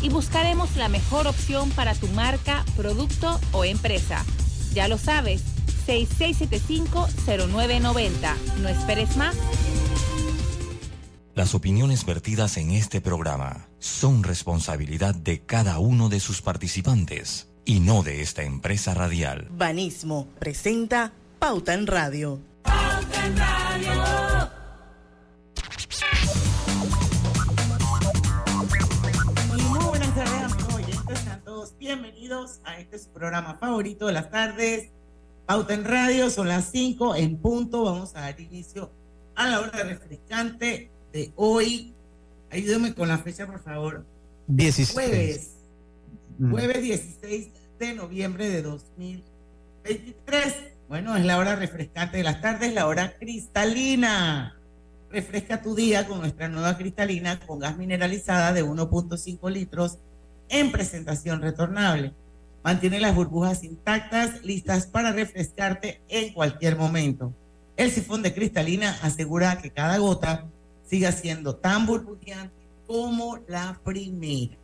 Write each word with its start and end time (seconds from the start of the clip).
y 0.00 0.08
buscaremos 0.08 0.76
la 0.76 0.88
mejor 0.88 1.26
opción 1.26 1.68
para 1.72 1.94
tu 1.94 2.08
marca, 2.08 2.64
producto 2.74 3.38
o 3.52 3.66
empresa. 3.66 4.24
Ya 4.72 4.88
lo 4.88 4.96
sabes, 4.96 5.42
6675-0990. 5.86 8.34
No 8.62 8.70
esperes 8.70 9.14
más. 9.18 9.36
Las 11.34 11.54
opiniones 11.54 12.06
vertidas 12.06 12.56
en 12.56 12.70
este 12.70 13.02
programa 13.02 13.68
son 13.78 14.22
responsabilidad 14.22 15.14
de 15.14 15.42
cada 15.42 15.80
uno 15.80 16.08
de 16.08 16.20
sus 16.20 16.40
participantes 16.40 17.50
y 17.66 17.80
no 17.80 18.02
de 18.02 18.22
esta 18.22 18.42
empresa 18.42 18.94
radial. 18.94 19.48
Banismo 19.50 20.28
presenta 20.38 21.12
Pauta 21.38 21.74
en 21.74 21.86
Radio. 21.86 22.40
Pauta 22.62 23.26
en 23.26 23.36
Radio. 23.36 23.65
Bienvenidos 31.86 32.60
a 32.64 32.80
este 32.80 32.98
programa 33.14 33.58
favorito 33.58 34.08
de 34.08 34.12
las 34.12 34.28
tardes. 34.28 34.90
Pauta 35.46 35.72
en 35.72 35.84
Radio, 35.84 36.30
son 36.30 36.48
las 36.48 36.72
5 36.72 37.14
en 37.14 37.36
punto. 37.36 37.84
Vamos 37.84 38.16
a 38.16 38.22
dar 38.22 38.40
inicio 38.40 38.90
a 39.36 39.46
la 39.46 39.60
hora 39.60 39.84
refrescante 39.84 40.90
de 41.12 41.32
hoy. 41.36 41.94
Ayúdame 42.50 42.92
con 42.92 43.06
la 43.06 43.18
fecha, 43.18 43.46
por 43.46 43.62
favor. 43.62 44.04
16. 44.48 44.92
Jueves. 44.94 45.58
Jueves 46.50 46.82
16 46.82 47.50
de 47.78 47.94
noviembre 47.94 48.48
de 48.48 48.62
2023. 48.62 50.54
Bueno, 50.88 51.16
es 51.16 51.24
la 51.24 51.38
hora 51.38 51.54
refrescante 51.54 52.16
de 52.16 52.24
las 52.24 52.40
tardes, 52.40 52.74
la 52.74 52.88
hora 52.88 53.16
cristalina. 53.16 54.60
Refresca 55.08 55.62
tu 55.62 55.76
día 55.76 56.08
con 56.08 56.18
nuestra 56.18 56.48
nueva 56.48 56.76
cristalina 56.76 57.38
con 57.38 57.60
gas 57.60 57.78
mineralizada 57.78 58.52
de 58.52 58.64
1.5 58.64 59.50
litros 59.52 60.00
en 60.48 60.72
presentación 60.72 61.40
retornable. 61.42 62.14
Mantiene 62.62 62.98
las 63.00 63.14
burbujas 63.14 63.62
intactas, 63.62 64.42
listas 64.44 64.86
para 64.86 65.12
refrescarte 65.12 66.00
en 66.08 66.32
cualquier 66.32 66.76
momento. 66.76 67.32
El 67.76 67.90
sifón 67.90 68.22
de 68.22 68.34
cristalina 68.34 68.98
asegura 69.02 69.60
que 69.60 69.70
cada 69.70 69.98
gota 69.98 70.46
siga 70.84 71.12
siendo 71.12 71.56
tan 71.56 71.86
burbujeante 71.86 72.54
como 72.86 73.38
la 73.48 73.78
primera. 73.84 74.56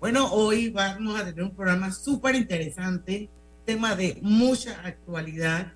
Bueno, 0.00 0.32
hoy 0.32 0.70
vamos 0.70 1.20
a 1.20 1.24
tener 1.24 1.44
un 1.44 1.54
programa 1.54 1.92
súper 1.92 2.34
interesante, 2.34 3.28
tema 3.66 3.94
de 3.94 4.18
mucha 4.22 4.80
actualidad, 4.82 5.72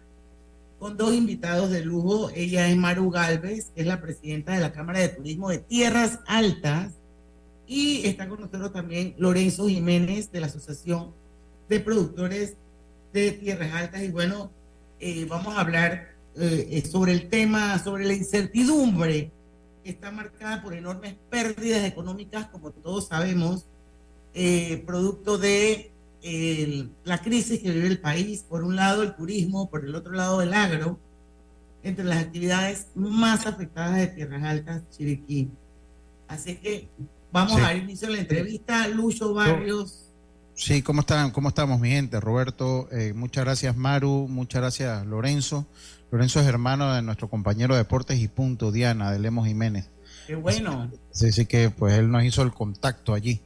con 0.78 0.97
dos 0.97 1.14
invitados 1.14 1.70
de 1.70 1.84
lujo. 1.84 2.30
Ella 2.34 2.69
es 2.69 2.77
Maru 2.77 3.11
Galvez, 3.11 3.70
que 3.75 3.83
es 3.83 3.86
la 3.86 4.01
presidenta 4.01 4.55
de 4.55 4.61
la 4.61 4.73
Cámara 4.73 5.01
de 5.01 5.08
Turismo 5.08 5.51
de 5.51 5.58
Tierras 5.58 6.20
Altas 6.27 6.95
y 7.67 8.07
está 8.07 8.29
con 8.29 8.41
nosotros 8.41 8.73
también 8.73 9.15
Lorenzo 9.19 9.69
Jiménez 9.69 10.31
de 10.31 10.41
la 10.41 10.47
Asociación 10.47 11.12
de 11.69 11.81
Productores 11.81 12.57
de 13.12 13.33
Tierras 13.33 13.73
Altas. 13.73 14.03
Y 14.03 14.11
bueno, 14.11 14.51
eh, 15.01 15.27
vamos 15.29 15.55
a 15.55 15.61
hablar 15.61 16.15
eh, 16.37 16.83
sobre 16.91 17.12
el 17.12 17.29
tema, 17.29 17.79
sobre 17.79 18.05
la 18.05 18.15
incertidumbre 18.15 19.31
que 19.83 19.91
está 19.91 20.11
marcada 20.11 20.62
por 20.62 20.75
enormes 20.75 21.15
pérdidas 21.31 21.85
económicas, 21.85 22.47
como 22.48 22.70
todos 22.70 23.09
sabemos, 23.09 23.67
eh, 24.35 24.83
producto 24.87 25.39
de 25.39 25.91
la 27.05 27.19
crisis 27.20 27.61
que 27.61 27.70
vive 27.70 27.87
el 27.87 28.01
país. 28.01 28.45
Por 28.48 28.65
un 28.65 28.77
lado 28.77 29.03
el 29.03 29.15
turismo, 29.15 29.69
por 29.69 29.85
el 29.85 29.95
otro 29.95 30.12
lado 30.12 30.41
el 30.41 30.55
agro, 30.55 30.98
entre 31.83 32.05
las 32.05 32.19
actividades 32.19 32.89
más 32.95 33.47
afectadas 33.47 33.97
de 33.97 34.07
Tierras 34.07 34.42
Altas, 34.42 34.89
Chiriquí. 34.91 35.51
Así 36.27 36.57
que 36.57 36.89
Vamos 37.34 37.60
a 37.60 37.74
inicio 37.74 38.06
a 38.06 38.12
la 38.12 38.18
entrevista. 38.18 38.86
Lucho 38.86 39.34
Barrios. 39.34 40.12
Sí, 40.54 40.82
¿cómo 40.82 41.00
están? 41.00 41.32
¿Cómo 41.32 41.48
estamos, 41.48 41.80
mi 41.80 41.90
gente? 41.90 42.20
Roberto, 42.20 42.88
eh, 42.92 43.12
muchas 43.12 43.44
gracias, 43.44 43.77
Maru, 43.77 44.28
muchas 44.28 44.60
gracias, 44.60 45.04
Lorenzo. 45.04 45.66
Lorenzo 46.12 46.39
es 46.39 46.46
hermano 46.46 46.94
de 46.94 47.02
nuestro 47.02 47.28
compañero 47.28 47.74
de 47.74 47.78
deportes 47.78 48.20
y 48.20 48.28
punto, 48.28 48.70
Diana, 48.70 49.11
de 49.11 49.18
Lemos 49.18 49.48
Jiménez. 49.48 49.90
Qué 50.28 50.36
bueno. 50.36 50.92
Sí, 51.11 51.33
sí, 51.33 51.46
que 51.46 51.70
pues 51.70 51.94
él 51.94 52.08
nos 52.08 52.23
hizo 52.23 52.42
el 52.42 52.52
contacto 52.52 53.14
allí. 53.14 53.42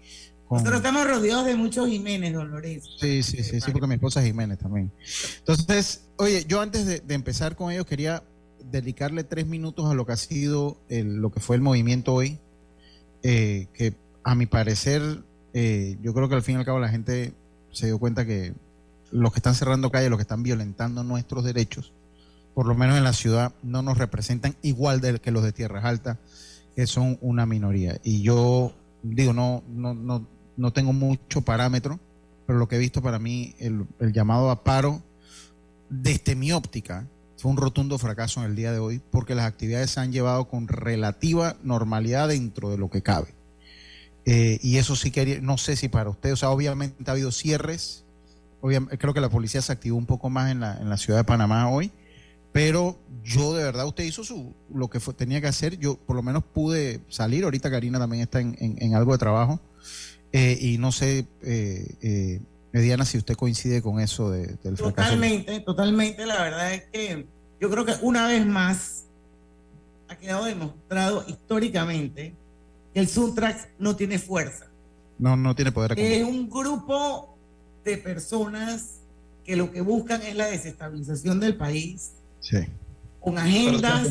Nosotros 0.51 0.77
estamos 0.77 1.07
rodeados 1.07 1.47
de 1.47 1.57
muchos 1.57 1.89
Jiménez, 1.89 2.35
don 2.35 2.51
Lorenzo. 2.51 2.91
Sí, 3.01 3.23
sí, 3.23 3.43
sí, 3.43 3.59
sí, 3.59 3.71
porque 3.73 3.87
mi 3.87 3.95
esposa 3.95 4.21
es 4.21 4.27
Jiménez 4.27 4.59
también. 4.59 4.93
Entonces, 5.39 6.11
oye, 6.19 6.45
yo 6.47 6.61
antes 6.61 6.85
de, 6.85 7.15
empezar 7.15 7.57
con 7.57 7.73
ellos 7.73 7.87
quería 7.87 8.23
dedicarle 8.71 9.25
tres 9.25 9.47
minutos 9.47 9.91
a 9.91 9.95
lo 9.95 10.05
que 10.05 10.13
ha 10.13 10.17
sido 10.19 10.79
lo 10.91 11.33
que 11.33 11.41
fue 11.41 11.57
el 11.57 11.63
movimiento 11.63 12.13
hoy 12.13 12.39
eh, 13.23 13.67
que 13.73 13.95
a 14.25 14.35
mi 14.35 14.47
parecer, 14.47 15.23
eh, 15.55 15.97
yo 16.03 16.15
creo 16.15 16.29
que 16.29 16.35
al 16.35 16.43
fin 16.43 16.57
y 16.57 16.59
al 16.59 16.65
cabo 16.65 16.79
la 16.79 16.89
gente 16.89 17.33
se 17.73 17.87
dio 17.87 17.99
cuenta 17.99 18.27
que 18.27 18.55
los 19.11 19.33
que 19.33 19.39
están 19.39 19.55
cerrando 19.55 19.91
calles, 19.91 20.11
los 20.11 20.19
que 20.19 20.23
están 20.23 20.43
violentando 20.43 21.03
nuestros 21.03 21.45
derechos, 21.45 21.93
por 22.55 22.67
lo 22.67 22.75
menos 22.75 22.97
en 22.97 23.05
la 23.05 23.13
ciudad, 23.13 23.53
no 23.63 23.83
nos 23.83 23.99
representan 23.99 24.57
igual 24.63 25.01
de, 25.01 25.21
que 25.21 25.31
los 25.31 25.43
de 25.43 25.53
Tierras 25.53 25.85
Altas, 25.85 26.19
que 26.75 26.87
son 26.87 27.19
una 27.21 27.47
minoría. 27.47 27.99
Y 28.03 28.23
yo 28.23 28.73
digo, 29.03 29.33
no, 29.33 29.63
no, 29.69 29.95
no, 29.95 30.27
no 30.57 30.73
tengo 30.73 30.93
mucho 30.93 31.41
parámetro, 31.43 31.99
pero 32.47 32.59
lo 32.59 32.69
que 32.69 32.77
he 32.77 32.81
visto 32.81 33.03
para 33.03 33.19
mí, 33.19 33.55
el, 33.59 33.87
el 34.01 34.13
llamado 34.13 34.51
a 34.51 34.65
paro, 34.65 35.03
desde 35.89 36.35
mi 36.35 36.53
óptica, 36.53 37.07
fue 37.39 37.53
un 37.53 37.57
rotundo 37.57 37.99
fracaso 37.99 38.41
en 38.41 38.51
el 38.51 38.57
día 38.57 38.73
de 38.73 38.81
hoy 38.81 39.01
porque 39.11 39.35
las 39.35 39.47
actividades 39.47 39.91
se 39.91 40.01
han 40.01 40.13
llevado 40.13 40.49
con 40.49 40.67
relativa 40.67 41.57
normalidad 41.63 42.29
dentro 42.29 42.71
de 42.71 42.79
lo 42.79 42.91
que 42.91 43.03
cabe. 43.03 43.35
Eh, 44.25 44.59
y 44.61 44.77
eso 44.77 44.97
sí 44.97 45.11
quería, 45.11 45.41
no 45.41 45.57
sé 45.57 45.77
si 45.77 45.89
para 45.89 46.11
usted, 46.11 46.33
o 46.33 46.37
sea, 46.37 46.51
obviamente 46.51 47.03
ha 47.07 47.13
habido 47.13 47.31
cierres, 47.31 48.05
obviamente, 48.61 48.99
creo 48.99 49.15
que 49.15 49.21
la 49.21 49.31
policía 49.31 49.63
se 49.63 49.73
activó 49.73 49.97
un 49.97 50.05
poco 50.05 50.29
más 50.29 50.51
en 50.51 50.61
la, 50.61 50.77
en 50.79 50.91
la 50.91 50.99
ciudad 50.99 51.21
de 51.21 51.25
Panamá 51.25 51.71
hoy, 51.71 51.93
pero 52.53 52.99
yo 53.23 53.55
de 53.55 53.63
verdad, 53.63 53.87
usted 53.87 54.05
hizo 54.05 54.25
su, 54.25 54.55
lo 54.75 54.91
que 54.91 54.99
tenía 54.99 55.41
que 55.41 55.47
hacer, 55.47 55.79
yo 55.79 55.97
por 55.97 56.17
lo 56.17 56.23
menos 56.23 56.43
pude 56.45 57.01
salir, 57.09 57.45
ahorita 57.45 57.71
Karina 57.71 57.99
también 57.99 58.23
está 58.23 58.41
en, 58.41 58.95
algo 58.95 59.13
de 59.13 59.19
trabajo, 59.19 59.61
eh, 60.33 60.59
y 60.61 60.77
no 60.77 60.93
sé, 60.93 61.27
eh, 61.43 62.43
Mediana, 62.79 63.05
si 63.05 63.19
usted 63.19 63.35
coincide 63.35 63.83
con 63.83 63.99
eso 63.99 64.31
de, 64.31 64.47
del 64.63 64.77
fracaso. 64.77 65.11
Totalmente, 65.11 65.59
totalmente. 65.61 66.25
La 66.25 66.41
verdad 66.41 66.75
es 66.75 66.85
que 66.93 67.27
yo 67.61 67.71
creo 67.71 67.85
que 67.85 67.95
una 68.03 68.29
vez 68.29 68.47
más 68.47 69.07
ha 70.07 70.17
quedado 70.17 70.45
demostrado 70.45 71.25
históricamente 71.27 72.37
que 72.95 73.01
el 73.01 73.09
Suntrax 73.09 73.67
no 73.81 73.97
tiene 73.97 74.21
fuerza. 74.21 74.67
No, 75.19 75.37
no 75.37 75.57
tiene 75.57 75.73
poder. 75.73 75.99
Es 75.99 76.25
un 76.25 76.49
grupo 76.49 77.37
de 77.85 77.97
personas 77.97 79.01
que 79.43 79.57
lo 79.57 79.73
que 79.73 79.81
buscan 79.81 80.23
es 80.23 80.37
la 80.37 80.47
desestabilización 80.47 81.41
del 81.41 81.57
país. 81.57 82.13
Sí. 82.39 82.59
Con 83.19 83.39
agendas, 83.39 84.07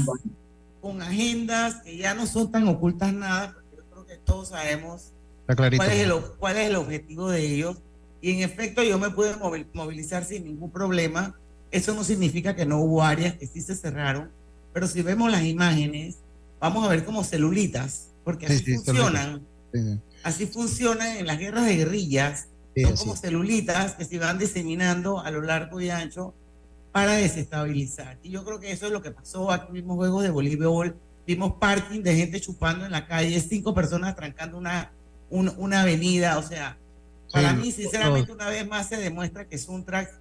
con 0.81 1.01
agendas 1.01 1.75
que 1.83 1.95
ya 1.95 2.15
no 2.15 2.27
son 2.27 2.51
tan 2.51 2.67
ocultas 2.67 3.13
nada, 3.13 3.53
porque 3.53 3.77
yo 3.77 3.83
creo 3.89 4.05
que 4.05 4.17
todos 4.17 4.49
sabemos 4.49 5.13
cuál 5.45 5.73
es, 5.73 5.79
el, 5.79 6.13
cuál 6.37 6.57
es 6.57 6.67
el 6.67 6.75
objetivo 6.75 7.29
de 7.29 7.45
ellos 7.45 7.77
y 8.27 8.31
en 8.31 8.41
efecto 8.41 8.83
yo 8.83 8.99
me 8.99 9.09
pude 9.09 9.37
movilizar 9.73 10.25
sin 10.25 10.43
ningún 10.43 10.69
problema. 10.69 11.39
Eso 11.71 11.93
no 11.93 12.03
significa 12.03 12.57
que 12.57 12.65
no 12.65 12.81
hubo 12.81 13.01
áreas 13.01 13.35
que 13.35 13.47
sí 13.47 13.61
se 13.61 13.73
cerraron, 13.73 14.29
pero 14.73 14.85
si 14.85 15.01
vemos 15.01 15.31
las 15.31 15.45
imágenes, 15.45 16.17
vamos 16.59 16.85
a 16.85 16.89
ver 16.89 17.05
como 17.05 17.23
celulitas, 17.23 18.09
porque 18.25 18.47
así 18.47 18.75
funcionan. 18.75 19.47
Así 20.23 20.45
funcionan 20.45 21.15
en 21.15 21.25
las 21.25 21.39
guerras 21.39 21.67
de 21.67 21.77
guerrillas. 21.77 22.49
son 22.75 22.97
como 22.97 23.15
celulitas 23.15 23.93
que 23.93 24.03
se 24.03 24.19
van 24.19 24.37
diseminando 24.37 25.21
a 25.21 25.31
lo 25.31 25.41
largo 25.41 25.79
y 25.79 25.89
ancho 25.89 26.33
para 26.91 27.13
desestabilizar. 27.13 28.19
Y 28.23 28.31
yo 28.31 28.43
creo 28.43 28.59
que 28.59 28.73
eso 28.73 28.87
es 28.87 28.91
lo 28.91 29.01
que 29.01 29.11
pasó. 29.11 29.53
Aquí 29.53 29.71
vimos 29.71 29.95
juegos 29.95 30.23
de 30.23 30.31
voleibol, 30.31 30.97
vimos 31.25 31.53
parking 31.61 32.01
de 32.01 32.13
gente 32.13 32.41
chupando 32.41 32.85
en 32.85 32.91
la 32.91 33.07
calle, 33.07 33.39
cinco 33.39 33.73
personas 33.73 34.17
trancando 34.17 34.57
una, 34.57 34.91
una 35.29 35.83
avenida. 35.83 36.37
O 36.37 36.43
sea, 36.43 36.77
para 37.31 37.53
mí, 37.53 37.71
sinceramente, 37.71 38.31
una 38.31 38.47
vez 38.47 38.67
más 38.67 38.87
se 38.89 38.97
demuestra 38.97 39.47
que 39.47 39.57
Suntrax 39.57 40.11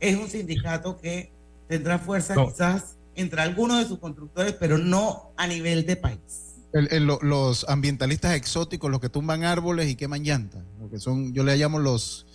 es 0.00 0.16
un 0.16 0.28
sindicato 0.28 0.96
que 0.96 1.32
tendrá 1.68 1.98
fuerza 1.98 2.34
quizás 2.34 2.96
entre 3.14 3.40
algunos 3.40 3.78
de 3.78 3.86
sus 3.86 3.98
constructores, 3.98 4.52
pero 4.54 4.78
no 4.78 5.32
a 5.36 5.46
nivel 5.46 5.86
de 5.86 5.96
país. 5.96 6.56
los 6.72 7.68
ambientalistas 7.68 8.34
exóticos, 8.34 8.90
los 8.90 9.00
que 9.00 9.08
tumban 9.08 9.44
árboles 9.44 9.88
y 9.88 9.96
queman 9.96 10.22
llantas, 10.22 10.62
lo 10.78 10.90
que 10.90 10.98
son, 10.98 11.32
yo 11.32 11.42
le 11.42 11.56
llamo 11.56 11.78
los 11.78 12.26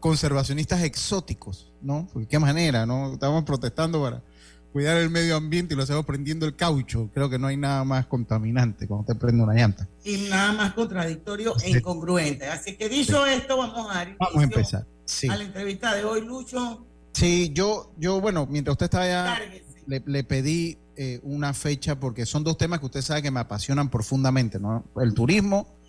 conservacionistas 0.00 0.82
exóticos, 0.82 1.72
¿no? 1.82 2.08
Porque 2.12 2.26
qué 2.26 2.38
manera, 2.38 2.86
¿no? 2.86 3.12
Estamos 3.12 3.44
protestando 3.44 4.02
para 4.02 4.22
cuidar 4.72 4.96
el 4.98 5.10
medio 5.10 5.36
ambiente 5.36 5.74
y 5.74 5.76
lo 5.76 5.82
hacemos 5.82 6.04
prendiendo 6.04 6.46
el 6.46 6.56
caucho. 6.56 7.10
Creo 7.12 7.28
que 7.28 7.38
no 7.38 7.46
hay 7.46 7.56
nada 7.56 7.84
más 7.84 8.06
contaminante 8.06 8.86
cuando 8.86 9.02
usted 9.02 9.16
prende 9.16 9.42
una 9.42 9.54
llanta. 9.54 9.88
Y 10.04 10.28
nada 10.28 10.52
más 10.52 10.74
contradictorio 10.74 11.54
e 11.62 11.70
incongruente. 11.70 12.46
Así 12.46 12.76
que 12.76 12.88
dicho 12.88 13.26
esto, 13.26 13.56
vamos 13.56 13.88
a 13.94 14.04
Vamos 14.18 14.36
a 14.36 14.42
empezar. 14.42 14.86
A 15.28 15.36
la 15.36 15.44
entrevista 15.44 15.94
de 15.94 16.04
hoy, 16.04 16.20
Lucho. 16.20 16.86
Sí, 17.12 17.50
yo, 17.52 17.92
yo 17.98 18.20
bueno, 18.20 18.46
mientras 18.48 18.74
usted 18.74 18.84
estaba 18.84 19.04
allá, 19.04 19.38
le, 19.86 20.24
pedí 20.24 20.78
eh, 20.96 21.18
una 21.24 21.52
fecha 21.52 21.98
porque 21.98 22.24
son 22.24 22.44
dos 22.44 22.56
temas 22.56 22.78
que 22.78 22.86
usted 22.86 23.02
sabe 23.02 23.22
que 23.22 23.30
me 23.30 23.40
apasionan 23.40 23.90
profundamente, 23.90 24.60
¿no? 24.60 24.84
El 24.96 25.12
turismo 25.14 25.80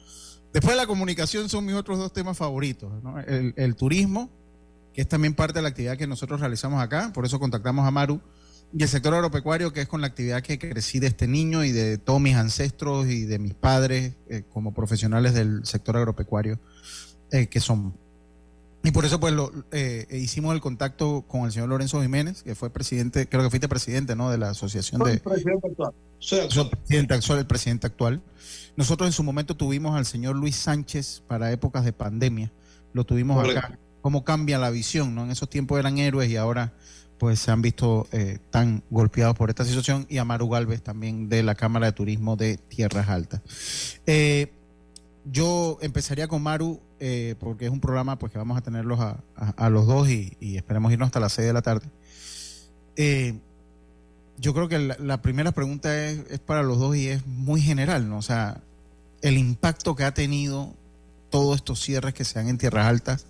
Después 0.54 0.74
de 0.74 0.82
la 0.82 0.88
comunicación 0.88 1.48
son 1.48 1.66
mis 1.66 1.76
otros 1.76 1.98
dos 1.98 2.12
temas 2.12 2.38
favoritos, 2.38 2.92
el, 3.26 3.76
turismo, 3.76 4.30
que 4.94 5.02
es 5.02 5.08
también 5.08 5.34
parte 5.34 5.60
de 5.60 5.62
la 5.62 5.70
actividad 5.70 5.98
que 5.98 6.08
nosotros 6.08 6.42
realizamos 6.42 6.82
acá, 6.82 7.12
por 7.14 7.26
eso 7.26 7.40
contactamos 7.40 7.88
a 7.88 7.92
Maru, 7.92 8.20
y 8.74 8.84
el 8.84 8.90
sector 8.90 9.14
agropecuario, 9.14 9.74
que 9.74 9.82
es 9.82 9.88
con 9.88 10.02
la 10.02 10.08
actividad 10.08 10.42
que 10.42 10.58
crecí 10.58 11.00
de 11.00 11.08
este 11.08 11.28
niño 11.28 11.64
y 11.64 11.72
de 11.72 11.98
todos 11.98 12.22
mis 12.22 12.36
ancestros 12.36 13.08
y 13.08 13.26
de 13.26 13.38
mis 13.38 13.54
padres 13.54 14.14
eh, 14.30 14.44
como 14.52 14.74
profesionales 14.74 15.34
del 15.34 15.66
sector 15.66 15.98
agropecuario 15.98 16.60
eh, 17.32 17.48
que 17.48 17.60
son. 17.60 17.94
Y 18.84 18.92
por 18.92 19.06
eso 19.06 19.20
pues 19.20 19.34
lo, 19.34 19.52
eh, 19.72 20.08
hicimos 20.12 20.56
el 20.56 20.62
contacto 20.62 21.24
con 21.28 21.46
el 21.46 21.52
señor 21.52 21.70
Lorenzo 21.70 22.02
Jiménez, 22.02 22.44
que 22.44 22.56
fue 22.56 22.70
presidente, 22.72 23.28
creo 23.28 23.44
que 23.44 23.50
fuiste 23.50 23.68
presidente, 23.68 24.16
¿no? 24.16 24.32
De 24.32 24.38
la 24.38 24.50
asociación 24.50 25.04
de... 25.04 25.20
Presidente 25.20 25.68
actual. 25.68 25.94
Soy 26.20 26.70
presidente 26.70 27.14
actual, 27.14 27.40
el 27.40 27.48
presidente 27.48 27.88
actual. 27.88 28.22
Nosotros 28.76 29.08
en 29.08 29.14
su 29.14 29.24
momento 29.24 29.56
tuvimos 29.56 29.96
al 29.96 30.06
señor 30.06 30.36
Luis 30.36 30.56
Sánchez 30.56 31.24
para 31.28 31.52
épocas 31.52 31.86
de 31.86 31.94
pandemia. 31.94 32.52
Lo 32.94 33.04
tuvimos 33.04 33.48
acá. 33.48 33.78
Cómo 34.02 34.24
cambia 34.24 34.58
la 34.58 34.72
visión, 34.72 35.14
¿no? 35.14 35.26
En 35.26 35.32
esos 35.32 35.50
tiempos 35.50 35.78
eran 35.78 36.00
héroes 36.00 36.30
y 36.30 36.38
ahora 36.38 36.74
pues 37.22 37.40
se 37.40 37.52
han 37.52 37.62
visto 37.62 38.08
eh, 38.12 38.40
tan 38.50 38.82
golpeados 38.90 39.38
por 39.38 39.52
esta 39.52 39.64
situación. 39.64 40.08
Y 40.10 40.18
Amaru 40.18 40.50
Galvez 40.50 40.82
también 40.82 41.30
de 41.30 41.44
la 41.44 41.54
Cámara 41.54 41.86
de 41.86 41.92
Turismo 41.92 42.36
de 42.36 42.58
Tierras 42.58 43.10
Altas. 43.10 43.42
Eh, 44.08 44.52
yo 45.26 45.78
empezaría 45.84 46.28
con 46.28 46.42
Maru 46.42 46.82
eh, 47.00 47.36
porque 47.40 47.66
es 47.66 47.72
un 47.72 47.80
programa 47.80 48.18
pues 48.18 48.32
que 48.32 48.40
vamos 48.40 48.58
a 48.58 48.62
tenerlos 48.62 49.00
a, 49.00 49.70
los 49.70 49.86
dos 49.86 50.10
y, 50.10 50.36
esperemos 50.58 50.92
irnos 50.92 51.06
hasta 51.06 51.20
las 51.20 51.34
6 51.34 51.46
de 51.46 51.54
la 51.54 51.62
tarde. 51.62 51.86
yo 54.40 54.54
creo 54.56 54.68
que 54.68 54.80
la, 54.80 55.22
primera 55.22 55.52
pregunta 55.52 55.96
es, 56.08 56.22
es, 56.28 56.40
para 56.40 56.64
los 56.64 56.80
dos 56.80 56.96
y 56.96 57.08
es 57.10 57.28
muy 57.28 57.62
general, 57.62 58.10
¿no? 58.10 58.18
O 58.18 58.24
sea, 58.24 58.64
el 59.22 59.38
impacto 59.38 59.96
que 59.96 60.06
ha 60.06 60.16
tenido 60.16 60.74
todos 61.30 61.58
estos 61.58 61.82
cierres 61.82 62.16
que 62.16 62.26
se 62.26 62.40
dan 62.40 62.50
en 62.50 62.58
tierras 62.58 62.88
altas, 62.88 63.28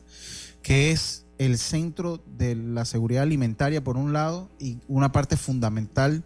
que 0.64 0.92
es 0.92 1.26
el 1.42 1.58
centro 1.58 2.24
de 2.38 2.56
la 2.56 2.86
seguridad 2.86 3.24
alimentaria 3.24 3.84
por 3.84 3.98
un 3.98 4.14
lado 4.14 4.52
y 4.60 4.78
una 4.88 5.12
parte 5.12 5.38
fundamental 5.38 6.24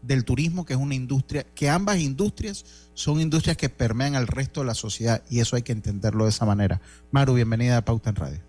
del 0.00 0.24
turismo, 0.24 0.64
que 0.64 0.72
es 0.72 0.78
una 0.78 0.94
industria, 0.94 1.44
que 1.54 1.68
ambas 1.68 1.98
industrias 1.98 2.64
son 2.94 3.20
industrias 3.20 3.58
que 3.58 3.68
permean 3.68 4.14
al 4.14 4.26
resto 4.26 4.60
de 4.60 4.66
la 4.66 4.74
sociedad 4.74 5.22
y 5.28 5.40
eso 5.40 5.56
hay 5.56 5.62
que 5.62 5.72
entenderlo 5.72 6.24
de 6.24 6.30
esa 6.30 6.46
manera. 6.46 6.80
Maru, 7.10 7.34
bienvenida 7.34 7.76
a 7.76 7.84
Pauta 7.84 8.08
en 8.08 8.16
Radio. 8.16 8.47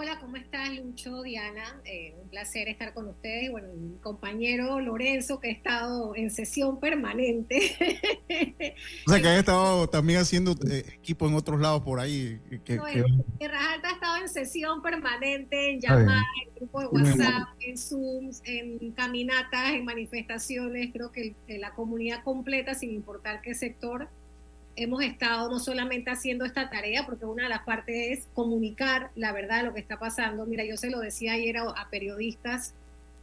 Hola, 0.00 0.16
¿cómo 0.20 0.36
estás, 0.36 0.70
Lucho, 0.76 1.24
Diana? 1.24 1.82
Eh, 1.84 2.14
un 2.22 2.28
placer 2.28 2.68
estar 2.68 2.94
con 2.94 3.08
ustedes. 3.08 3.50
Bueno, 3.50 3.66
mi 3.74 3.98
compañero 3.98 4.78
Lorenzo, 4.78 5.40
que 5.40 5.48
ha 5.48 5.50
estado 5.50 6.14
en 6.14 6.30
sesión 6.30 6.78
permanente. 6.78 7.58
o 9.08 9.10
sea, 9.10 9.20
que 9.20 9.26
ha 9.26 9.38
estado 9.40 9.88
también 9.88 10.20
haciendo 10.20 10.52
eh, 10.70 10.84
equipo 10.94 11.26
en 11.26 11.34
otros 11.34 11.60
lados 11.60 11.82
por 11.82 11.98
ahí. 11.98 12.40
Que, 12.64 12.76
no, 12.76 12.84
Alta 12.84 13.88
ha 13.88 13.92
estado 13.92 14.16
en 14.18 14.28
sesión 14.28 14.82
permanente, 14.82 15.72
en 15.72 15.80
llamadas, 15.80 16.22
en 16.46 16.54
grupos 16.54 16.82
de 16.82 16.88
WhatsApp, 16.90 17.48
en 17.58 17.76
Zooms, 17.76 18.42
en 18.44 18.92
caminatas, 18.92 19.72
en 19.72 19.84
manifestaciones. 19.84 20.90
Creo 20.92 21.10
que 21.10 21.34
la 21.48 21.74
comunidad 21.74 22.22
completa, 22.22 22.76
sin 22.76 22.92
importar 22.92 23.42
qué 23.42 23.52
sector, 23.56 24.08
hemos 24.78 25.02
estado 25.02 25.50
no 25.50 25.58
solamente 25.58 26.10
haciendo 26.10 26.44
esta 26.44 26.70
tarea, 26.70 27.04
porque 27.04 27.24
una 27.24 27.44
de 27.44 27.48
las 27.48 27.62
partes 27.62 28.18
es 28.18 28.26
comunicar 28.32 29.10
la 29.16 29.32
verdad 29.32 29.58
de 29.58 29.64
lo 29.64 29.74
que 29.74 29.80
está 29.80 29.98
pasando. 29.98 30.46
Mira, 30.46 30.64
yo 30.64 30.76
se 30.76 30.88
lo 30.88 31.00
decía 31.00 31.32
ayer 31.32 31.56
a, 31.58 31.88
periodistas 31.90 32.74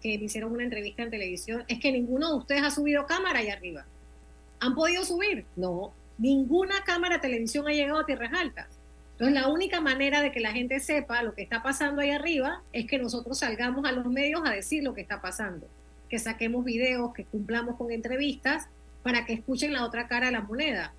que 0.02 0.18
me 0.18 0.26
hicieron 0.26 0.52
una 0.52 0.64
entrevista 0.64 1.04
en 1.04 1.10
televisión, 1.10 1.64
es 1.68 1.80
que 1.80 1.92
ninguno 1.92 2.30
de 2.30 2.38
ustedes 2.38 2.64
ha 2.64 2.72
subido 2.72 3.06
cámara 3.06 3.40
allá 3.40 3.54
arriba. 3.54 3.86
¿Han 4.60 4.76
podido 4.76 5.06
subir? 5.06 5.46
No, 5.56 5.94
ninguna 6.18 6.84
cámara 6.84 7.16
de 7.16 7.22
televisión 7.22 7.68
ha 7.68 7.72
llegado 7.72 8.00
a 8.00 8.06
tierras 8.06 8.34
altas. 8.34 8.68
Entonces, 9.14 9.34
la 9.34 9.48
única 9.48 9.80
manera 9.80 10.22
de 10.22 10.34
que 10.34 10.42
la 10.42 10.52
gente 10.52 10.82
sepa 10.82 11.24
lo 11.24 11.34
que 11.34 11.42
está 11.42 11.64
pasando 11.64 12.02
ahí 12.02 12.10
arriba 12.10 12.62
es 12.74 12.86
que 12.86 13.00
nosotros 13.00 13.40
salgamos 13.40 13.86
a 13.86 13.94
los 13.94 14.06
medios 14.08 14.42
a 14.46 14.52
decir 14.52 14.84
lo 14.84 14.94
que 14.94 15.02
está 15.02 15.22
pasando, 15.22 15.68
que 16.10 16.20
saquemos 16.20 16.66
videos, 16.66 17.14
que 17.14 17.24
cumplamos 17.24 17.78
con 17.78 17.92
entrevistas 17.92 18.68
para 19.04 19.26
que 19.26 19.34
escuchen 19.34 19.72
la 19.72 19.86
otra 19.86 20.10
cara 20.10 20.26
de 20.26 20.34
la 20.34 20.42
moneda 20.42 20.94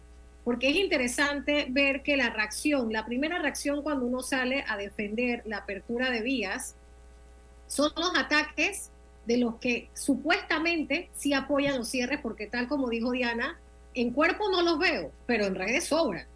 porque 0.47 0.71
es 0.71 0.77
interesante 0.77 1.67
ver 1.71 2.05
que 2.05 2.17
la 2.17 2.31
reacción, 2.31 2.93
la 2.93 3.05
primera 3.05 3.41
reacción 3.41 3.83
cuando 3.83 4.07
uno 4.07 4.23
sale 4.23 4.65
a 4.69 4.77
defender 4.77 5.43
la 5.45 5.57
apertura 5.57 6.09
de 6.09 6.23
vías, 6.23 6.77
son 7.67 7.91
los 7.97 8.17
ataques 8.17 8.91
de 9.25 9.39
los 9.39 9.57
que 9.57 9.91
supuestamente 9.95 11.11
sí 11.17 11.33
apoyan 11.33 11.77
los 11.77 11.89
cierres, 11.89 12.21
porque 12.23 12.47
tal 12.47 12.69
como 12.69 12.89
dijo 12.89 13.11
Diana, 13.11 13.59
en 13.95 14.13
cuerpo 14.13 14.49
no 14.49 14.63
los 14.63 14.79
veo, 14.79 15.11
pero 15.27 15.47
en 15.47 15.57
redes 15.57 15.87
sobran. 15.87 16.27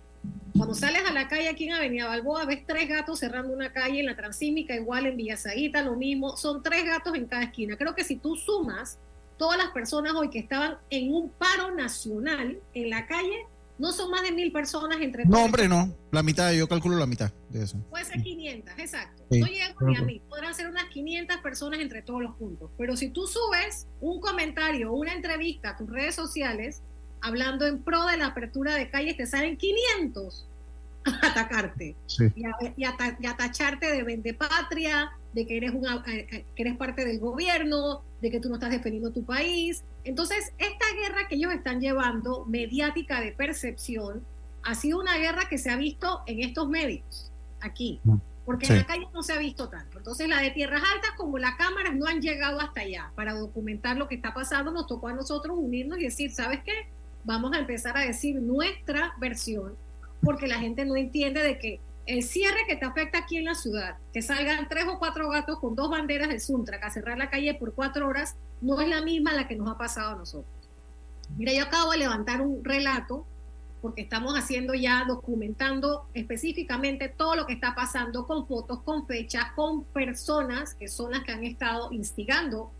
Cuando 0.56 0.74
sales 0.74 1.02
a 1.08 1.12
la 1.12 1.28
calle 1.28 1.48
aquí 1.48 1.68
en 1.68 1.74
Avenida 1.74 2.08
Balboa, 2.08 2.46
ves 2.46 2.66
tres 2.66 2.88
gatos 2.88 3.20
cerrando 3.20 3.54
una 3.54 3.72
calle, 3.72 4.00
en 4.00 4.06
la 4.06 4.16
Transímica 4.16 4.74
igual, 4.74 5.06
en 5.06 5.16
Villasaguita 5.16 5.82
lo 5.82 5.94
mismo, 5.94 6.36
son 6.36 6.64
tres 6.64 6.84
gatos 6.84 7.14
en 7.14 7.26
cada 7.26 7.44
esquina. 7.44 7.76
Creo 7.76 7.94
que 7.94 8.02
si 8.02 8.16
tú 8.16 8.34
sumas 8.34 8.98
todas 9.36 9.56
las 9.56 9.68
personas 9.68 10.14
hoy 10.14 10.30
que 10.30 10.40
estaban 10.40 10.78
en 10.90 11.14
un 11.14 11.30
paro 11.30 11.72
nacional 11.76 12.58
en 12.74 12.90
la 12.90 13.06
calle, 13.06 13.46
no 13.80 13.92
son 13.92 14.10
más 14.10 14.22
de 14.22 14.30
mil 14.30 14.52
personas 14.52 15.00
entre 15.00 15.24
No, 15.24 15.42
hombre, 15.42 15.66
no. 15.66 15.96
La 16.12 16.22
mitad, 16.22 16.52
yo 16.52 16.68
calculo 16.68 16.98
la 16.98 17.06
mitad 17.06 17.32
de 17.48 17.64
eso. 17.64 17.78
Puede 17.88 18.04
ser 18.04 18.22
500, 18.22 18.78
exacto. 18.78 19.24
no 19.30 19.46
llego 19.46 19.80
ni 19.86 19.96
a. 19.96 20.20
Podrán 20.28 20.54
ser 20.54 20.68
unas 20.68 20.84
500 20.90 21.38
personas 21.38 21.80
entre 21.80 22.02
todos 22.02 22.22
los 22.22 22.36
puntos. 22.36 22.70
Pero 22.76 22.96
si 22.96 23.08
tú 23.08 23.26
subes 23.26 23.86
un 24.00 24.20
comentario, 24.20 24.92
una 24.92 25.14
entrevista 25.14 25.70
a 25.70 25.76
tus 25.78 25.88
redes 25.88 26.14
sociales, 26.14 26.82
hablando 27.22 27.66
en 27.66 27.82
pro 27.82 28.04
de 28.06 28.18
la 28.18 28.26
apertura 28.26 28.74
de 28.74 28.90
calles, 28.90 29.16
te 29.16 29.26
salen 29.26 29.56
500 29.56 30.46
a 31.04 31.26
atacarte 31.28 31.96
y, 32.76 32.84
a, 32.84 33.36
tacharte 33.36 33.90
de 33.90 34.02
vendepatria, 34.02 35.10
de 35.32 35.46
que 35.46 35.56
eres, 35.56 35.72
una, 35.72 36.04
eh, 36.06 36.26
eh, 36.30 36.44
que 36.54 36.62
eres 36.62 36.76
parte 36.76 37.06
del 37.06 37.18
gobierno, 37.18 38.02
de 38.20 38.31
que 38.31 38.40
tú 38.40 38.49
no 38.49 38.56
estás 38.56 38.70
defendiendo 38.70 39.11
tu 39.11 39.25
país. 39.25 39.82
Entonces, 40.05 40.52
esta 40.58 40.87
guerra 40.94 41.28
que 41.28 41.37
ellos 41.37 41.52
están 41.52 41.81
llevando, 41.81 42.44
mediática 42.46 43.20
de 43.20 43.32
percepción, 43.32 44.22
ha 44.62 44.75
sido 44.75 45.00
una 45.00 45.17
guerra 45.17 45.49
que 45.49 45.58
se 45.58 45.70
ha 45.70 45.76
visto 45.76 46.20
en 46.26 46.40
estos 46.40 46.69
medios, 46.69 47.31
aquí, 47.61 48.00
mm. 48.05 48.17
porque 48.44 48.67
en 48.67 48.76
la 48.76 48.87
calle 48.87 49.08
no 49.12 49.22
se 49.22 49.32
ha 49.32 49.38
visto 49.38 49.69
tanto. 49.69 49.99
Entonces, 49.99 50.28
la 50.28 50.40
de 50.40 50.50
Tierras 50.50 50.82
Altas, 50.94 51.12
como 51.17 51.38
las 51.38 51.56
cámaras 51.56 51.94
no 51.94 52.06
han 52.06 52.20
llegado 52.20 52.61
hasta 52.61 52.82
allá 52.82 53.11
para 53.14 53.34
documentar 53.34 53.96
lo 53.96 54.08
que 54.08 54.17
está 54.17 54.34
pasando, 54.34 54.70
nos 54.70 54.87
tocó 54.87 55.08
a 55.08 55.14
nosotros 55.14 55.56
unirnos 55.58 55.99
y 55.99 56.05
decir, 56.05 56.31
¿sabes 56.31 56.61
qué? 56.64 56.88
Vamos 57.25 57.52
a 57.55 57.58
empezar 57.58 57.96
a 57.96 58.00
decir 58.00 58.40
nuestra 58.40 59.14
versión, 59.19 59.75
porque 60.23 60.46
la 60.46 60.58
gente 60.58 60.84
no 60.84 60.96
entiende 60.96 61.43
de 61.43 61.58
que 61.58 61.81
el 62.06 62.23
cierre 62.23 62.66
que 62.66 62.76
te 62.76 62.87
afecta 62.87 63.19
aquí 63.19 63.37
en 63.37 63.45
la 63.45 63.54
ciudad, 63.54 63.97
que 64.12 64.23
salgan 64.23 64.69
tres 64.69 64.87
o 64.88 64.99
cuatro 64.99 65.28
gatos 65.28 65.59
con 65.59 65.75
dos 65.75 65.90
banderas 65.90 66.28
de 66.28 66.40
Suntrack 66.40 66.83
a 66.83 66.90
cerrar 66.90 67.19
la 67.19 67.30
calle 67.30 67.54
por 67.54 67.75
cuatro 67.75 68.09
horas, 68.09 68.37
no 68.61 68.80
es 68.80 68.88
la 68.88 69.02
misma 69.02 69.33
la 69.33 69.47
que 69.47 69.57
nos 69.57 69.69
ha 69.69 69.78
pasado 69.78 70.11
a 70.11 70.16
nosotros. 70.16 70.52
Mira, 71.37 71.52
yo 71.52 71.62
acabo 71.62 71.92
de 71.92 71.99
levantar 71.99 72.40
un 72.40 72.64
relato 72.64 73.25
porque 73.80 74.02
estamos 74.02 74.35
haciendo 74.35 74.75
ya, 74.75 75.04
documentando 75.07 76.07
específicamente 76.12 77.09
todo 77.09 77.35
lo 77.35 77.47
que 77.47 77.54
está 77.54 77.75
pasando 77.75 78.26
con 78.26 78.47
fotos, 78.47 78.80
con 78.83 79.07
fechas, 79.07 79.52
con 79.54 79.85
personas 79.85 80.75
que 80.75 80.88
son 80.88 81.12
las 81.12 81.25
que 81.25 81.33
han 81.33 81.45
estado 81.45 81.90
instigando 81.92 82.71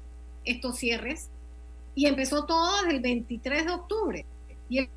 estos 0.45 0.77
cierres. 0.77 1.29
Y 1.95 2.07
empezó 2.07 2.45
todo 2.45 2.83
desde 2.83 2.97
el 2.97 3.01
23 3.01 3.65
de 3.65 3.73
octubre. 3.73 4.27
Y 4.69 4.79
el, 4.79 4.89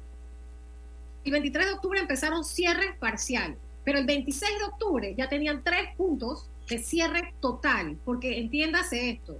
el 1.23 1.31
23 1.31 1.67
de 1.67 1.73
octubre 1.73 1.99
empezaron 1.99 2.43
cierres 2.43 2.95
parciales. 2.97 3.57
Pero 3.83 3.99
el 3.99 4.05
26 4.05 4.59
de 4.59 4.65
octubre 4.65 5.15
ya 5.17 5.29
tenían 5.29 5.63
tres 5.63 5.95
puntos 5.97 6.49
de 6.69 6.77
cierre 6.79 7.33
total, 7.39 7.97
porque 8.05 8.39
entiéndase 8.39 9.09
esto, 9.09 9.39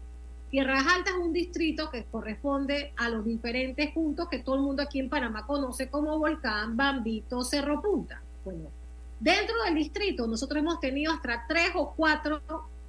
Tierras 0.54 0.86
Altas 0.86 1.16
es 1.16 1.20
un 1.20 1.34
distrito 1.34 1.90
que 1.90 2.04
corresponde 2.04 2.94
a 2.98 3.10
los 3.10 3.26
diferentes 3.26 3.92
puntos 3.92 4.30
que 4.30 4.38
todo 4.38 4.54
el 4.54 4.62
mundo 4.62 4.84
aquí 4.84 5.00
en 5.00 5.10
Panamá 5.10 5.48
conoce 5.48 5.90
como 5.90 6.20
Volcán, 6.20 6.78
Bambito, 6.78 7.44
Cerro 7.44 7.82
Punta. 7.82 8.22
Bueno, 8.46 8.70
dentro 9.20 9.56
del 9.64 9.74
distrito 9.74 10.28
nosotros 10.28 10.60
hemos 10.60 10.80
tenido 10.80 11.12
hasta 11.12 11.46
tres 11.48 11.72
o 11.74 11.96
cuatro 11.96 12.40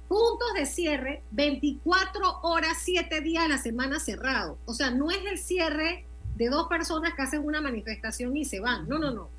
puntos 0.07 0.53
de 0.55 0.67
cierre, 0.67 1.23
24 1.31 2.41
horas, 2.43 2.77
7 2.83 3.21
días 3.21 3.45
a 3.45 3.47
la 3.47 3.57
semana 3.57 3.99
cerrado. 3.99 4.59
O 4.65 4.75
sea, 4.75 4.91
no 4.91 5.09
es 5.09 5.25
el 5.25 5.39
cierre 5.39 6.05
de 6.35 6.49
dos 6.49 6.67
personas 6.67 7.15
que 7.15 7.23
hacen 7.23 7.43
una 7.43 7.61
manifestación 7.61 8.37
y 8.37 8.45
se 8.45 8.59
van. 8.59 8.87
No, 8.87 8.99
no, 8.99 9.11
no. 9.11 9.29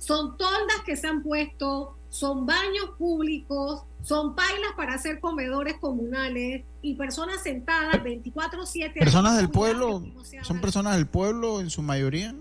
Son 0.00 0.38
toldas 0.38 0.80
que 0.86 0.96
se 0.96 1.06
han 1.06 1.22
puesto, 1.22 1.94
son 2.08 2.46
baños 2.46 2.92
públicos, 2.96 3.82
son 4.02 4.34
pailas 4.34 4.72
para 4.74 4.94
hacer 4.94 5.20
comedores 5.20 5.74
comunales 5.78 6.64
y 6.80 6.94
personas 6.94 7.42
sentadas 7.42 8.02
24/7. 8.02 8.98
¿Personas 8.98 9.36
del 9.36 9.50
pueblo? 9.50 10.02
¿Son 10.42 10.58
personas 10.62 10.96
del 10.96 11.06
pueblo 11.06 11.60
en 11.60 11.68
su 11.68 11.82
mayoría? 11.82 12.34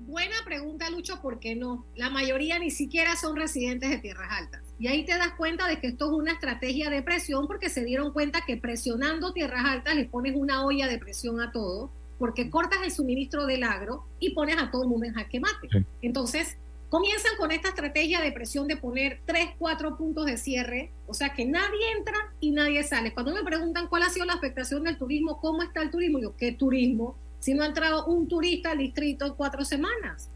Buena 0.00 0.34
pregunta, 0.44 0.90
Lucho, 0.90 1.22
¿por 1.22 1.38
qué 1.38 1.54
no? 1.54 1.86
La 1.94 2.10
mayoría 2.10 2.58
ni 2.58 2.72
siquiera 2.72 3.14
son 3.14 3.36
residentes 3.36 3.88
de 3.88 3.98
tierras 3.98 4.32
altas. 4.32 4.62
Y 4.80 4.88
ahí 4.88 5.04
te 5.04 5.16
das 5.16 5.34
cuenta 5.36 5.68
de 5.68 5.78
que 5.78 5.86
esto 5.86 6.06
es 6.06 6.18
una 6.18 6.32
estrategia 6.32 6.90
de 6.90 7.00
presión 7.02 7.46
porque 7.46 7.70
se 7.70 7.84
dieron 7.84 8.12
cuenta 8.12 8.40
que 8.44 8.56
presionando 8.56 9.32
tierras 9.32 9.64
altas 9.66 9.94
les 9.94 10.08
pones 10.08 10.34
una 10.34 10.64
olla 10.64 10.88
de 10.88 10.98
presión 10.98 11.40
a 11.40 11.52
todo 11.52 11.92
porque 12.18 12.50
cortas 12.50 12.80
el 12.84 12.90
suministro 12.90 13.46
del 13.46 13.62
agro 13.62 14.04
y 14.18 14.30
pones 14.30 14.58
a 14.58 14.70
todo 14.70 14.82
el 14.82 14.88
mundo 14.88 15.06
en 15.06 15.14
jaque 15.14 15.40
mate. 15.40 15.68
Entonces, 16.02 16.56
comienzan 16.88 17.36
con 17.36 17.52
esta 17.52 17.68
estrategia 17.68 18.20
de 18.20 18.32
presión 18.32 18.66
de 18.66 18.76
poner 18.76 19.20
tres, 19.24 19.50
cuatro 19.58 19.96
puntos 19.96 20.26
de 20.26 20.36
cierre, 20.36 20.90
o 21.06 21.14
sea 21.14 21.34
que 21.34 21.44
nadie 21.44 21.92
entra 21.96 22.16
y 22.40 22.50
nadie 22.50 22.82
sale. 22.82 23.12
Cuando 23.12 23.34
me 23.34 23.44
preguntan 23.44 23.88
cuál 23.88 24.02
ha 24.02 24.10
sido 24.10 24.26
la 24.26 24.34
afectación 24.34 24.84
del 24.84 24.98
turismo, 24.98 25.40
cómo 25.40 25.62
está 25.62 25.82
el 25.82 25.90
turismo, 25.90 26.18
yo, 26.18 26.36
¿qué 26.36 26.52
turismo? 26.52 27.16
Si 27.40 27.54
no 27.54 27.62
ha 27.62 27.66
entrado 27.66 28.06
un 28.06 28.26
turista 28.26 28.72
al 28.72 28.78
distrito 28.78 29.26
en 29.26 29.34
cuatro 29.34 29.64
semanas. 29.64 30.28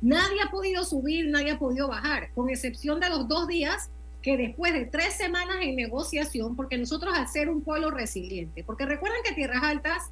Nadie 0.00 0.40
ha 0.42 0.50
podido 0.50 0.84
subir, 0.84 1.28
nadie 1.28 1.52
ha 1.52 1.58
podido 1.58 1.88
bajar, 1.88 2.30
con 2.34 2.48
excepción 2.48 3.00
de 3.00 3.10
los 3.10 3.28
dos 3.28 3.46
días 3.48 3.90
que 4.22 4.36
después 4.36 4.72
de 4.72 4.84
tres 4.86 5.14
semanas 5.14 5.56
en 5.60 5.76
negociación, 5.76 6.56
porque 6.56 6.78
nosotros 6.78 7.14
al 7.14 7.28
ser 7.28 7.48
un 7.48 7.62
pueblo 7.62 7.90
resiliente, 7.90 8.64
porque 8.64 8.86
recuerden 8.86 9.20
que 9.24 9.34
Tierras 9.34 9.62
Altas, 9.62 10.10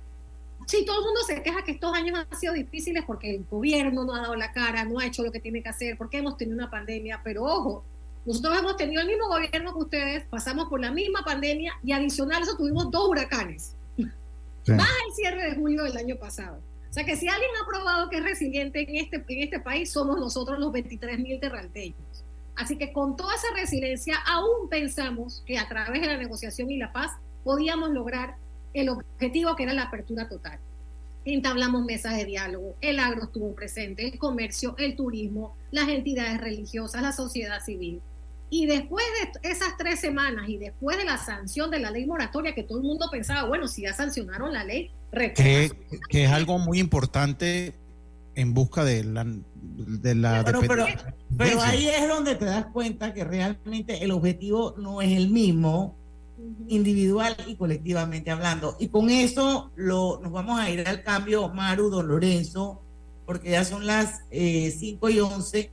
sí, 0.69 0.85
todo 0.85 0.99
el 0.99 1.05
mundo 1.07 1.21
se 1.27 1.43
queja 1.43 1.65
que 1.65 1.73
estos 1.73 1.95
años 1.95 2.19
han 2.19 2.39
sido 2.39 2.53
difíciles 2.53 3.03
porque 3.07 3.35
el 3.35 3.45
gobierno 3.51 4.05
no 4.05 4.15
ha 4.15 4.21
dado 4.21 4.37
la 4.37 4.53
cara, 4.53 4.85
no 4.85 4.99
ha 4.99 5.07
hecho 5.07 5.23
lo 5.23 5.33
que 5.33 5.41
tiene 5.41 5.63
que 5.63 5.71
hacer, 5.71 5.97
porque 5.97 6.19
hemos 6.19 6.37
tenido 6.37 6.57
una 6.57 6.71
pandemia, 6.71 7.23
pero 7.25 7.45
ojo, 7.45 7.85
nosotros 8.27 8.59
hemos 8.59 8.77
tenido 8.77 9.01
el 9.01 9.09
mismo 9.09 9.27
gobierno 9.29 9.73
que 9.73 9.79
ustedes, 9.79 10.25
pasamos 10.29 10.69
por 10.69 10.81
la 10.81 10.93
misma 10.93 11.23
pandemia 11.25 11.73
y 11.83 11.93
adicional 11.93 12.43
a 12.43 12.45
eso 12.45 12.57
tuvimos 12.57 12.91
dos 12.91 13.09
huracanes, 13.09 13.75
más 13.97 14.91
el 15.07 15.15
cierre 15.15 15.49
de 15.49 15.57
julio 15.57 15.85
del 15.85 15.97
año 15.97 16.17
pasado. 16.17 16.61
O 16.91 16.93
sea 16.93 17.05
que 17.05 17.17
si 17.17 17.29
alguien 17.29 17.51
ha 17.63 17.67
probado 17.67 18.11
que 18.11 18.19
es 18.19 18.23
resiliente 18.23 18.83
en 18.83 18.97
este, 18.97 19.25
en 19.27 19.43
este 19.43 19.61
país, 19.61 19.91
somos 19.91 20.19
nosotros 20.19 20.59
los 20.59 20.73
23 20.73 21.19
mil 21.19 21.41
terralteños. 21.41 21.97
Así 22.55 22.77
que 22.77 22.93
con 22.93 23.17
toda 23.17 23.35
esa 23.35 23.55
resiliencia, 23.55 24.17
aún 24.27 24.69
pensamos 24.69 25.43
que 25.47 25.59
a 25.59 25.69
través 25.69 26.03
de 26.03 26.09
la 26.09 26.17
negociación 26.19 26.71
y 26.71 26.77
la 26.77 26.93
paz 26.93 27.13
podíamos 27.45 27.91
lograr 27.91 28.37
el 28.75 28.89
objetivo 28.89 29.57
que 29.57 29.65
era 29.65 29.75
la 29.75 29.85
apertura 29.85 30.29
total. 30.29 30.59
Entablamos 31.25 31.85
mesas 31.85 32.17
de 32.17 32.25
diálogo, 32.25 32.75
el 32.81 32.99
agro 33.01 33.25
estuvo 33.25 33.55
presente, 33.55 34.07
el 34.07 34.19
comercio, 34.19 34.75
el 34.79 34.97
turismo, 34.97 35.57
las 35.71 35.89
entidades 35.89 36.41
religiosas, 36.41 37.03
la 37.03 37.13
sociedad 37.13 37.61
civil. 37.63 38.01
Y 38.51 38.67
después 38.67 39.05
de 39.43 39.51
esas 39.51 39.77
tres 39.77 40.01
semanas 40.01 40.49
y 40.49 40.57
después 40.57 40.97
de 40.97 41.05
la 41.05 41.19
sanción 41.19 41.71
de 41.71 41.81
la 41.81 41.91
ley 41.91 42.07
moratoria, 42.07 42.55
que 42.55 42.63
todo 42.63 42.79
el 42.79 42.85
mundo 42.85 43.09
pensaba, 43.11 43.47
bueno, 43.47 43.69
si 43.69 43.83
ya 43.83 43.93
sancionaron 43.93 44.55
la 44.55 44.65
ley, 44.65 44.91
que, 45.13 45.71
que 46.09 46.25
es 46.25 46.31
algo 46.31 46.59
muy 46.59 46.79
importante 46.79 47.75
en 48.39 48.55
busca 48.55 48.85
de 48.85 49.03
la, 49.03 49.27
de 49.55 50.15
la 50.15 50.45
pero, 50.45 50.61
pero, 51.37 51.61
ahí 51.61 51.89
es 51.89 52.07
donde 52.07 52.37
te 52.37 52.45
das 52.45 52.67
cuenta 52.67 53.13
que 53.13 53.25
realmente 53.25 54.05
el 54.05 54.13
objetivo 54.13 54.77
no 54.79 55.03
es 55.03 55.11
el 55.11 55.29
mismo 55.29 55.98
individual 56.69 57.37
y 57.47 57.57
colectivamente 57.57 58.31
hablando. 58.31 58.76
Y 58.78 58.88
con 58.88 59.11
eso 59.11 59.73
lo, 59.76 60.21
nos 60.23 60.33
vamos 60.33 60.61
a 60.61 60.71
ir 60.71 60.87
al 60.87 61.02
cambio, 61.02 61.49
Maru, 61.49 61.90
don 61.90 62.09
Lorenzo, 62.09 62.83
porque 63.26 63.50
ya 63.50 63.64
son 63.64 63.87
las 63.87 64.23
eh, 64.31 64.75
5 64.76 65.09
y 65.11 65.21
11. 65.21 65.71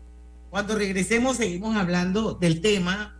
Cuando 0.49 0.75
regresemos 0.75 1.37
seguimos 1.37 1.75
hablando 1.75 2.33
del 2.33 2.61
tema. 2.61 3.11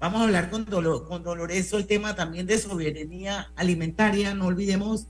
Vamos 0.00 0.20
a 0.20 0.24
hablar 0.24 0.50
con, 0.50 0.64
con 0.64 1.22
don 1.22 1.38
Lorenzo 1.38 1.78
el 1.78 1.86
tema 1.86 2.14
también 2.14 2.46
de 2.46 2.58
soberanía 2.58 3.52
alimentaria. 3.56 4.34
No 4.34 4.46
olvidemos 4.46 5.08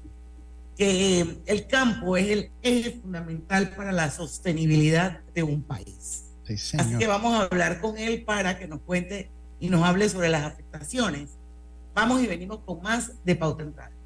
que 0.76 1.40
el 1.46 1.66
campo 1.66 2.16
es 2.16 2.28
el 2.30 2.50
eje 2.62 3.00
fundamental 3.00 3.74
para 3.74 3.92
la 3.92 4.10
sostenibilidad 4.10 5.20
de 5.34 5.42
un 5.42 5.62
país. 5.62 6.24
Así 6.48 6.98
que 6.98 7.06
vamos 7.06 7.34
a 7.34 7.44
hablar 7.44 7.80
con 7.80 7.96
él 7.96 8.24
para 8.24 8.58
que 8.58 8.68
nos 8.68 8.80
cuente 8.80 9.30
y 9.58 9.68
nos 9.68 9.82
hable 9.82 10.08
sobre 10.08 10.28
las 10.28 10.44
afectaciones. 10.44 11.38
Vamos 11.94 12.20
y 12.20 12.26
venimos 12.26 12.58
con 12.64 12.82
más 12.82 13.24
de 13.24 13.36
Pauta 13.36 13.62
en 13.62 13.72
Radio. 13.76 13.96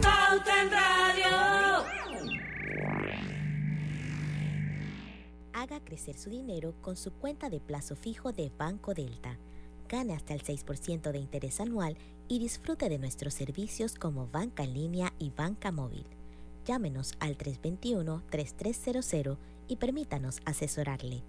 Pauta 0.00 0.62
en 0.62 0.70
Radio. 0.70 1.84
Haga 5.52 5.80
crecer 5.80 6.16
su 6.16 6.30
dinero 6.30 6.74
con 6.82 6.96
su 6.96 7.12
cuenta 7.12 7.50
de 7.50 7.58
plazo 7.58 7.96
fijo 7.96 8.30
de 8.30 8.52
Banco 8.56 8.94
Delta. 8.94 9.38
Gane 9.88 10.14
hasta 10.14 10.34
el 10.34 10.44
6% 10.44 11.10
de 11.10 11.18
interés 11.18 11.60
anual 11.60 11.96
y 12.28 12.38
disfrute 12.38 12.88
de 12.88 12.98
nuestros 12.98 13.34
servicios 13.34 13.96
como 13.96 14.28
banca 14.28 14.62
en 14.62 14.72
línea 14.72 15.12
y 15.18 15.30
banca 15.30 15.72
móvil. 15.72 16.06
Llámenos 16.64 17.14
al 17.18 17.36
321-3300 17.38 19.36
y 19.66 19.76
permítanos 19.76 20.38
asesorarle. 20.44 21.24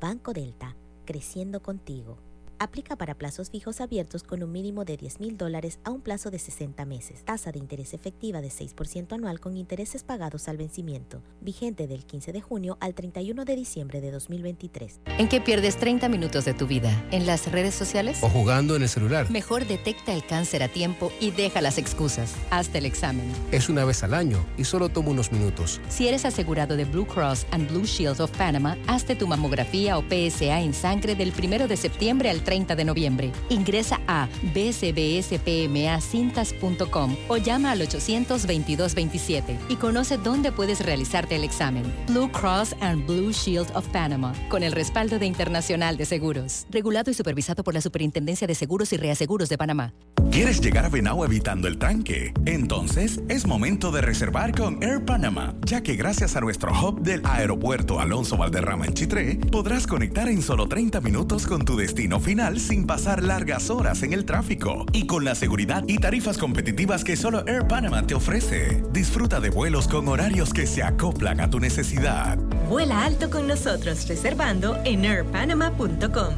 Banco 0.00 0.32
Delta, 0.32 0.74
creciendo 1.04 1.62
contigo. 1.62 2.16
Aplica 2.58 2.96
para 2.96 3.14
plazos 3.14 3.50
fijos 3.50 3.80
abiertos 3.80 4.22
con 4.22 4.42
un 4.42 4.52
mínimo 4.52 4.84
de 4.84 4.96
10 4.96 5.20
mil 5.20 5.36
dólares 5.36 5.78
a 5.84 5.90
un 5.90 6.00
plazo 6.00 6.30
de 6.30 6.38
60 6.38 6.84
meses. 6.84 7.24
Tasa 7.24 7.52
de 7.52 7.58
interés 7.58 7.94
efectiva 7.94 8.40
de 8.40 8.48
6% 8.48 9.12
anual 9.12 9.40
con 9.40 9.56
intereses 9.56 10.02
pagados 10.04 10.48
al 10.48 10.56
vencimiento. 10.56 11.22
Vigente 11.40 11.86
del 11.86 12.04
15 12.04 12.32
de 12.32 12.40
junio 12.40 12.78
al 12.80 12.94
31 12.94 13.44
de 13.44 13.56
diciembre 13.56 14.00
de 14.00 14.10
2023. 14.10 15.00
¿En 15.18 15.28
qué 15.28 15.40
pierdes 15.40 15.76
30 15.76 16.08
minutos 16.08 16.44
de 16.44 16.54
tu 16.54 16.66
vida? 16.66 16.90
¿En 17.10 17.26
las 17.26 17.50
redes 17.50 17.74
sociales? 17.74 18.22
¿O 18.22 18.28
jugando 18.28 18.76
en 18.76 18.82
el 18.82 18.88
celular? 18.88 19.30
Mejor 19.30 19.66
detecta 19.66 20.14
el 20.14 20.24
cáncer 20.24 20.62
a 20.62 20.68
tiempo 20.68 21.12
y 21.20 21.32
deja 21.32 21.60
las 21.60 21.76
excusas. 21.76 22.34
Hazte 22.50 22.78
el 22.78 22.86
examen. 22.86 23.30
Es 23.52 23.68
una 23.68 23.84
vez 23.84 24.02
al 24.02 24.14
año 24.14 24.44
y 24.56 24.64
solo 24.64 24.88
toma 24.88 25.10
unos 25.10 25.32
minutos. 25.32 25.80
Si 25.88 26.08
eres 26.08 26.24
asegurado 26.24 26.76
de 26.76 26.84
Blue 26.84 27.06
Cross 27.06 27.46
and 27.50 27.68
Blue 27.68 27.84
Shield 27.84 28.20
of 28.20 28.30
Panama, 28.36 28.78
hazte 28.86 29.16
tu 29.16 29.26
mamografía 29.26 29.98
o 29.98 30.02
PSA 30.02 30.60
en 30.60 30.72
sangre 30.72 31.14
del 31.14 31.32
1 31.36 31.68
de 31.68 31.76
septiembre 31.76 32.30
al 32.30 32.42
30 32.42 32.53
de 32.54 32.84
noviembre. 32.84 33.32
Ingresa 33.48 34.00
a 34.06 34.28
bcbspmacintas.com 34.54 37.16
o 37.26 37.36
llama 37.36 37.72
al 37.72 37.80
822-27 37.80 39.58
y 39.68 39.74
conoce 39.74 40.18
dónde 40.18 40.52
puedes 40.52 40.86
realizarte 40.86 41.34
el 41.34 41.42
examen. 41.42 41.82
Blue 42.06 42.30
Cross 42.30 42.76
and 42.80 43.04
Blue 43.06 43.32
Shield 43.32 43.74
of 43.74 43.88
Panama, 43.88 44.32
con 44.48 44.62
el 44.62 44.70
respaldo 44.70 45.18
de 45.18 45.26
Internacional 45.26 45.96
de 45.96 46.04
Seguros. 46.04 46.68
Regulado 46.70 47.10
y 47.10 47.14
supervisado 47.14 47.64
por 47.64 47.74
la 47.74 47.80
Superintendencia 47.80 48.46
de 48.46 48.54
Seguros 48.54 48.92
y 48.92 48.98
Reaseguros 48.98 49.48
de 49.48 49.58
Panamá. 49.58 49.92
¿Quieres 50.30 50.60
llegar 50.60 50.84
a 50.84 50.88
Venao 50.88 51.24
evitando 51.24 51.66
el 51.66 51.78
tranque? 51.78 52.32
Entonces 52.44 53.20
es 53.28 53.46
momento 53.46 53.90
de 53.90 54.00
reservar 54.00 54.54
con 54.54 54.80
Air 54.82 55.04
Panama, 55.04 55.54
ya 55.64 55.82
que 55.82 55.96
gracias 55.96 56.36
a 56.36 56.40
nuestro 56.40 56.72
hub 56.72 57.02
del 57.02 57.20
aeropuerto 57.24 58.00
Alonso 58.00 58.36
Valderrama 58.36 58.86
en 58.86 58.94
Chitré, 58.94 59.36
podrás 59.50 59.86
conectar 59.86 60.28
en 60.28 60.42
solo 60.42 60.68
30 60.68 61.00
minutos 61.00 61.46
con 61.46 61.64
tu 61.64 61.76
destino 61.76 62.20
final 62.20 62.33
sin 62.56 62.84
pasar 62.84 63.22
largas 63.22 63.70
horas 63.70 64.02
en 64.02 64.12
el 64.12 64.24
tráfico 64.24 64.86
y 64.92 65.06
con 65.06 65.24
la 65.24 65.36
seguridad 65.36 65.84
y 65.86 65.98
tarifas 65.98 66.36
competitivas 66.36 67.04
que 67.04 67.16
solo 67.16 67.46
Air 67.46 67.68
Panama 67.68 68.04
te 68.06 68.14
ofrece. 68.14 68.82
Disfruta 68.92 69.38
de 69.38 69.50
vuelos 69.50 69.86
con 69.86 70.08
horarios 70.08 70.52
que 70.52 70.66
se 70.66 70.82
acoplan 70.82 71.40
a 71.40 71.48
tu 71.48 71.60
necesidad. 71.60 72.36
Vuela 72.68 73.04
alto 73.04 73.30
con 73.30 73.46
nosotros 73.46 74.08
reservando 74.08 74.76
en 74.84 75.04
airpanama.com. 75.04 76.34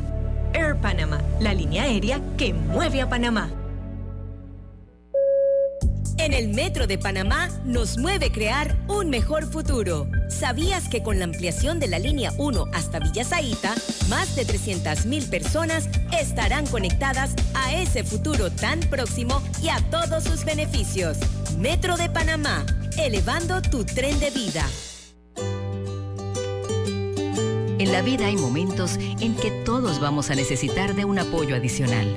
Air 0.52 0.76
Panama, 0.76 1.18
la 1.40 1.54
línea 1.54 1.84
aérea 1.84 2.20
que 2.36 2.52
mueve 2.52 3.00
a 3.00 3.08
Panamá. 3.08 3.48
En 6.26 6.34
el 6.34 6.48
Metro 6.48 6.88
de 6.88 6.98
Panamá 6.98 7.48
nos 7.64 7.98
mueve 7.98 8.32
crear 8.32 8.76
un 8.88 9.10
mejor 9.10 9.48
futuro. 9.48 10.08
¿Sabías 10.28 10.88
que 10.88 11.00
con 11.00 11.20
la 11.20 11.24
ampliación 11.24 11.78
de 11.78 11.86
la 11.86 12.00
línea 12.00 12.32
1 12.36 12.64
hasta 12.72 12.98
Villa 12.98 13.24
Zaita, 13.24 13.76
más 14.08 14.34
de 14.34 14.44
300.000 14.44 15.30
personas 15.30 15.88
estarán 16.18 16.66
conectadas 16.66 17.30
a 17.54 17.74
ese 17.74 18.02
futuro 18.02 18.50
tan 18.50 18.80
próximo 18.80 19.40
y 19.62 19.68
a 19.68 19.78
todos 19.88 20.24
sus 20.24 20.44
beneficios? 20.44 21.16
Metro 21.60 21.96
de 21.96 22.10
Panamá, 22.10 22.66
elevando 22.98 23.62
tu 23.62 23.84
tren 23.84 24.18
de 24.18 24.30
vida. 24.30 24.66
En 27.78 27.92
la 27.92 28.02
vida 28.02 28.26
hay 28.26 28.36
momentos 28.36 28.96
en 28.96 29.36
que 29.36 29.52
todos 29.64 30.00
vamos 30.00 30.30
a 30.30 30.34
necesitar 30.34 30.96
de 30.96 31.04
un 31.04 31.20
apoyo 31.20 31.54
adicional. 31.54 32.16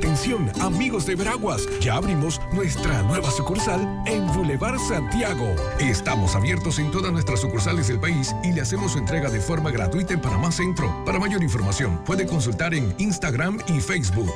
Atención, 0.00 0.50
amigos 0.62 1.04
de 1.04 1.14
Veraguas, 1.14 1.68
ya 1.78 1.96
abrimos 1.96 2.40
nuestra 2.54 3.02
nueva 3.02 3.30
sucursal 3.30 4.02
en 4.06 4.26
Boulevard 4.28 4.78
Santiago. 4.78 5.54
Estamos 5.78 6.34
abiertos 6.34 6.78
en 6.78 6.90
todas 6.90 7.12
nuestras 7.12 7.42
sucursales 7.42 7.88
del 7.88 8.00
país 8.00 8.34
y 8.42 8.52
le 8.52 8.62
hacemos 8.62 8.92
su 8.92 8.98
entrega 8.98 9.28
de 9.28 9.40
forma 9.40 9.70
gratuita 9.70 10.14
en 10.14 10.22
Panamá 10.22 10.52
Centro. 10.52 11.04
Para 11.04 11.18
mayor 11.18 11.42
información, 11.42 12.02
puede 12.06 12.26
consultar 12.26 12.72
en 12.72 12.94
Instagram 12.96 13.58
y 13.68 13.78
Facebook. 13.80 14.32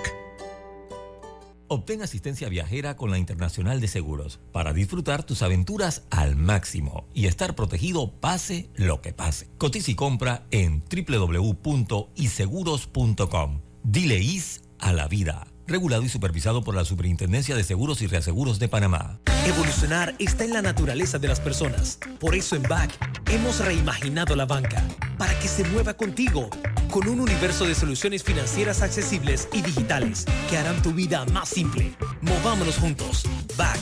Obtén 1.68 2.02
asistencia 2.02 2.50
viajera 2.50 2.94
con 2.94 3.11
la 3.11 3.16
Internacional 3.16 3.80
de 3.80 3.88
Seguros 3.88 4.40
para 4.52 4.75
disfrutar 4.75 5.25
tus 5.25 5.40
aventuras 5.40 6.02
al 6.11 6.37
máximo 6.37 7.06
y 7.14 7.25
estar 7.25 7.54
protegido 7.54 8.12
pase 8.21 8.68
lo 8.75 9.00
que 9.00 9.14
pase. 9.14 9.49
Cotiza 9.56 9.92
y 9.92 9.94
compra 9.94 10.44
en 10.50 10.83
www.iseguros.com. 10.90 13.61
Dile 13.83 14.18
IS 14.18 14.61
a 14.78 14.92
la 14.92 15.09
vida 15.09 15.47
regulado 15.66 16.02
y 16.02 16.09
supervisado 16.09 16.62
por 16.62 16.75
la 16.75 16.85
Superintendencia 16.85 17.56
de 17.56 17.64
Seguros 17.64 18.02
y 18.02 18.06
Reaseguros 18.06 18.59
de 18.59 18.68
Panamá. 18.68 19.18
Evolucionar 19.47 20.14
está 20.18 20.44
en 20.44 20.52
la 20.52 20.62
naturaleza 20.62 21.18
de 21.18 21.28
las 21.28 21.40
personas. 21.40 21.99
Por 22.18 22.35
eso 22.35 22.56
en 22.56 22.62
BAC 22.62 22.90
hemos 23.30 23.61
reimaginado 23.61 24.37
la 24.37 24.47
banca 24.47 24.83
para 25.18 25.38
que 25.38 25.49
se 25.49 25.64
mueva 25.64 25.94
contigo, 25.94 26.49
con 26.90 27.09
un 27.09 27.21
universo 27.21 27.66
de 27.66 27.75
soluciones 27.75 28.23
financieras 28.23 28.83
accesibles 28.83 29.49
y 29.52 29.62
digitales 29.62 30.25
que 30.49 30.59
harán 30.59 30.80
tu 30.83 30.92
vida 30.92 31.25
más 31.26 31.49
simple. 31.49 31.94
Movámonos 32.21 32.76
juntos. 32.76 33.25
BAC. 33.56 33.80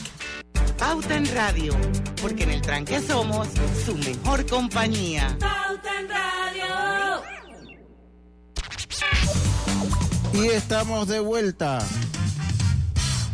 Pauta 0.77 1.15
en 1.15 1.33
Radio, 1.33 1.73
porque 2.21 2.43
en 2.43 2.51
el 2.51 2.61
tranque 2.61 2.99
somos 2.99 3.47
su 3.85 3.95
mejor 3.95 4.45
compañía. 4.45 5.37
Pauta 5.39 5.99
en 5.99 6.09
Radio. 6.09 6.52
Y 10.33 10.47
estamos 10.47 11.07
de 11.07 11.19
vuelta. 11.19 11.79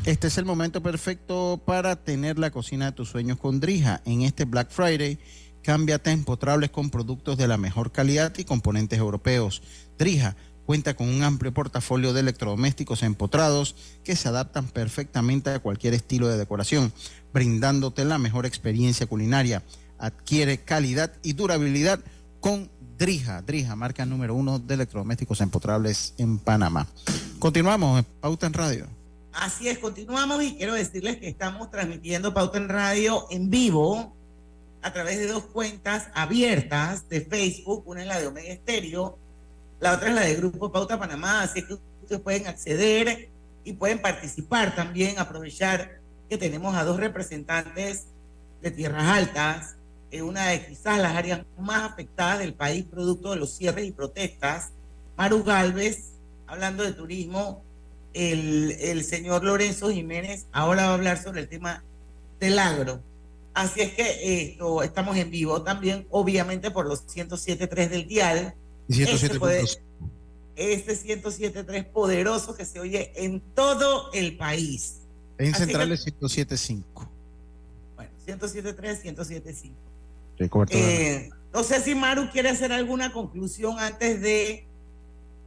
Este 0.03 0.27
es 0.27 0.37
el 0.37 0.43
momento 0.43 0.83
perfecto 0.83 1.61
para 1.65 1.95
tener 1.95 2.37
la 2.37 2.51
cocina 2.51 2.87
de 2.87 2.91
tus 2.91 3.09
sueños 3.09 3.37
con 3.37 3.61
Drija. 3.61 4.01
En 4.05 4.23
este 4.23 4.43
Black 4.43 4.69
Friday, 4.69 5.17
cámbiate 5.63 6.11
empotrables 6.11 6.71
con 6.71 6.89
productos 6.89 7.37
de 7.37 7.47
la 7.47 7.57
mejor 7.57 7.93
calidad 7.93 8.37
y 8.37 8.43
componentes 8.43 8.99
europeos. 8.99 9.61
Drija 9.97 10.35
cuenta 10.65 10.95
con 10.95 11.07
un 11.07 11.23
amplio 11.23 11.53
portafolio 11.53 12.11
de 12.11 12.19
electrodomésticos 12.19 13.01
empotrados 13.03 13.75
que 14.03 14.17
se 14.17 14.27
adaptan 14.27 14.67
perfectamente 14.67 15.51
a 15.51 15.59
cualquier 15.59 15.93
estilo 15.93 16.27
de 16.27 16.37
decoración, 16.37 16.91
brindándote 17.33 18.03
la 18.03 18.17
mejor 18.17 18.45
experiencia 18.45 19.07
culinaria. 19.07 19.63
Adquiere 19.97 20.59
calidad 20.59 21.13
y 21.23 21.33
durabilidad 21.33 22.01
con 22.41 22.69
Drija, 22.99 23.41
Drija, 23.41 23.77
marca 23.77 24.05
número 24.05 24.35
uno 24.35 24.59
de 24.59 24.73
electrodomésticos 24.73 25.39
empotrables 25.39 26.13
en 26.17 26.37
Panamá. 26.37 26.85
Continuamos, 27.39 28.03
Pauta 28.19 28.45
en 28.45 28.51
Radio. 28.51 28.87
Así 29.31 29.69
es, 29.69 29.79
continuamos 29.79 30.43
y 30.43 30.55
quiero 30.57 30.73
decirles 30.73 31.15
que 31.15 31.29
estamos 31.29 31.71
transmitiendo 31.71 32.33
Pauta 32.33 32.57
en 32.57 32.67
Radio 32.67 33.25
en 33.29 33.49
vivo 33.49 34.13
a 34.81 34.91
través 34.91 35.17
de 35.17 35.27
dos 35.27 35.45
cuentas 35.45 36.09
abiertas 36.13 37.07
de 37.07 37.21
Facebook, 37.21 37.83
una 37.85 38.01
es 38.01 38.07
la 38.07 38.19
de 38.19 38.27
Omega 38.27 38.49
Estéreo, 38.49 39.17
la 39.79 39.93
otra 39.93 40.09
es 40.09 40.15
la 40.15 40.21
de 40.23 40.35
Grupo 40.35 40.69
Pauta 40.69 40.99
Panamá, 40.99 41.43
así 41.43 41.65
que 41.65 41.75
ustedes 42.01 42.19
pueden 42.21 42.47
acceder 42.47 43.29
y 43.63 43.71
pueden 43.71 44.01
participar 44.01 44.75
también, 44.75 45.19
aprovechar 45.19 46.01
que 46.29 46.37
tenemos 46.37 46.75
a 46.75 46.83
dos 46.83 46.97
representantes 46.99 48.07
de 48.61 48.71
Tierras 48.71 49.05
Altas, 49.05 49.78
en 50.11 50.23
una 50.23 50.47
de 50.47 50.65
quizás 50.65 50.97
las 50.99 51.15
áreas 51.15 51.41
más 51.57 51.91
afectadas 51.91 52.39
del 52.39 52.53
país 52.53 52.85
producto 52.85 53.31
de 53.31 53.37
los 53.37 53.51
cierres 53.55 53.85
y 53.85 53.91
protestas. 53.91 54.69
Maru 55.17 55.43
Galvez, 55.43 56.13
hablando 56.47 56.83
de 56.83 56.93
turismo, 56.93 57.63
el, 58.13 58.71
el 58.79 59.03
señor 59.03 59.43
Lorenzo 59.43 59.89
Jiménez 59.91 60.47
ahora 60.51 60.85
va 60.85 60.91
a 60.91 60.93
hablar 60.95 61.21
sobre 61.21 61.41
el 61.41 61.47
tema 61.49 61.83
del 62.39 62.57
agro. 62.57 63.01
Así 63.53 63.81
es 63.81 63.93
que 63.93 64.43
esto, 64.51 64.81
estamos 64.83 65.17
en 65.17 65.29
vivo 65.31 65.61
también, 65.63 66.07
obviamente 66.09 66.71
por 66.71 66.85
los 66.87 67.05
107.3 67.07 67.89
del 67.89 68.07
dial. 68.07 68.55
Este, 68.87 69.37
puede- 69.37 69.63
este 70.55 70.93
107.3 70.95 71.85
poderoso 71.85 72.55
que 72.55 72.65
se 72.65 72.79
oye 72.79 73.11
en 73.15 73.41
todo 73.53 74.11
el 74.13 74.37
país. 74.37 75.01
En 75.37 75.53
Así 75.53 75.59
que- 75.61 75.65
Centrales 75.67 76.05
1075. 76.05 77.09
107.3, 78.25 79.01
107.5. 79.01 79.71
de 80.39 80.49
cobertura. 80.49 80.81
Eh, 80.81 81.29
no 81.53 81.63
sé 81.63 81.79
si 81.81 81.93
Maru 81.93 82.29
quiere 82.31 82.49
hacer 82.49 82.71
alguna 82.71 83.11
conclusión 83.11 83.77
antes 83.77 84.21
de 84.21 84.65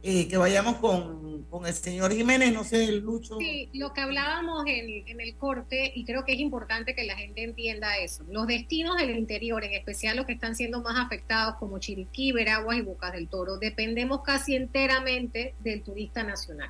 eh, 0.05 0.27
que 0.27 0.35
vayamos 0.35 0.75
con, 0.77 1.43
con 1.45 1.65
el 1.65 1.73
señor 1.73 2.13
Jiménez, 2.13 2.53
no 2.53 2.65
sé, 2.65 2.91
Lucho. 2.91 3.37
Sí, 3.39 3.69
lo 3.73 3.93
que 3.93 4.01
hablábamos 4.01 4.65
en, 4.67 5.07
en 5.07 5.21
el 5.21 5.35
corte, 5.35 5.93
y 5.95 6.03
creo 6.03 6.25
que 6.25 6.33
es 6.33 6.39
importante 6.39 6.93
que 6.93 7.05
la 7.05 7.15
gente 7.15 7.43
entienda 7.43 7.97
eso. 7.97 8.25
Los 8.29 8.47
destinos 8.47 8.97
del 8.97 9.11
interior, 9.11 9.63
en 9.63 9.73
especial 9.73 10.17
los 10.17 10.25
que 10.25 10.33
están 10.33 10.55
siendo 10.55 10.81
más 10.81 10.99
afectados, 10.99 11.55
como 11.55 11.79
Chiriquí, 11.79 12.33
Veraguas 12.33 12.77
y 12.77 12.81
Bocas 12.81 13.13
del 13.13 13.29
Toro, 13.29 13.57
dependemos 13.57 14.23
casi 14.23 14.55
enteramente 14.55 15.55
del 15.63 15.81
turista 15.83 16.21
nacional. 16.21 16.69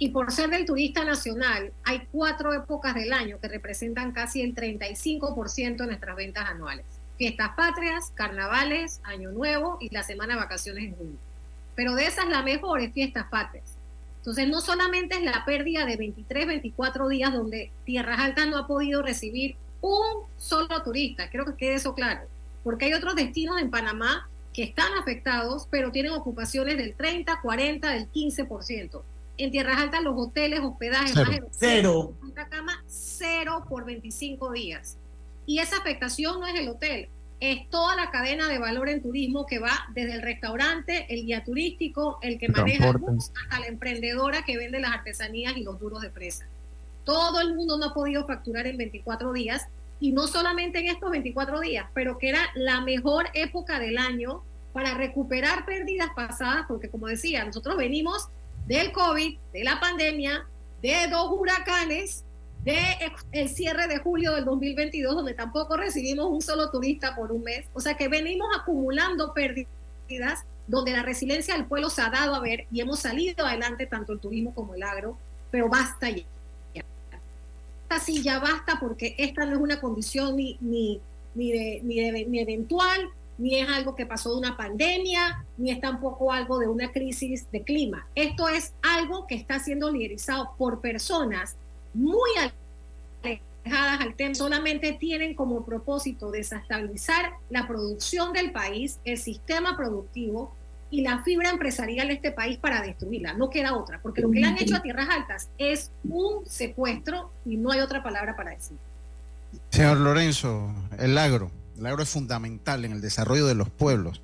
Y 0.00 0.10
por 0.10 0.32
ser 0.32 0.50
del 0.50 0.64
turista 0.64 1.04
nacional, 1.04 1.72
hay 1.84 2.02
cuatro 2.10 2.52
épocas 2.54 2.94
del 2.96 3.12
año 3.12 3.38
que 3.40 3.48
representan 3.48 4.10
casi 4.12 4.42
el 4.42 4.54
35% 4.54 5.76
de 5.76 5.86
nuestras 5.86 6.16
ventas 6.16 6.48
anuales. 6.48 6.97
Fiestas 7.18 7.50
patrias, 7.56 8.12
carnavales, 8.14 9.00
Año 9.02 9.32
Nuevo 9.32 9.76
y 9.80 9.90
la 9.90 10.04
semana 10.04 10.34
de 10.34 10.40
vacaciones 10.40 10.84
en 10.84 10.96
junio. 10.96 11.16
Pero 11.74 11.94
de 11.94 12.06
esas 12.06 12.28
la 12.28 12.42
mejor 12.42 12.80
es 12.80 12.92
Fiestas 12.92 13.26
patrias. 13.28 13.74
Entonces 14.18 14.48
no 14.48 14.60
solamente 14.60 15.16
es 15.16 15.22
la 15.22 15.44
pérdida 15.44 15.84
de 15.84 15.96
23, 15.96 16.46
24 16.46 17.08
días 17.08 17.32
donde 17.32 17.72
Tierras 17.84 18.20
Altas 18.20 18.46
no 18.46 18.56
ha 18.56 18.66
podido 18.66 19.02
recibir 19.02 19.56
un 19.80 20.24
solo 20.36 20.82
turista, 20.82 21.30
creo 21.30 21.44
que 21.44 21.54
quede 21.54 21.74
eso 21.74 21.94
claro, 21.94 22.22
porque 22.64 22.86
hay 22.86 22.94
otros 22.94 23.14
destinos 23.14 23.60
en 23.60 23.70
Panamá 23.70 24.28
que 24.52 24.64
están 24.64 24.92
afectados, 24.94 25.66
pero 25.70 25.92
tienen 25.92 26.12
ocupaciones 26.12 26.76
del 26.76 26.94
30, 26.94 27.40
40, 27.40 27.90
del 27.90 28.10
15%. 28.10 29.02
En 29.38 29.50
Tierras 29.52 29.78
Altas 29.78 30.02
los 30.02 30.14
hoteles, 30.16 30.60
hospedajes, 30.60 31.12
Cero. 31.14 31.30
más 31.30 31.40
de 31.40 31.48
Cero. 31.52 32.12
50 32.20 32.48
camas, 32.48 32.78
cero 32.88 33.64
por 33.68 33.84
25 33.84 34.52
días. 34.52 34.96
Y 35.48 35.60
esa 35.60 35.78
afectación 35.78 36.40
no 36.40 36.46
es 36.46 36.60
el 36.60 36.68
hotel, 36.68 37.08
es 37.40 37.70
toda 37.70 37.96
la 37.96 38.10
cadena 38.10 38.48
de 38.48 38.58
valor 38.58 38.90
en 38.90 39.00
turismo 39.00 39.46
que 39.46 39.58
va 39.58 39.86
desde 39.94 40.12
el 40.12 40.20
restaurante, 40.20 41.06
el 41.08 41.24
guía 41.24 41.42
turístico, 41.42 42.18
el 42.20 42.38
que 42.38 42.50
maneja 42.50 42.90
el 42.90 42.98
bus, 42.98 43.30
hasta 43.42 43.60
la 43.60 43.66
emprendedora 43.66 44.44
que 44.44 44.58
vende 44.58 44.78
las 44.78 44.92
artesanías 44.92 45.56
y 45.56 45.62
los 45.62 45.80
duros 45.80 46.02
de 46.02 46.10
presa. 46.10 46.44
Todo 47.04 47.40
el 47.40 47.54
mundo 47.54 47.78
no 47.78 47.86
ha 47.86 47.94
podido 47.94 48.26
facturar 48.26 48.66
en 48.66 48.76
24 48.76 49.32
días 49.32 49.66
y 50.00 50.12
no 50.12 50.26
solamente 50.26 50.80
en 50.80 50.88
estos 50.88 51.10
24 51.10 51.60
días, 51.60 51.86
pero 51.94 52.18
que 52.18 52.28
era 52.28 52.40
la 52.54 52.82
mejor 52.82 53.30
época 53.32 53.78
del 53.78 53.96
año 53.96 54.42
para 54.74 54.92
recuperar 54.92 55.64
pérdidas 55.64 56.10
pasadas, 56.14 56.66
porque 56.68 56.90
como 56.90 57.06
decía, 57.06 57.42
nosotros 57.46 57.78
venimos 57.78 58.28
del 58.66 58.92
COVID, 58.92 59.38
de 59.54 59.64
la 59.64 59.80
pandemia, 59.80 60.44
de 60.82 61.08
dos 61.08 61.30
huracanes, 61.30 62.22
de 62.64 62.76
el 63.32 63.48
cierre 63.48 63.86
de 63.88 63.98
julio 63.98 64.34
del 64.34 64.44
2022, 64.44 65.14
donde 65.14 65.34
tampoco 65.34 65.76
recibimos 65.76 66.26
un 66.26 66.42
solo 66.42 66.70
turista 66.70 67.14
por 67.16 67.32
un 67.32 67.42
mes. 67.42 67.66
O 67.72 67.80
sea 67.80 67.96
que 67.96 68.08
venimos 68.08 68.48
acumulando 68.58 69.32
pérdidas 69.32 70.44
donde 70.66 70.92
la 70.92 71.02
resiliencia 71.02 71.54
del 71.54 71.64
pueblo 71.66 71.88
se 71.88 72.02
ha 72.02 72.10
dado 72.10 72.34
a 72.34 72.40
ver 72.40 72.66
y 72.70 72.80
hemos 72.80 72.98
salido 73.00 73.46
adelante 73.46 73.86
tanto 73.86 74.12
el 74.12 74.20
turismo 74.20 74.54
como 74.54 74.74
el 74.74 74.82
agro, 74.82 75.16
pero 75.50 75.68
basta 75.68 76.10
ya. 76.10 76.24
Esta 76.74 78.00
sí 78.04 78.22
ya 78.22 78.38
basta 78.38 78.78
porque 78.78 79.14
esta 79.16 79.46
no 79.46 79.52
es 79.56 79.60
una 79.62 79.80
condición 79.80 80.36
ni, 80.36 80.58
ni, 80.60 81.00
ni, 81.34 81.52
de, 81.52 81.80
ni, 81.84 82.00
de- 82.10 82.26
ni 82.26 82.40
eventual, 82.40 83.08
ni 83.38 83.58
es 83.58 83.68
algo 83.68 83.94
que 83.94 84.04
pasó 84.04 84.32
de 84.32 84.38
una 84.40 84.56
pandemia, 84.58 85.42
ni 85.56 85.70
es 85.70 85.80
tampoco 85.80 86.32
algo 86.32 86.58
de 86.58 86.66
una 86.68 86.92
crisis 86.92 87.50
de 87.50 87.62
clima. 87.62 88.06
Esto 88.14 88.48
es 88.48 88.72
algo 88.82 89.26
que 89.26 89.36
está 89.36 89.58
siendo 89.58 89.90
liderizado 89.90 90.50
por 90.58 90.80
personas 90.82 91.56
muy 91.98 92.30
alejadas 93.22 94.00
al 94.00 94.14
tema, 94.14 94.34
solamente 94.34 94.92
tienen 94.92 95.34
como 95.34 95.64
propósito 95.64 96.30
desestabilizar 96.30 97.32
la 97.50 97.66
producción 97.66 98.32
del 98.32 98.52
país, 98.52 98.98
el 99.04 99.18
sistema 99.18 99.76
productivo 99.76 100.54
y 100.90 101.02
la 101.02 101.22
fibra 101.22 101.50
empresarial 101.50 102.08
de 102.08 102.14
este 102.14 102.30
país 102.30 102.56
para 102.58 102.80
destruirla. 102.80 103.34
No 103.34 103.50
queda 103.50 103.76
otra, 103.76 104.00
porque 104.00 104.22
lo 104.22 104.30
que 104.30 104.40
le 104.40 104.46
han 104.46 104.58
hecho 104.58 104.76
a 104.76 104.82
Tierras 104.82 105.08
Altas 105.10 105.48
es 105.58 105.90
un 106.04 106.46
secuestro 106.46 107.30
y 107.44 107.56
no 107.56 107.72
hay 107.72 107.80
otra 107.80 108.02
palabra 108.02 108.36
para 108.36 108.52
decir. 108.52 108.78
Señor 109.70 109.98
Lorenzo, 109.98 110.72
el 110.98 111.18
agro. 111.18 111.50
El 111.78 111.86
agro 111.86 112.02
es 112.02 112.08
fundamental 112.08 112.84
en 112.84 112.92
el 112.92 113.00
desarrollo 113.00 113.46
de 113.46 113.54
los 113.54 113.68
pueblos. 113.68 114.22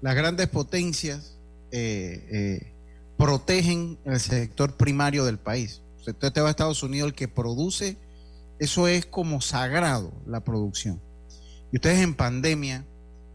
Las 0.00 0.14
grandes 0.14 0.48
potencias 0.48 1.36
eh, 1.70 2.26
eh, 2.30 2.72
protegen 3.16 3.98
el 4.04 4.18
sector 4.20 4.76
primario 4.76 5.24
del 5.24 5.38
país. 5.38 5.82
Usted 6.12 6.28
usted 6.28 6.42
va 6.42 6.48
a 6.48 6.50
Estados 6.50 6.82
Unidos, 6.82 7.08
el 7.08 7.14
que 7.14 7.28
produce, 7.28 7.96
eso 8.58 8.88
es 8.88 9.06
como 9.06 9.40
sagrado, 9.40 10.12
la 10.26 10.40
producción. 10.40 11.00
Y 11.72 11.76
ustedes 11.76 12.00
en 12.00 12.14
pandemia, 12.14 12.84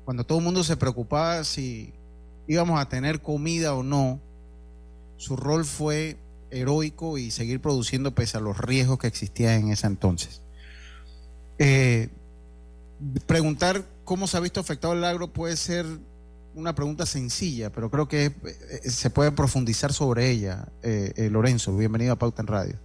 cuando 0.06 0.26
todo 0.26 0.38
el 0.40 0.44
mundo 0.44 0.64
se 0.64 0.78
preocupaba 0.78 1.44
si 1.44 1.94
íbamos 2.48 2.80
a 2.80 2.88
tener 2.88 3.22
comida 3.22 3.74
o 3.74 3.84
no, 3.84 4.20
su 5.18 5.36
rol 5.36 5.66
fue 5.66 6.18
heroico 6.50 7.18
y 7.18 7.32
seguir 7.32 7.62
produciendo 7.62 8.16
pese 8.16 8.38
a 8.38 8.42
los 8.42 8.58
riesgos 8.58 9.00
que 9.00 9.08
existían 9.08 9.64
en 9.64 9.72
ese 9.72 9.88
entonces. 9.88 10.42
Eh, 11.60 12.10
preguntar 13.28 13.86
cómo 14.04 14.28
se 14.28 14.38
ha 14.38 14.40
visto 14.40 14.60
afectado 14.60 14.94
el 14.94 15.04
agro 15.04 15.32
puede 15.32 15.58
ser 15.58 15.86
una 16.56 16.76
pregunta 16.76 17.06
sencilla, 17.06 17.72
pero 17.72 17.90
creo 17.90 18.08
que 18.08 18.26
eh, 18.26 18.90
se 18.90 19.10
puede 19.10 19.32
profundizar 19.32 19.94
sobre 19.94 20.30
ella. 20.32 20.68
Eh, 20.84 21.14
eh, 21.16 21.30
Lorenzo, 21.30 21.76
bienvenido 21.76 22.14
a 22.14 22.16
Pauta 22.18 22.42
en 22.42 22.48
Radio. 22.48 22.80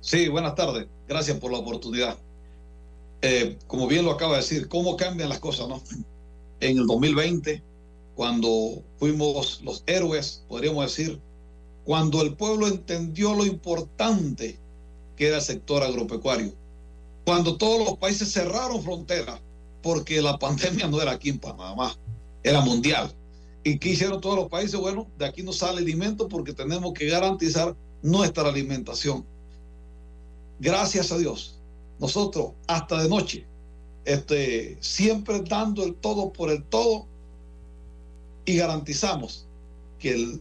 Sí, 0.00 0.28
buenas 0.28 0.54
tardes. 0.54 0.86
Gracias 1.08 1.38
por 1.38 1.52
la 1.52 1.58
oportunidad. 1.58 2.16
Como 3.66 3.88
bien 3.88 4.04
lo 4.04 4.12
acaba 4.12 4.34
de 4.34 4.42
decir, 4.42 4.68
cómo 4.68 4.96
cambian 4.96 5.28
las 5.28 5.40
cosas, 5.40 5.68
¿no? 5.68 5.82
En 6.60 6.78
el 6.78 6.86
2020, 6.86 7.62
cuando 8.14 8.84
fuimos 8.98 9.60
los 9.64 9.82
héroes, 9.86 10.44
podríamos 10.48 10.84
decir, 10.84 11.20
cuando 11.84 12.22
el 12.22 12.34
pueblo 12.34 12.68
entendió 12.68 13.34
lo 13.34 13.44
importante 13.44 14.56
que 15.16 15.26
era 15.26 15.36
el 15.36 15.42
sector 15.42 15.82
agropecuario, 15.82 16.52
cuando 17.24 17.56
todos 17.56 17.84
los 17.84 17.98
países 17.98 18.32
cerraron 18.32 18.84
fronteras, 18.84 19.40
porque 19.82 20.22
la 20.22 20.38
pandemia 20.40 20.86
no 20.86 21.02
era 21.02 21.12
aquí 21.12 21.30
en 21.30 21.40
Panamá, 21.40 21.96
era 22.42 22.60
mundial. 22.60 23.14
¿Y 23.64 23.78
qué 23.78 23.90
hicieron 23.90 24.20
todos 24.20 24.36
los 24.36 24.48
países? 24.48 24.78
Bueno, 24.78 25.08
de 25.18 25.26
aquí 25.26 25.42
no 25.42 25.52
sale 25.52 25.78
alimento 25.78 26.28
porque 26.28 26.52
tenemos 26.52 26.92
que 26.92 27.06
garantizar 27.06 27.76
nuestra 28.02 28.48
alimentación. 28.48 29.26
Gracias 30.60 31.12
a 31.12 31.18
Dios, 31.18 31.60
nosotros 31.98 32.52
hasta 32.66 33.02
de 33.02 33.08
noche, 33.08 33.46
este, 34.04 34.78
siempre 34.80 35.40
dando 35.40 35.84
el 35.84 35.94
todo 35.94 36.32
por 36.32 36.50
el 36.50 36.64
todo 36.64 37.06
y 38.44 38.56
garantizamos 38.56 39.46
que 39.98 40.14
el, 40.14 40.40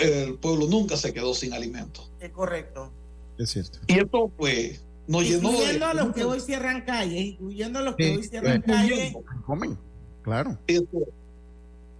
el 0.00 0.34
pueblo 0.34 0.66
nunca 0.66 0.96
se 0.96 1.12
quedó 1.12 1.34
sin 1.34 1.54
alimento. 1.54 2.08
Es 2.20 2.30
correcto. 2.30 2.92
Es 3.38 3.50
cierto. 3.50 3.78
Y 3.86 3.98
esto, 3.98 4.30
pues, 4.36 4.84
nos 5.06 5.22
llenó 5.24 5.50
de. 5.50 5.56
Incluyendo 5.56 5.86
a 5.86 5.94
los 5.94 6.14
que 6.14 6.24
hoy 6.24 6.40
cierran 6.40 6.84
calles, 6.84 7.24
incluyendo 7.24 7.78
a 7.78 7.82
los 7.82 7.96
que 7.96 8.16
hoy 8.16 8.24
cierran 8.24 8.62
calles. 8.62 9.14
Comen, 9.46 9.78
claro. 10.22 10.58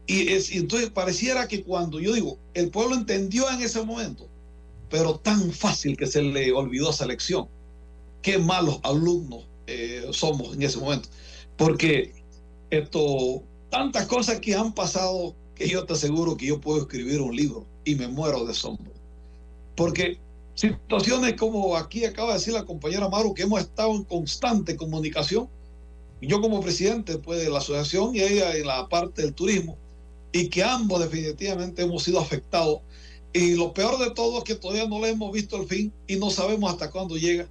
Y, 0.07 0.33
es, 0.33 0.51
entonces 0.51 0.91
pareciera 0.91 1.47
que 1.47 1.63
cuando 1.63 2.01
yo 2.01 2.13
digo, 2.13 2.39
el 2.55 2.71
pueblo 2.71 2.95
entendió 2.95 3.49
en 3.51 3.63
ese 3.63 3.83
momento, 3.83 4.29
pero 4.91 5.19
tan 5.19 5.53
fácil 5.53 5.97
que 5.97 6.07
se 6.07 6.23
le 6.23 6.53
olvidó 6.53 6.91
esa 6.91 7.07
lección. 7.07 7.49
Qué 8.21 8.39
malos 8.39 8.81
alumnos 8.83 9.47
eh, 9.67 10.07
somos 10.11 10.55
en 10.55 10.63
ese 10.63 10.79
momento. 10.79 11.09
Porque 11.57 12.13
esto, 12.71 13.43
tantas 13.71 14.07
cosas 14.07 14.41
que 14.41 14.55
han 14.55 14.73
pasado 14.73 15.35
que 15.55 15.69
yo 15.69 15.85
te 15.85 15.93
aseguro 15.93 16.37
que 16.37 16.47
yo 16.47 16.61
puedo 16.61 16.83
escribir 16.83 17.21
un 17.21 17.35
libro 17.35 17.67
y 17.85 17.95
me 17.95 18.09
muero 18.09 18.45
de 18.45 18.53
asombro. 18.53 18.93
Porque 19.77 20.19
situaciones 20.55 21.35
como 21.35 21.77
aquí 21.77 22.05
acaba 22.05 22.29
de 22.29 22.35
decir 22.35 22.55
la 22.55 22.65
compañera 22.65 23.09
Maru, 23.09 23.35
que 23.35 23.43
hemos 23.43 23.61
estado 23.61 23.95
en 23.95 24.05
constante 24.05 24.77
comunicación, 24.77 25.49
yo 26.29 26.41
como 26.41 26.61
presidente 26.61 27.19
pues, 27.19 27.43
de 27.43 27.51
la 27.51 27.59
asociación 27.59 28.15
y 28.15 28.21
ella 28.21 28.57
en 28.57 28.67
la 28.67 28.89
parte 28.89 29.23
del 29.23 29.35
turismo, 29.35 29.77
y 30.33 30.49
que 30.49 30.63
ambos 30.63 31.01
definitivamente 31.01 31.83
hemos 31.83 32.05
sido 32.05 32.21
afectados. 32.21 32.81
Y 33.33 33.55
lo 33.55 33.73
peor 33.73 33.99
de 33.99 34.11
todo 34.11 34.39
es 34.39 34.45
que 34.45 34.55
todavía 34.55 34.87
no 34.87 35.01
le 35.01 35.11
hemos 35.11 35.33
visto 35.33 35.57
el 35.57 35.67
fin 35.67 35.93
y 36.07 36.17
no 36.17 36.31
sabemos 36.31 36.71
hasta 36.71 36.91
cuándo 36.91 37.17
llega. 37.17 37.47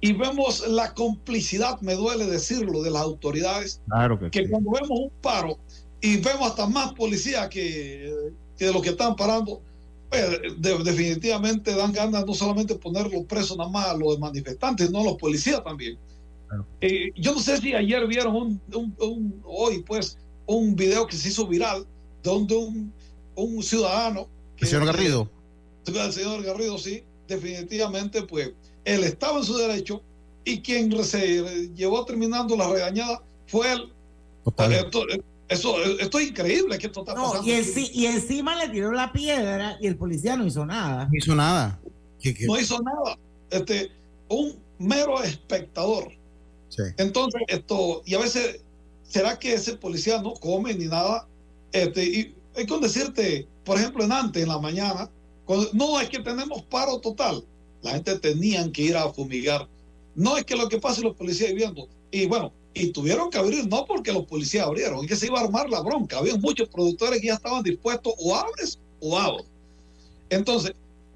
Y 0.00 0.12
vemos 0.12 0.66
la 0.66 0.94
complicidad, 0.94 1.80
me 1.80 1.94
duele 1.94 2.26
decirlo, 2.26 2.82
de 2.82 2.90
las 2.90 3.02
autoridades, 3.02 3.80
claro 3.88 4.18
que, 4.18 4.30
que 4.30 4.50
cuando 4.50 4.72
vemos 4.72 4.90
un 4.90 5.10
paro 5.20 5.58
y 6.00 6.16
vemos 6.16 6.50
hasta 6.50 6.66
más 6.66 6.92
policías 6.94 7.48
que, 7.48 8.32
que 8.58 8.66
de 8.66 8.72
los 8.72 8.82
que 8.82 8.90
están 8.90 9.14
parando, 9.14 9.62
pues, 10.10 10.40
de, 10.58 10.78
definitivamente 10.84 11.74
dan 11.74 11.92
ganas 11.92 12.26
no 12.26 12.34
solamente 12.34 12.74
ponerlos 12.74 13.24
presos 13.26 13.56
nada 13.56 13.70
más 13.70 13.86
a 13.86 13.96
los 13.96 14.18
manifestantes, 14.18 14.90
no 14.90 15.00
a 15.00 15.04
los 15.04 15.16
policías 15.16 15.62
también. 15.62 15.96
Eh, 16.80 17.10
yo 17.16 17.34
no 17.34 17.40
sé 17.40 17.58
si 17.58 17.74
ayer 17.74 18.06
vieron 18.06 18.34
un, 18.34 18.60
un, 18.74 18.96
un, 19.00 19.42
hoy 19.44 19.82
pues 19.82 20.18
un 20.46 20.74
video 20.74 21.06
que 21.06 21.16
se 21.16 21.28
hizo 21.28 21.46
viral 21.46 21.86
donde 22.22 22.56
un, 22.56 22.92
un 23.34 23.62
ciudadano 23.62 24.28
el 24.62 24.68
señor 24.68 24.86
Garrido. 24.86 25.30
El 25.86 26.12
señor 26.12 26.42
Garrido 26.42 26.78
sí 26.78 27.02
definitivamente 27.26 28.22
pues 28.22 28.52
él 28.84 29.04
estaba 29.04 29.38
en 29.38 29.44
su 29.44 29.56
derecho 29.56 30.02
y 30.44 30.60
quien 30.60 31.04
se 31.04 31.68
llevó 31.74 32.04
terminando 32.04 32.56
la 32.56 32.68
regañada 32.68 33.22
fue 33.46 33.72
él. 33.72 33.92
Total. 34.44 34.72
Esto, 34.72 35.04
eso, 35.48 35.82
esto 35.98 36.18
es 36.18 36.28
increíble 36.28 36.78
que 36.78 36.86
esto 36.86 37.00
está 37.00 37.14
no, 37.14 37.24
pasando 37.24 37.48
y, 37.48 37.52
enci 37.52 37.90
y, 37.92 38.06
encima 38.06 38.56
le 38.56 38.68
tiró 38.70 38.92
la 38.92 39.12
piedra 39.12 39.76
y 39.80 39.86
el 39.86 39.96
policía 39.96 40.36
no 40.36 40.46
hizo 40.46 40.64
nada. 40.64 41.06
No 41.06 41.16
hizo 41.16 41.34
nada. 41.34 41.80
¿Qué, 42.20 42.34
qué? 42.34 42.46
no 42.46 42.58
hizo 42.58 42.80
nada. 42.80 43.18
Este 43.50 43.90
un 44.28 44.58
mero 44.78 45.22
espectador 45.22 46.12
entonces 46.96 47.42
esto 47.48 48.02
y 48.06 48.14
a 48.14 48.18
veces 48.18 48.60
será 49.02 49.38
que 49.38 49.54
ese 49.54 49.76
policía 49.76 50.22
no 50.22 50.34
come 50.34 50.74
ni 50.74 50.86
nada 50.86 51.26
este, 51.72 52.04
y 52.04 52.34
hay 52.54 52.66
que 52.66 52.78
decirte, 52.78 53.48
por 53.64 53.78
ejemplo, 53.78 54.04
en 54.04 54.12
antes, 54.12 54.42
en 54.42 54.48
la 54.48 54.58
mañana, 54.58 55.10
cuando, 55.46 55.68
no 55.72 55.98
es 56.00 56.08
que 56.08 56.20
tenemos 56.20 56.62
paro 56.64 57.00
total, 57.00 57.44
la 57.82 57.92
gente 57.92 58.18
tenían 58.18 58.70
que 58.70 58.82
ir 58.82 58.96
a 58.96 59.10
fumigar. 59.12 59.68
No 60.14 60.36
es 60.36 60.44
que 60.44 60.54
lo 60.54 60.68
que 60.68 60.78
pase 60.78 61.00
los 61.00 61.16
policías 61.16 61.50
viviendo. 61.50 61.88
Y 62.10 62.26
bueno, 62.26 62.52
y 62.74 62.88
tuvieron 62.88 63.30
que 63.30 63.38
abrir, 63.38 63.66
no 63.66 63.86
porque 63.86 64.12
los 64.12 64.26
policías 64.26 64.66
abrieron, 64.66 65.00
es 65.00 65.06
que 65.08 65.16
se 65.16 65.26
iba 65.26 65.40
a 65.40 65.44
armar 65.44 65.68
la 65.70 65.80
bronca. 65.80 66.18
Había 66.18 66.36
muchos 66.36 66.68
productores 66.68 67.20
que 67.20 67.28
ya 67.28 67.34
estaban 67.34 67.62
dispuestos, 67.62 68.14
o 68.18 68.34
abres 68.34 68.78
o 69.00 69.18
abro. 69.18 69.44
Entonces, 70.28 70.72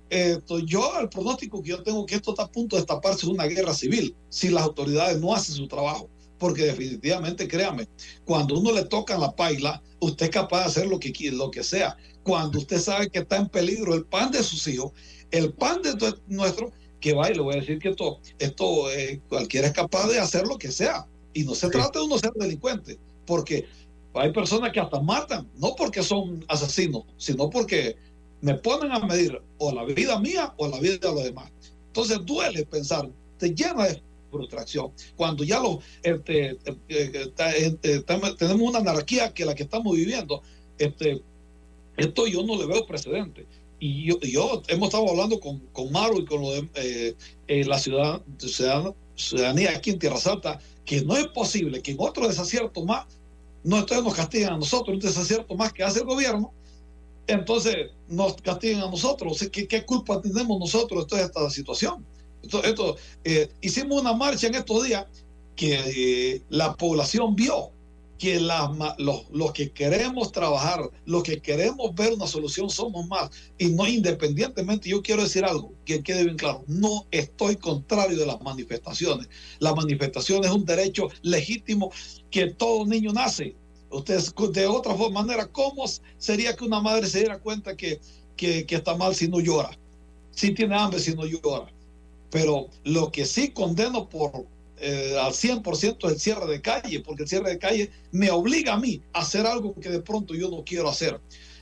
esto, 0.09 0.59
yo 0.61 0.99
el 1.01 1.09
pronóstico 1.09 1.63
que 1.63 1.71
yo 1.71 1.83
tengo 1.83 2.07
que 2.07 2.17
esto 2.17 2.31
está 2.31 2.45
a 2.45 2.51
punto 2.51 2.77
de 2.77 2.83
destaparse 2.83 3.27
una 3.27 3.47
guerra 3.47 3.75
civil 3.75 4.15
si 4.29 4.51
las 4.51 4.63
autoridades 4.63 5.21
no 5.21 5.35
hacen 5.35 5.57
su 5.57 5.67
trabajo 5.67 6.09
porque 6.39 6.65
definitivamente, 6.65 7.49
créame, 7.49 7.89
cuando 8.25 8.59
uno 8.59 8.73
le 8.73 8.85
toca 8.85 9.19
la 9.19 9.35
paila, 9.35 9.83
usted 10.01 10.27
es 10.27 10.31
capaz 10.31 10.61
de 10.61 10.65
hacer 10.67 10.87
lo 10.87 10.99
que, 10.99 11.13
lo 11.33 11.51
que 11.51 11.63
sea. 11.63 11.97
Cuando 12.23 12.59
usted 12.59 12.79
sabe 12.79 13.09
que 13.09 13.21
está 13.21 13.37
en 13.37 13.49
peligro 13.49 13.95
el 13.95 14.05
pan 14.05 14.31
de 14.31 14.43
sus 14.43 14.67
hijos, 14.69 14.93
el 15.31 15.53
pan 15.53 15.81
de 15.83 16.15
nuestro, 16.27 16.73
que 17.01 17.15
va 17.15 17.31
y 17.31 17.35
le 17.35 17.41
voy 17.41 17.57
a 17.57 17.61
decir 17.61 17.79
que 17.79 17.91
esto, 17.91 18.21
esto 18.39 18.91
eh, 18.91 19.21
cualquiera 19.29 19.69
es 19.69 19.73
capaz 19.73 20.09
de 20.09 20.19
hacer 20.19 20.47
lo 20.47 20.59
que 20.59 20.71
sea. 20.71 21.07
Y 21.33 21.45
no 21.45 21.55
se 21.55 21.69
trata 21.69 21.99
de 21.99 22.07
uno 22.07 22.19
ser 22.19 22.33
delincuente, 22.33 22.99
porque 23.27 23.67
hay 24.15 24.33
personas 24.33 24.73
que 24.73 24.81
hasta 24.81 25.01
matan, 25.01 25.49
no 25.59 25.75
porque 25.77 26.03
son 26.03 26.45
asesinos, 26.49 27.05
sino 27.19 27.51
porque 27.51 27.97
me 28.47 28.55
ponen 28.55 28.93
a 28.93 29.01
medir 29.01 29.43
o 29.59 29.73
la 29.73 29.83
vida 29.83 30.21
mía 30.21 30.55
o 30.57 30.69
la 30.69 30.79
vida 30.79 30.99
de 30.99 31.09
los 31.09 31.25
demás. 31.25 31.51
Entonces 31.89 32.21
duele 32.25 32.65
pensar, 32.65 33.11
te 33.39 33.53
llena 33.53 33.89
de 33.89 34.01
frustración. 34.31 34.93
Cuando 35.17 35.43
ya 35.43 35.59
lo, 35.59 35.81
este, 36.05 36.57
este, 36.89 38.03
tenemos 38.03 38.69
una 38.69 38.79
anarquía 38.79 39.35
que 39.35 39.45
la 39.45 39.53
que 39.53 39.65
estamos 39.65 39.97
viviendo, 39.97 40.43
este, 40.79 41.21
esto 41.97 42.29
yo 42.29 42.45
no 42.45 42.57
le 42.57 42.67
veo 42.67 42.87
precedente. 42.87 43.47
Y 43.81 44.05
yo, 44.05 44.21
yo 44.21 44.63
hemos 44.69 44.91
estado 44.91 45.11
hablando 45.11 45.41
con, 45.41 45.59
con 45.73 45.91
Maru 45.91 46.21
y 46.21 46.25
con 46.25 46.41
lo 46.41 46.53
de, 46.53 46.69
eh, 46.77 47.17
eh, 47.49 47.65
la 47.65 47.81
ciudad, 47.81 48.23
ciudad, 48.39 48.95
ciudadanía 49.17 49.73
aquí 49.73 49.91
en 49.91 49.99
Tierra 49.99 50.19
Salta, 50.19 50.61
que 50.85 51.03
no 51.03 51.17
es 51.17 51.27
posible 51.29 51.83
que 51.83 51.91
en 51.91 51.97
otro 51.99 52.29
desacierto 52.29 52.85
más, 52.85 53.07
no 53.65 53.85
nos 53.85 54.15
castiguen 54.15 54.51
a 54.51 54.57
nosotros, 54.57 54.95
un 54.95 55.01
desacierto 55.01 55.57
más 55.57 55.73
que 55.73 55.83
hace 55.83 55.99
el 55.99 56.07
gobierno, 56.07 56.53
entonces 57.27 57.91
nos 58.09 58.35
castiguen 58.37 58.81
a 58.81 58.91
nosotros. 58.91 59.47
¿Qué, 59.53 59.67
qué 59.67 59.85
culpa 59.85 60.21
tenemos 60.21 60.59
nosotros 60.59 61.05
de 61.05 61.09
toda 61.09 61.23
esta 61.23 61.51
situación? 61.51 62.05
Esto, 62.43 62.97
eh, 63.25 63.49
hicimos 63.61 64.01
una 64.01 64.13
marcha 64.13 64.47
en 64.47 64.55
estos 64.55 64.85
días 64.85 65.07
que 65.57 65.75
eh, 65.75 66.43
la 66.51 66.75
población 66.75 67.35
vio 67.35 67.73
que 68.19 68.41
los, 68.41 69.27
los, 69.31 69.53
que 69.53 69.71
queremos 69.73 70.33
trabajar, 70.33 70.91
los 71.05 71.23
que 71.23 71.41
queremos 71.41 71.95
ver 71.95 72.15
una 72.15 72.27
solución 72.27 72.71
somos 72.71 73.07
más. 73.09 73.31
Y 73.59 73.67
no 73.67 73.87
independientemente, 73.87 74.89
yo 74.89 75.03
quiero 75.03 75.23
decir 75.23 75.45
algo 75.45 75.73
que 75.85 76.03
quede 76.03 76.25
bien 76.25 76.37
claro, 76.37 76.65
no 76.67 77.07
estoy 77.11 77.57
contrario 77.57 78.19
de 78.19 78.27
las 78.27 78.41
manifestaciones. 78.41 79.29
La 79.59 79.75
manifestación 79.75 80.45
es 80.45 80.51
un 80.51 80.65
derecho 80.65 81.09
legítimo 81.23 81.91
que 82.31 82.53
todo 82.53 82.87
niño 82.87 83.13
nace. 83.13 83.55
Ustedes, 83.91 84.35
de 84.53 84.67
otra 84.67 84.95
manera, 85.11 85.47
¿cómo 85.47 85.85
sería 86.19 86.55
que 86.57 86.65
una 86.65 86.81
madre 86.81 87.07
se 87.07 87.21
diera 87.21 87.39
cuenta 87.39 87.77
que, 87.77 88.01
que, 88.37 88.67
está 88.69 88.97
mal 88.97 89.15
si 89.15 89.29
no 89.29 89.41
llora? 89.41 89.71
Si 90.33 90.53
tiene 90.53 90.77
hambre, 90.77 91.01
si 91.01 91.15
no 91.15 91.25
llora 91.25 91.73
pero 92.31 92.69
lo 92.85 93.11
que 93.11 93.25
sí 93.25 93.51
condeno 93.51 94.09
por 94.09 94.47
eh, 94.79 95.17
al 95.19 95.33
100% 95.33 96.11
el 96.11 96.21
cierre 96.21 96.47
de 96.47 96.61
calle, 96.61 97.01
porque 97.01 97.23
el 97.23 97.29
cierre 97.29 97.51
de 97.51 97.59
calle 97.59 97.91
me 98.13 98.31
obliga 98.31 98.75
a 98.75 98.79
mí 98.79 99.01
a 99.15 99.21
hacer 99.21 99.47
algo 99.47 99.75
que 99.75 99.89
de 99.89 100.03
pronto 100.03 100.35
yo 100.35 100.51
no 100.51 100.63
quiero 100.65 100.89
hacer. 100.89 101.19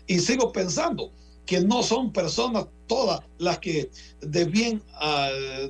Y 0.07 0.19
sigo 0.19 0.51
pensando 0.53 1.13
que 1.47 1.61
no 1.61 1.83
son 1.83 2.13
personas 2.13 2.67
todas 2.89 3.21
las 3.39 3.59
que 3.59 3.91
de 4.21 4.45
bien, 4.47 4.83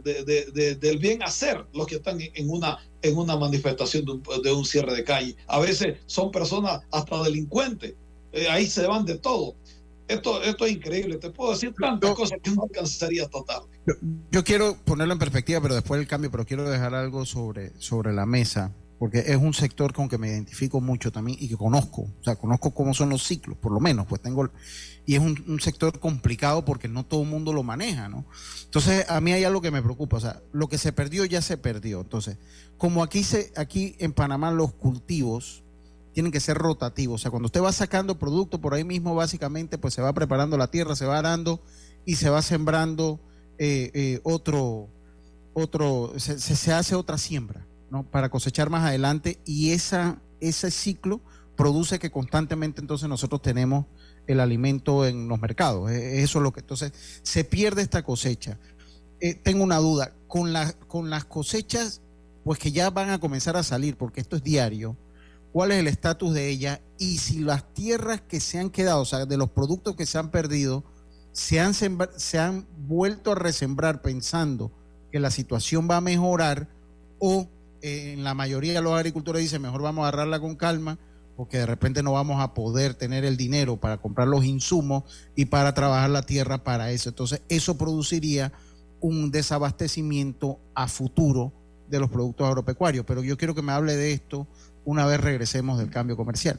de, 0.05 0.77
del 0.81 0.99
bien 0.99 1.23
hacer 1.23 1.67
los 1.75 1.87
que 1.87 1.97
están 1.97 2.19
en 2.21 2.49
una, 2.49 2.79
en 3.05 3.17
una 3.19 3.37
manifestación 3.37 4.05
de 4.05 4.12
un, 4.12 4.23
de 4.43 4.53
un 4.53 4.64
cierre 4.64 4.95
de 4.95 5.05
calle. 5.05 5.37
A 5.47 5.61
veces 5.61 5.99
son 6.07 6.31
personas 6.31 6.81
hasta 6.90 7.23
delincuentes. 7.23 7.95
Eh, 8.33 8.49
ahí 8.49 8.67
se 8.67 8.87
van 8.87 9.05
de 9.05 9.19
todo. 9.19 9.55
Esto, 10.09 10.43
esto 10.43 10.64
es 10.64 10.73
increíble. 10.73 11.17
Te 11.19 11.31
puedo 11.31 11.53
decir 11.53 11.75
tantas 11.79 12.11
yo, 12.11 12.17
cosas 12.17 12.38
que 12.43 12.51
no 12.51 12.64
alcanzaría. 12.64 13.29
Yo, 13.31 13.95
yo, 14.31 14.45
quiero 14.45 14.77
ponerlo 14.85 15.12
en 15.12 15.19
perspectiva, 15.19 15.61
pero 15.61 15.75
después 15.75 15.99
del 15.99 16.09
cambio, 16.09 16.31
pero 16.31 16.45
quiero 16.45 16.69
dejar 16.69 16.95
algo 16.95 17.25
sobre, 17.27 17.73
sobre 17.79 18.12
la 18.12 18.27
mesa. 18.27 18.73
Porque 18.99 19.25
es 19.27 19.37
un 19.37 19.55
sector 19.55 19.93
con 19.93 20.09
que 20.09 20.19
me 20.19 20.29
identifico 20.29 20.81
mucho 20.81 21.11
también 21.11 21.37
y 21.41 21.49
que 21.49 21.57
conozco, 21.57 22.03
o 22.03 22.25
sea, 22.25 22.37
conozco 22.37 22.73
cómo 22.73 22.95
son 22.95 23.09
los 23.11 23.25
ciclos, 23.25 23.57
por 23.59 23.73
lo 23.73 23.81
menos, 23.81 24.07
pues 24.07 24.23
tengo, 24.23 24.49
y 25.05 25.15
es 25.15 25.21
un, 25.21 25.61
sector 25.61 25.99
complicado 25.99 26.65
porque 26.65 26.89
no 26.89 27.05
todo 27.05 27.23
el 27.23 27.29
mundo 27.29 27.53
lo 27.53 27.63
maneja, 27.63 28.09
¿no? 28.09 28.25
Entonces, 28.65 29.07
a 29.09 29.21
mí 29.21 29.33
hay 29.33 29.45
algo 29.45 29.61
que 29.61 29.71
me 29.71 29.83
preocupa, 29.83 30.17
o 30.19 30.21
sea, 30.21 30.43
lo 30.53 30.69
que 30.69 30.79
se 30.79 30.93
perdió 30.93 31.25
ya 31.25 31.43
se 31.43 31.57
perdió, 31.57 32.03
entonces, 32.03 32.39
como 32.79 33.03
aquí, 33.03 33.25
se, 33.25 33.53
aquí 33.57 33.97
en 33.99 34.13
Panamá 34.13 34.51
los 34.53 34.73
cultivos 34.73 35.65
tienen 36.13 36.31
que 36.31 36.41
ser 36.41 36.57
rotativos, 36.57 37.21
o 37.21 37.23
sea, 37.23 37.31
cuando 37.31 37.47
usted 37.47 37.63
va 37.63 37.73
sacando 37.73 38.19
producto 38.19 38.61
por 38.61 38.75
ahí 38.75 38.85
mismo, 38.85 39.15
básicamente, 39.15 39.77
pues 39.77 39.95
se 39.95 40.03
va 40.03 40.13
preparando 40.13 40.57
la 40.57 40.71
tierra, 40.71 40.95
se 40.95 41.07
va 41.07 41.21
dando 41.21 41.61
y 42.07 42.17
se 42.17 42.31
va 42.31 42.43
sembrando 42.43 43.19
eh, 43.59 43.91
eh, 43.95 44.21
otro, 44.23 44.89
otro, 45.53 46.13
se, 46.17 46.39
se 46.39 46.73
hace 46.73 46.95
otra 46.95 47.19
siembra 47.19 47.67
para 48.03 48.29
cosechar 48.29 48.71
más 48.71 48.85
adelante 48.85 49.39
y 49.45 49.71
esa, 49.71 50.21
ese 50.41 50.71
ciclo 50.71 51.21
produce 51.57 51.99
que 51.99 52.11
constantemente 52.11 52.81
entonces 52.81 53.09
nosotros 53.09 53.41
tenemos 53.43 53.87
el 54.27 54.41
alimento 54.41 55.07
en 55.07 55.29
los 55.29 55.41
mercados. 55.41 55.91
E, 55.91 56.23
eso 56.23 56.39
es 56.39 56.43
lo 56.43 56.53
que 56.53 56.61
entonces 56.61 56.93
se 57.23 57.45
pierde 57.45 57.83
esta 57.83 58.03
cosecha. 58.03 58.59
Eh, 59.21 59.35
tengo 59.35 59.63
una 59.63 59.79
duda, 59.79 60.13
con, 60.27 60.53
la, 60.53 60.73
con 60.73 61.11
las 61.11 61.25
cosechas, 61.25 62.01
pues 62.43 62.59
que 62.59 62.73
ya 62.73 62.91
van 62.91 63.11
a 63.11 63.21
comenzar 63.21 63.57
a 63.57 63.63
salir, 63.63 63.97
porque 63.97 64.21
esto 64.21 64.37
es 64.37 64.43
diario, 64.43 64.97
¿cuál 65.53 65.73
es 65.73 65.79
el 65.79 65.87
estatus 65.87 66.35
de 66.35 66.49
ella? 66.49 66.81
Y 66.99 67.19
si 67.19 67.39
las 67.39 67.73
tierras 67.73 68.21
que 68.21 68.41
se 68.41 68.59
han 68.59 68.71
quedado, 68.71 69.01
o 69.01 69.05
sea, 69.05 69.27
de 69.27 69.37
los 69.37 69.51
productos 69.51 69.95
que 69.97 70.07
se 70.07 70.19
han 70.19 70.31
perdido, 70.31 70.85
se 71.33 71.61
han, 71.61 71.75
se 71.75 72.39
han 72.39 72.67
vuelto 72.77 73.33
a 73.33 73.35
resembrar 73.37 74.03
pensando 74.03 74.73
que 75.11 75.21
la 75.21 75.31
situación 75.31 75.89
va 75.89 75.99
a 75.99 76.01
mejorar 76.01 76.69
o 77.19 77.49
en 77.85 78.25
la 78.25 78.33
mayoría 78.33 78.73
de 78.73 78.81
los 78.81 78.94
agricultores 78.94 79.42
dicen, 79.42 79.61
mejor 79.61 79.83
vamos 79.83 80.05
a 80.05 80.09
agarrarla 80.09 80.40
con 80.40 80.57
calma, 80.57 80.99
porque 81.37 81.59
de 81.59 81.66
repente 81.66 82.03
no 82.03 82.12
vamos 82.12 82.40
a 82.40 82.55
poder 82.55 82.94
tener 82.94 83.27
el 83.27 83.37
dinero 83.37 83.77
para 83.77 83.99
comprar 83.99 84.27
los 84.27 84.47
insumos 84.47 85.05
y 85.37 85.47
para 85.47 85.75
trabajar 85.75 86.09
la 86.09 86.23
tierra 86.23 86.64
para 86.64 86.92
eso. 86.92 87.11
Entonces, 87.11 87.42
eso 87.51 87.77
produciría 87.77 88.53
un 89.01 89.31
desabastecimiento 89.31 90.61
a 90.75 90.88
futuro 90.88 91.53
de 91.90 92.01
los 92.01 92.09
productos 92.09 92.49
agropecuarios. 92.49 93.05
Pero 93.05 93.23
yo 93.23 93.37
quiero 93.37 93.55
que 93.55 93.61
me 93.61 93.73
hable 93.73 93.97
de 93.97 94.12
esto 94.12 94.47
una 94.87 95.05
vez 95.05 95.20
regresemos 95.20 95.79
del 95.79 95.90
cambio 95.90 96.16
comercial. 96.16 96.59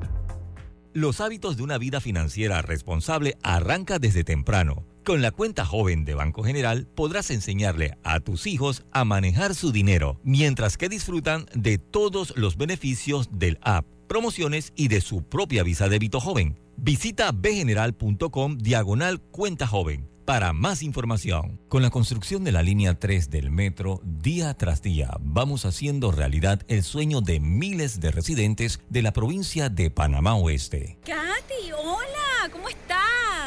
Los 0.93 1.21
hábitos 1.21 1.55
de 1.55 1.63
una 1.63 1.77
vida 1.77 2.01
financiera 2.01 2.61
responsable 2.61 3.37
arranca 3.43 3.97
desde 3.97 4.25
temprano. 4.25 4.85
Con 5.05 5.21
la 5.21 5.31
cuenta 5.31 5.65
joven 5.65 6.03
de 6.03 6.15
Banco 6.15 6.43
General 6.43 6.85
podrás 6.85 7.31
enseñarle 7.31 7.97
a 8.03 8.19
tus 8.19 8.45
hijos 8.45 8.83
a 8.91 9.05
manejar 9.05 9.55
su 9.55 9.71
dinero, 9.71 10.19
mientras 10.23 10.75
que 10.75 10.89
disfrutan 10.89 11.45
de 11.55 11.77
todos 11.77 12.33
los 12.35 12.57
beneficios 12.57 13.29
del 13.31 13.57
app, 13.61 13.85
promociones 14.09 14.73
y 14.75 14.89
de 14.89 14.99
su 14.99 15.23
propia 15.23 15.63
visa 15.63 15.87
débito 15.87 16.19
joven. 16.19 16.59
Visita 16.75 17.31
bgeneral.com 17.31 18.57
diagonal 18.57 19.21
cuenta 19.21 19.67
joven 19.67 20.10
para 20.25 20.53
más 20.53 20.83
información. 20.83 21.59
Con 21.69 21.81
la 21.81 21.89
construcción 21.89 22.43
de 22.43 22.51
la 22.51 22.63
línea 22.63 22.99
3 22.99 23.29
del 23.29 23.51
metro, 23.51 24.01
día 24.03 24.53
tras 24.53 24.81
día 24.81 25.11
vamos 25.19 25.65
haciendo 25.65 26.11
realidad 26.11 26.61
el 26.67 26.83
sueño 26.83 27.21
de 27.21 27.39
miles 27.39 27.99
de 27.99 28.11
residentes 28.11 28.79
de 28.89 29.01
la 29.01 29.13
provincia 29.13 29.69
de 29.69 29.89
Panamá 29.91 30.35
Oeste. 30.35 30.97
Katy, 31.05 31.71
hola, 31.71 32.49
¿cómo 32.51 32.69
estás? 32.69 33.20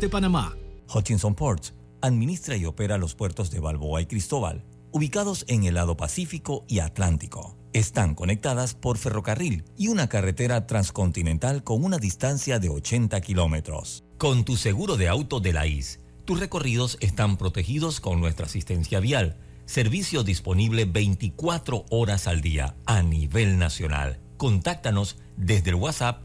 de 0.00 0.08
Panamá. 0.08 0.56
Hutchinson 0.94 1.34
Ports 1.34 1.74
administra 2.00 2.56
y 2.56 2.64
opera 2.64 2.96
los 2.98 3.14
puertos 3.14 3.50
de 3.50 3.60
Balboa 3.60 4.00
y 4.00 4.06
Cristóbal, 4.06 4.64
ubicados 4.92 5.44
en 5.48 5.64
el 5.64 5.74
lado 5.74 5.96
Pacífico 5.96 6.64
y 6.68 6.78
Atlántico. 6.78 7.56
Están 7.72 8.14
conectadas 8.14 8.74
por 8.74 8.98
ferrocarril 8.98 9.64
y 9.76 9.88
una 9.88 10.08
carretera 10.08 10.66
transcontinental 10.66 11.64
con 11.64 11.84
una 11.84 11.98
distancia 11.98 12.58
de 12.58 12.68
80 12.68 13.20
kilómetros. 13.20 14.04
Con 14.16 14.44
tu 14.44 14.56
seguro 14.56 14.96
de 14.96 15.08
auto 15.08 15.40
de 15.40 15.52
la 15.52 15.66
IS, 15.66 16.00
tus 16.24 16.40
recorridos 16.40 16.96
están 17.00 17.36
protegidos 17.36 18.00
con 18.00 18.20
nuestra 18.20 18.46
asistencia 18.46 19.00
vial 19.00 19.36
Servicio 19.68 20.24
disponible 20.24 20.86
24 20.86 21.84
horas 21.90 22.26
al 22.26 22.40
día 22.40 22.74
a 22.86 23.02
nivel 23.02 23.58
nacional. 23.58 24.18
Contáctanos 24.38 25.18
desde 25.36 25.68
el 25.68 25.76
WhatsApp 25.76 26.22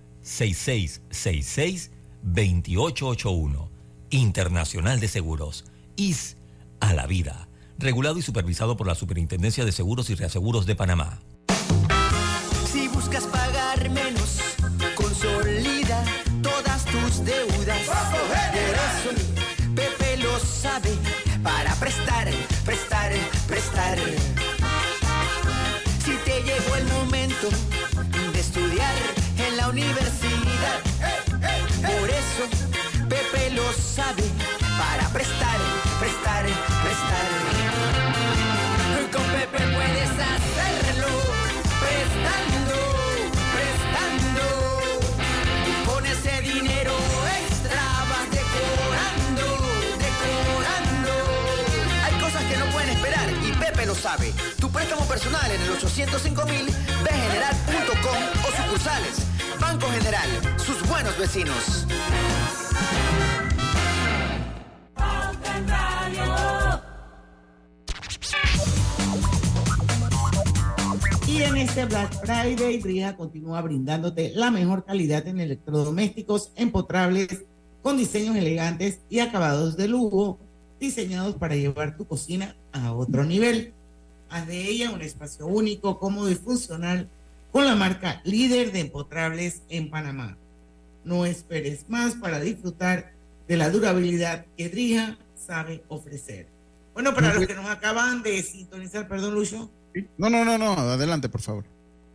6666-2881. 2.26 3.70
Internacional 4.10 5.00
de 5.00 5.08
Seguros. 5.08 5.66
IS 5.96 6.38
a 6.80 6.94
la 6.94 7.08
vida. 7.08 7.48
Regulado 7.78 8.20
y 8.20 8.22
supervisado 8.22 8.78
por 8.78 8.88
la 8.88 8.96
Superintendencia 8.96 9.66
de 9.66 9.72
Seguros 9.72 10.10
y 10.10 10.16
Reaseguros 10.16 10.66
de 10.66 10.76
Panamá. 10.76 11.20
Si 12.72 12.88
buscas 12.88 13.24
pagar 13.26 13.90
menos, 13.90 14.40
para 33.96 35.08
prestar, 35.10 35.60
prestar, 36.00 36.44
prestar. 36.44 37.26
Y 39.00 39.12
Con 39.12 39.24
Pepe 39.24 39.60
puedes 39.68 40.10
hacerlo, 40.10 41.08
prestando, 41.80 42.76
prestando. 43.54 44.46
Y 45.70 45.86
con 45.86 46.06
ese 46.08 46.42
dinero 46.42 46.94
extra 47.38 47.84
vas 48.10 48.32
decorando, 48.32 49.46
decorando. 50.00 51.14
Hay 52.04 52.14
cosas 52.20 52.44
que 52.46 52.58
no 52.58 52.66
pueden 52.72 52.90
esperar 52.90 53.30
y 53.30 53.52
Pepe 53.52 53.86
lo 53.86 53.94
sabe. 53.94 54.34
Tu 54.60 54.72
préstamo 54.72 55.06
personal 55.06 55.52
en 55.52 55.62
el 55.62 55.70
805 55.70 56.46
mil 56.46 56.66
de 56.66 57.12
general.com 57.12 58.24
o 58.42 58.64
sucursales. 58.64 59.18
Banco 59.60 59.88
General, 59.92 60.30
sus 60.58 60.82
buenos 60.88 61.16
vecinos. 61.20 61.86
Y 71.28 71.42
en 71.42 71.58
este 71.58 71.86
Black 71.86 72.14
Friday, 72.24 72.80
Brija 72.80 73.16
continúa 73.16 73.62
brindándote 73.62 74.34
la 74.36 74.52
mejor 74.52 74.86
calidad 74.86 75.28
en 75.28 75.40
electrodomésticos 75.40 76.52
empotrables 76.56 77.44
con 77.82 77.98
diseños 77.98 78.36
elegantes 78.36 79.00
y 79.10 79.20
acabados 79.20 79.76
de 79.76 79.88
lujo, 79.88 80.38
diseñados 80.80 81.36
para 81.36 81.56
llevar 81.56 81.98
tu 81.98 82.06
cocina 82.06 82.56
a 82.72 82.94
otro 82.94 83.26
nivel. 83.26 83.74
Haz 84.30 84.48
de 84.48 84.68
ella 84.68 84.92
un 84.92 85.02
espacio 85.02 85.48
único, 85.48 86.00
cómodo 86.00 86.30
y 86.30 86.36
funcional 86.36 87.10
con 87.52 87.66
la 87.66 87.76
marca 87.76 88.22
líder 88.24 88.72
de 88.72 88.82
empotrables 88.82 89.64
en 89.70 89.90
Panamá. 89.90 90.38
No 91.04 91.26
esperes 91.26 91.86
más 91.90 92.16
para 92.16 92.40
disfrutar 92.40 93.12
de 93.48 93.58
la 93.58 93.70
durabilidad 93.70 94.46
que 94.58 94.70
Drija 94.70 95.18
sabe 95.46 95.84
ofrecer. 95.88 96.48
Bueno, 96.94 97.14
para 97.14 97.34
los 97.34 97.48
que 97.48 97.56
nos 97.56 97.70
acaban 97.70 98.22
de 98.22 98.42
sintonizar, 98.44 99.08
perdón, 99.08 99.34
Lucho. 99.34 99.70
No, 100.18 100.30
no, 100.30 100.46
no, 100.46 100.58
no, 100.58 100.74
adelante, 100.74 101.30
por 101.30 101.42
favor. 101.42 101.66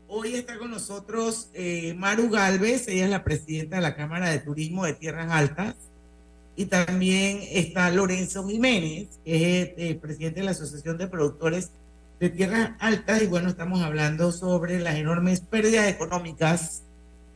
Hoy 0.09 0.35
está 0.35 0.57
con 0.59 0.71
nosotros 0.71 1.51
eh, 1.53 1.95
Maru 1.95 2.31
Galvez, 2.31 2.89
ella 2.89 3.05
es 3.05 3.11
la 3.11 3.25
presidenta 3.25 3.77
de 3.77 3.83
la 3.83 3.95
Cámara 3.95 4.31
de 4.31 4.39
Turismo 4.39 4.85
de 4.85 4.95
Tierras 4.95 5.31
Altas. 5.31 5.75
Y 6.57 6.67
también 6.67 7.41
está 7.43 7.91
Lorenzo 7.91 8.49
Jiménez, 8.49 9.09
que 9.25 9.63
es 9.63 9.71
el 9.77 9.99
presidente 9.99 10.41
de 10.41 10.47
la 10.47 10.53
Asociación 10.53 10.99
de 10.99 11.07
Productores 11.07 11.71
de 12.19 12.31
Tierras 12.31 12.71
Altas. 12.81 13.23
Y 13.23 13.27
bueno, 13.27 13.51
estamos 13.51 13.81
hablando 13.83 14.33
sobre 14.33 14.81
las 14.81 14.97
enormes 14.97 15.41
pérdidas 15.41 15.89
económicas 15.89 16.83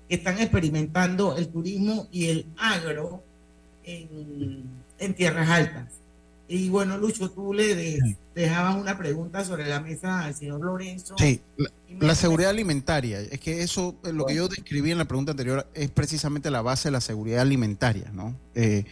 que 0.09 0.17
están 0.17 0.39
experimentando 0.41 1.37
el 1.37 1.49
turismo 1.49 2.09
y 2.11 2.31
el 2.31 2.47
agro 2.57 3.23
en, 3.85 4.65
en 4.99 5.15
Tierras 5.15 5.49
Altas. 5.49 6.03
Y 6.49 6.69
bueno, 6.69 6.99
Lucho, 6.99 7.31
tú 7.31 7.55
le 7.55 7.99
dejabas 8.35 8.77
una 8.77 8.99
pregunta 8.99 9.43
sobre 9.43 9.67
la 9.67 9.81
mesa 9.81 10.25
al 10.25 10.35
señor 10.35 10.61
Lorenzo. 10.61 11.15
Sí, 11.17 11.41
la, 11.99 12.15
seguridad 12.15 12.51
alimentaria. 12.51 13.21
Es 13.21 13.41
que 13.41 13.63
eso, 13.63 13.97
lo 14.03 14.27
que 14.27 14.35
yo 14.35 14.49
describí 14.49 14.91
en 14.91 14.99
la 14.99 15.07
pregunta 15.07 15.31
anterior, 15.31 15.67
es 15.73 15.91
precisamente 15.91 16.51
la 16.51 16.61
base 16.61 16.89
de 16.89 16.93
la 16.93 17.01
seguridad 17.01 17.41
alimentaria, 17.41 18.11
¿no? 18.13 18.37
Eh, 18.55 18.85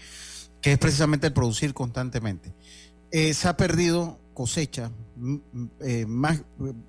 que 0.63 0.73
es 0.73 0.79
precisamente 0.79 1.27
el 1.27 1.33
producir 1.35 1.75
constantemente. 1.75 2.53
Eh, 3.11 3.35
se 3.35 3.49
ha 3.49 3.57
perdido 3.59 4.19
cosecha, 4.33 4.91
eh, 5.81 6.07
más 6.07 6.43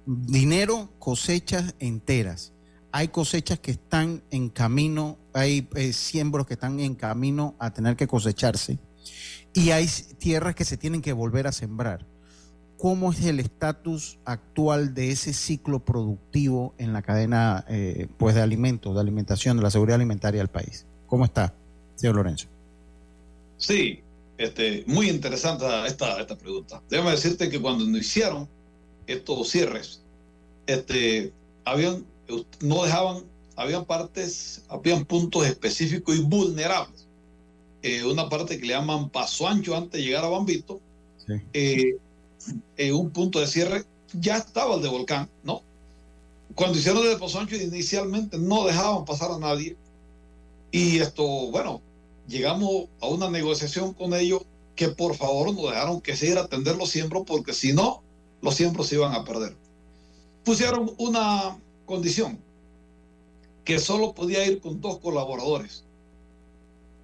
dinero, 0.05 0.89
cosechas 0.99 1.75
enteras. 1.79 2.53
Hay 2.91 3.08
cosechas 3.08 3.60
que 3.60 3.71
están 3.71 4.23
en 4.32 4.49
camino, 4.49 5.17
hay 5.34 5.67
siembros 5.93 6.45
que 6.45 6.56
están 6.56 6.80
en 6.80 6.95
camino 6.95 7.56
a 7.60 7.71
tener 7.71 7.95
que 7.95 8.08
cosecharse 8.08 8.80
y 9.54 9.71
hay 9.71 9.88
tierras 10.17 10.56
que 10.56 10.65
se 10.65 10.77
tienen 10.77 11.01
que 11.01 11.13
volver 11.13 11.47
a 11.47 11.51
sembrar. 11.51 12.06
¿Cómo 12.77 13.12
es 13.12 13.23
el 13.25 13.39
estatus 13.39 14.17
actual 14.25 14.93
de 14.95 15.12
ese 15.12 15.34
ciclo 15.34 15.86
productivo 15.86 16.73
en 16.80 16.93
la 16.93 17.04
cadena 17.04 17.63
eh, 17.69 18.08
pues 18.17 18.34
de 18.34 18.41
alimentos, 18.41 18.95
de 18.95 19.01
alimentación, 19.01 19.58
de 19.58 19.63
la 19.63 19.69
seguridad 19.69 19.95
alimentaria 19.95 20.39
del 20.39 20.47
país? 20.47 20.86
¿Cómo 21.06 21.25
está, 21.25 21.54
señor 21.95 22.15
Lorenzo? 22.15 22.47
Sí, 23.58 24.01
este, 24.39 24.84
muy 24.88 25.10
interesante 25.10 25.65
esta, 25.86 26.19
esta 26.19 26.36
pregunta. 26.36 26.82
Déjame 26.89 27.12
decirte 27.12 27.49
que 27.49 27.62
cuando 27.62 27.84
iniciaron 27.84 28.49
estos 29.06 29.49
cierres, 29.49 30.01
este, 30.65 31.32
habían, 31.63 32.06
no 32.60 32.84
dejaban, 32.84 33.24
habían 33.56 33.86
partes, 33.86 34.63
habían 34.70 35.06
puntos 35.06 35.46
específicos 35.46 36.15
y 36.15 36.22
vulnerables 36.22 37.02
eh, 37.84 38.06
una 38.06 38.30
parte 38.30 38.60
que 38.60 38.65
le 38.67 38.74
llaman 38.74 39.10
Paso 39.10 39.48
Ancho 39.48 39.76
antes 39.76 39.94
de 39.94 40.04
llegar 40.04 40.24
a 40.24 40.30
Bambito, 40.30 40.80
eh, 41.54 41.98
eh, 42.78 42.91
un 42.91 43.10
punto 43.10 43.39
de 43.39 43.48
cierre, 43.48 43.86
ya 44.13 44.38
estaba 44.38 44.76
el 44.76 44.84
de 44.84 44.89
Volcán, 44.89 45.30
¿no? 45.44 45.63
Cuando 46.54 46.78
hicieron 46.78 47.02
el 47.04 47.10
de 47.10 47.17
Paso 47.17 47.39
Ancho 47.39 47.56
inicialmente 47.56 48.38
no 48.38 48.65
dejaban 48.65 49.04
pasar 49.06 49.32
a 49.32 49.39
nadie 49.39 49.76
y 50.70 51.00
esto, 51.00 51.24
bueno, 51.50 51.82
llegamos 52.28 52.86
a 53.02 53.08
una 53.08 53.32
negociación 53.32 53.94
con 53.94 54.13
ellos 54.13 54.44
que 54.76 54.89
por 54.89 55.15
favor 55.15 55.52
nos 55.54 55.63
dejaron 55.72 56.02
que 56.02 56.15
se 56.15 56.38
a 56.38 56.41
atender 56.41 56.76
los 56.76 56.89
siembros 56.89 57.24
porque 57.26 57.54
si 57.54 57.74
no, 57.74 58.04
los 58.41 58.56
siembros 58.56 58.88
se 58.88 58.96
iban 58.96 59.13
a 59.13 59.24
perder. 59.24 59.56
Pusieron 60.44 60.94
una 61.00 61.58
condición 61.91 62.39
que 63.65 63.77
solo 63.80 64.13
podía 64.13 64.45
ir 64.45 64.60
con 64.60 64.82
dos 64.82 64.97
colaboradores 64.99 65.84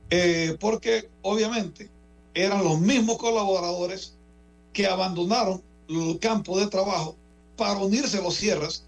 eh, 0.10 0.56
porque 0.60 1.10
obviamente 1.21 1.89
eran 2.34 2.63
los 2.63 2.80
mismos 2.80 3.17
colaboradores 3.17 4.13
que 4.71 4.88
abandonaron 4.88 5.62
el 5.89 6.19
campo 6.19 6.58
de 6.60 6.67
trabajo 6.67 7.15
para 7.58 7.80
unirse 7.80 8.19
a 8.19 8.21
los 8.21 8.36
cierres, 8.36 8.86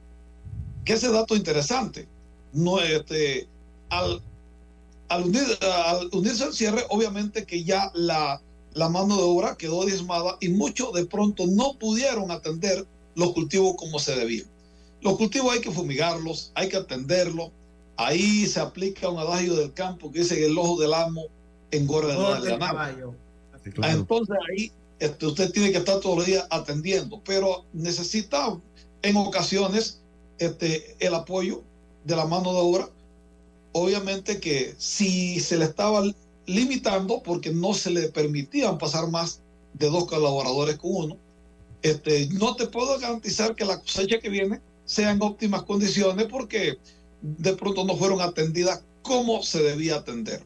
que 0.85 0.93
ese 0.93 1.11
dato 1.11 1.35
interesante. 1.35 2.07
No, 2.53 2.79
este, 2.79 3.47
al, 3.89 4.21
al, 5.09 5.23
unirse 6.11 6.43
al 6.43 6.53
cierre, 6.53 6.85
obviamente 6.89 7.45
que 7.45 7.63
ya 7.63 7.91
la, 7.93 8.41
la 8.73 8.89
mano 8.89 9.17
de 9.17 9.23
obra 9.23 9.57
quedó 9.57 9.85
diezmada 9.85 10.37
y 10.39 10.49
muchos 10.49 10.93
de 10.93 11.05
pronto 11.05 11.45
no 11.47 11.73
pudieron 11.77 12.31
atender 12.31 12.87
los 13.15 13.33
cultivos 13.33 13.75
como 13.77 13.99
se 13.99 14.15
debían. 14.15 14.47
Los 15.01 15.17
cultivos 15.17 15.53
hay 15.53 15.61
que 15.61 15.71
fumigarlos, 15.71 16.51
hay 16.55 16.69
que 16.69 16.77
atenderlos, 16.77 17.51
Ahí 17.99 18.45
se 18.45 18.61
aplica 18.61 19.09
un 19.09 19.19
adagio 19.19 19.55
del 19.55 19.73
campo 19.73 20.09
que 20.09 20.19
dice 20.19 20.35
que 20.35 20.45
el 20.45 20.57
ojo 20.57 20.79
del 20.79 20.93
amo 20.93 21.25
engorda 21.69 22.37
el 22.37 22.57
caballo. 22.57 23.13
Ah, 23.81 23.91
entonces 23.91 24.37
ahí 24.49 24.71
este, 24.99 25.25
usted 25.25 25.51
tiene 25.51 25.73
que 25.73 25.79
estar 25.79 25.99
todos 25.99 26.15
los 26.15 26.25
días 26.25 26.47
atendiendo, 26.49 27.21
pero 27.25 27.65
necesita 27.73 28.57
en 29.01 29.17
ocasiones 29.17 29.99
este, 30.37 30.95
el 31.05 31.13
apoyo 31.13 31.61
de 32.05 32.15
la 32.15 32.25
mano 32.25 32.53
de 32.53 32.59
obra. 32.61 32.89
Obviamente 33.73 34.39
que 34.39 34.75
si 34.77 35.41
se 35.41 35.57
le 35.57 35.65
estaba 35.65 36.01
limitando 36.45 37.21
porque 37.21 37.51
no 37.51 37.73
se 37.73 37.89
le 37.89 38.07
permitían 38.07 38.77
pasar 38.77 39.09
más 39.09 39.41
de 39.73 39.89
dos 39.89 40.05
colaboradores 40.05 40.77
con 40.77 40.95
uno, 40.95 41.17
este, 41.81 42.29
no 42.29 42.55
te 42.55 42.67
puedo 42.67 42.97
garantizar 42.97 43.55
que 43.55 43.65
la 43.65 43.81
cosecha 43.81 44.19
que 44.19 44.29
viene 44.29 44.61
sea 44.89 45.11
en 45.11 45.21
óptimas 45.21 45.61
condiciones 45.63 46.25
porque 46.25 46.79
de 47.21 47.53
pronto 47.53 47.85
no 47.85 47.95
fueron 47.95 48.21
atendidas 48.21 48.81
como 49.03 49.43
se 49.43 49.61
debía 49.61 49.97
atender. 49.97 50.43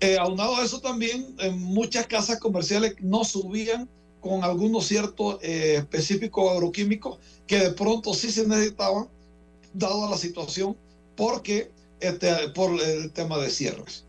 Eh, 0.00 0.16
aunado 0.18 0.56
a 0.56 0.64
eso 0.64 0.80
también, 0.80 1.36
muchas 1.58 2.06
casas 2.06 2.38
comerciales 2.38 2.94
no 3.00 3.24
subían 3.24 3.86
con 4.22 4.42
algunos 4.42 4.86
ciertos 4.86 5.38
eh, 5.42 5.74
específicos 5.76 6.50
agroquímicos 6.50 7.18
que 7.46 7.58
de 7.58 7.70
pronto 7.72 8.14
sí 8.14 8.32
se 8.32 8.46
necesitaban, 8.46 9.06
dado 9.74 10.08
la 10.08 10.16
situación, 10.16 10.74
porque 11.14 11.70
este, 12.00 12.48
por 12.54 12.80
el 12.80 13.12
tema 13.12 13.36
de 13.36 13.50
cierres. 13.50 14.06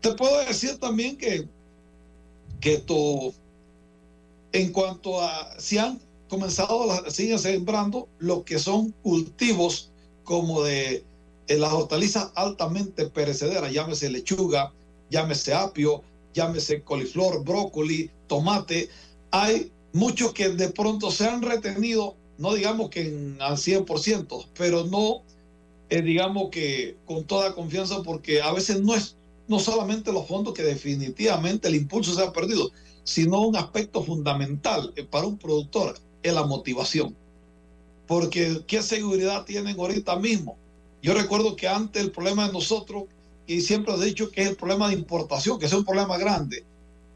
Te 0.00 0.14
puedo 0.14 0.38
decir 0.46 0.78
también 0.78 1.18
que, 1.18 1.46
que 2.62 2.74
esto, 2.76 3.34
en 4.52 4.72
cuanto 4.72 5.20
a 5.20 5.60
si 5.60 5.76
han 5.76 6.00
comenzado, 6.30 6.88
siguen 7.10 7.38
sembrando 7.38 8.08
lo 8.18 8.44
que 8.44 8.58
son 8.58 8.92
cultivos 9.02 9.90
como 10.24 10.62
de 10.62 11.04
las 11.48 11.72
hortalizas 11.72 12.30
altamente 12.36 13.06
perecederas, 13.06 13.72
llámese 13.72 14.08
lechuga, 14.08 14.72
llámese 15.10 15.52
apio, 15.52 16.02
llámese 16.32 16.82
coliflor, 16.82 17.44
brócoli, 17.44 18.10
tomate. 18.28 18.88
Hay 19.32 19.72
muchos 19.92 20.32
que 20.32 20.50
de 20.50 20.70
pronto 20.70 21.10
se 21.10 21.26
han 21.26 21.42
retenido, 21.42 22.16
no 22.38 22.54
digamos 22.54 22.90
que 22.90 23.08
en, 23.08 23.36
al 23.40 23.56
100%, 23.56 24.46
pero 24.56 24.84
no 24.84 25.22
eh, 25.90 26.02
digamos 26.02 26.50
que 26.50 26.96
con 27.04 27.24
toda 27.24 27.52
confianza, 27.52 28.02
porque 28.04 28.40
a 28.40 28.52
veces 28.52 28.80
no 28.80 28.94
es 28.94 29.16
no 29.48 29.58
solamente 29.58 30.12
los 30.12 30.28
fondos 30.28 30.54
que 30.54 30.62
definitivamente 30.62 31.66
el 31.66 31.74
impulso 31.74 32.14
se 32.14 32.22
ha 32.22 32.32
perdido, 32.32 32.70
sino 33.02 33.40
un 33.40 33.56
aspecto 33.56 34.04
fundamental 34.04 34.92
eh, 34.94 35.02
para 35.02 35.26
un 35.26 35.36
productor 35.36 35.96
es 36.22 36.32
la 36.32 36.44
motivación 36.44 37.16
porque 38.10 38.64
¿qué 38.66 38.82
seguridad 38.82 39.44
tienen 39.44 39.78
ahorita 39.78 40.16
mismo? 40.16 40.58
Yo 41.00 41.14
recuerdo 41.14 41.54
que 41.54 41.68
antes 41.68 42.02
el 42.02 42.10
problema 42.10 42.48
de 42.48 42.52
nosotros, 42.52 43.04
y 43.46 43.60
siempre 43.60 43.94
he 43.94 44.04
dicho 44.04 44.32
que 44.32 44.42
es 44.42 44.48
el 44.48 44.56
problema 44.56 44.88
de 44.88 44.94
importación, 44.94 45.60
que 45.60 45.66
es 45.66 45.72
un 45.72 45.84
problema 45.84 46.18
grande, 46.18 46.64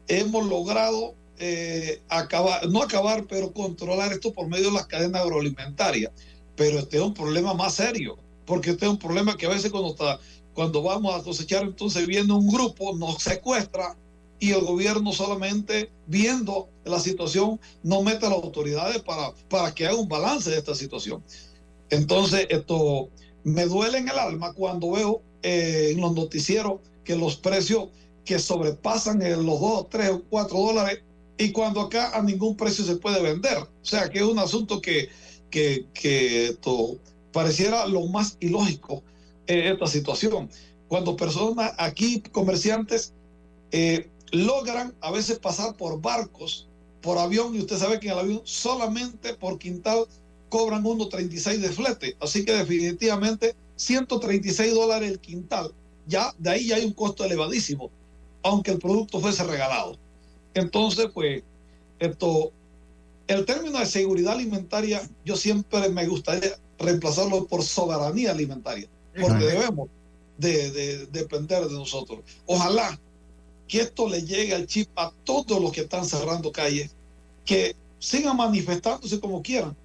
hemos 0.07 0.45
logrado 0.45 1.13
eh, 1.37 2.01
acabar, 2.07 2.65
no 2.69 2.81
acabar, 2.81 3.25
pero 3.27 3.51
controlar 3.51 4.13
esto 4.13 4.31
por 4.31 4.47
medio 4.47 4.67
de 4.67 4.71
las 4.71 4.85
cadenas 4.85 5.23
agroalimentarias. 5.23 6.13
Pero 6.55 6.79
este 6.79 6.95
es 6.95 7.03
un 7.03 7.13
problema 7.13 7.53
más 7.53 7.73
serio, 7.73 8.17
porque 8.45 8.69
este 8.69 8.85
es 8.85 8.91
un 8.91 8.97
problema 8.97 9.35
que 9.35 9.47
a 9.47 9.49
veces 9.49 9.71
cuando, 9.71 9.89
está, 9.89 10.17
cuando 10.53 10.81
vamos 10.81 11.13
a 11.13 11.21
cosechar, 11.21 11.63
entonces 11.63 12.07
viene 12.07 12.31
un 12.31 12.47
grupo, 12.47 12.95
nos 12.95 13.21
secuestra 13.21 13.97
y 14.39 14.51
el 14.51 14.61
gobierno 14.61 15.11
solamente 15.13 15.91
viendo 16.07 16.69
la 16.83 16.99
situación 16.99 17.59
no 17.83 18.03
mete 18.03 18.25
a 18.25 18.29
las 18.29 18.43
autoridades 18.43 19.01
para, 19.01 19.33
para 19.49 19.73
que 19.73 19.87
haga 19.87 19.95
un 19.95 20.07
balance 20.07 20.49
de 20.49 20.57
esta 20.57 20.75
situación. 20.75 21.23
Entonces, 21.89 22.47
esto 22.49 23.09
me 23.43 23.65
duele 23.65 23.99
en 23.99 24.09
el 24.09 24.19
alma 24.19 24.53
cuando 24.53 24.91
veo 24.91 25.21
eh, 25.43 25.91
en 25.91 26.01
los 26.01 26.13
noticieros 26.13 26.79
que 27.03 27.15
los 27.15 27.37
precios 27.37 27.89
que 28.25 28.39
sobrepasan 28.39 29.19
los 29.19 29.61
2, 29.61 29.89
3 29.89 30.09
o 30.09 30.23
4 30.29 30.57
dólares 30.57 31.01
y 31.37 31.51
cuando 31.51 31.81
acá 31.81 32.17
a 32.17 32.23
ningún 32.23 32.57
precio 32.57 32.83
se 32.83 32.95
puede 32.95 33.21
vender. 33.21 33.57
O 33.57 33.69
sea, 33.85 34.09
que 34.09 34.19
es 34.19 34.25
un 34.25 34.39
asunto 34.39 34.81
que, 34.81 35.09
que, 35.51 35.85
que 35.93 36.47
esto 36.47 36.97
pareciera 37.31 37.85
lo 37.85 38.07
más 38.07 38.37
ilógico 38.39 39.03
en 39.47 39.73
esta 39.73 39.87
situación. 39.87 40.49
Cuando 40.87 41.15
personas 41.15 41.73
aquí, 41.77 42.21
comerciantes, 42.31 43.13
eh, 43.71 44.09
logran 44.35 44.93
a 45.01 45.11
veces 45.11 45.39
pasar 45.39 45.75
por 45.75 46.01
barcos, 46.01 46.67
por 47.01 47.17
avión, 47.17 47.55
y 47.55 47.59
usted 47.59 47.77
sabe 47.77 47.99
que 47.99 48.07
en 48.07 48.13
el 48.13 48.19
avión 48.19 48.41
solamente 48.43 49.33
por 49.33 49.57
quintal 49.57 50.05
cobran 50.49 50.83
1.36 50.83 51.57
de 51.59 51.69
flete. 51.69 52.17
Así 52.19 52.43
que 52.43 52.53
definitivamente 52.53 53.55
136 53.75 54.73
dólares 54.73 55.11
el 55.11 55.19
quintal. 55.19 55.73
Ya 56.07 56.33
de 56.37 56.49
ahí 56.49 56.67
ya 56.67 56.75
hay 56.75 56.85
un 56.85 56.93
costo 56.93 57.23
elevadísimo, 57.23 57.89
aunque 58.43 58.71
el 58.71 58.79
producto 58.79 59.19
fuese 59.19 59.43
regalado. 59.43 59.97
Entonces, 60.53 61.07
pues, 61.13 61.43
esto, 61.99 62.51
el 63.27 63.45
término 63.45 63.79
de 63.79 63.85
seguridad 63.85 64.33
alimentaria, 64.33 65.01
yo 65.23 65.35
siempre 65.35 65.89
me 65.89 66.07
gustaría 66.07 66.57
reemplazarlo 66.77 67.45
por 67.47 67.63
soberanía 67.63 68.31
alimentaria, 68.31 68.87
porque 69.19 69.45
debemos 69.45 69.89
de, 70.37 70.71
de, 70.71 71.05
depender 71.07 71.65
de 71.65 71.73
nosotros. 71.73 72.19
Ojalá 72.45 72.99
que 73.67 73.81
esto 73.81 74.07
le 74.07 74.23
llegue 74.23 74.53
al 74.53 74.67
chip 74.67 74.89
a 74.95 75.11
todos 75.23 75.61
los 75.61 75.71
que 75.71 75.81
están 75.81 76.05
cerrando 76.05 76.51
calles, 76.51 76.91
que 77.45 77.75
sigan 77.99 78.37
manifestándose 78.37 79.19
como 79.19 79.41
quieran, 79.41 79.75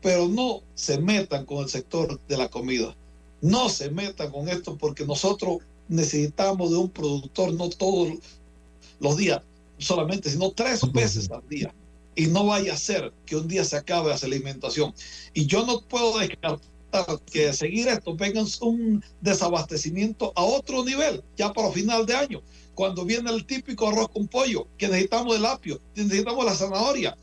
pero 0.00 0.28
no 0.28 0.62
se 0.74 0.98
metan 0.98 1.46
con 1.46 1.58
el 1.58 1.68
sector 1.68 2.20
de 2.26 2.36
la 2.36 2.48
comida. 2.48 2.94
No 3.40 3.68
se 3.68 3.90
metan 3.90 4.30
con 4.30 4.48
esto 4.48 4.76
porque 4.76 5.04
nosotros 5.04 5.58
necesitamos 5.88 6.70
de 6.70 6.76
un 6.76 6.90
productor 6.90 7.52
no 7.54 7.68
todos 7.70 8.14
los 9.00 9.16
días 9.16 9.42
solamente, 9.78 10.30
sino 10.30 10.50
tres 10.50 10.80
veces 10.92 11.30
al 11.30 11.46
día. 11.48 11.74
Y 12.14 12.26
no 12.26 12.46
vaya 12.46 12.74
a 12.74 12.76
ser 12.76 13.12
que 13.24 13.36
un 13.36 13.48
día 13.48 13.64
se 13.64 13.76
acabe 13.76 14.12
esa 14.12 14.26
alimentación. 14.26 14.94
Y 15.32 15.46
yo 15.46 15.64
no 15.64 15.80
puedo 15.80 16.18
descartar 16.18 16.60
que 17.30 17.52
seguir 17.54 17.88
esto 17.88 18.14
venga 18.14 18.44
un 18.60 19.02
desabastecimiento 19.22 20.32
a 20.36 20.44
otro 20.44 20.84
nivel, 20.84 21.22
ya 21.38 21.52
para 21.52 21.72
final 21.72 22.04
de 22.04 22.14
año 22.14 22.42
cuando 22.74 23.04
viene 23.04 23.30
el 23.30 23.44
típico 23.44 23.88
arroz 23.88 24.08
con 24.08 24.28
pollo, 24.28 24.66
que 24.78 24.88
necesitamos 24.88 25.36
el 25.36 25.46
apio, 25.46 25.80
necesitamos 25.94 26.44
la 26.44 26.54
zanahoria. 26.54 27.16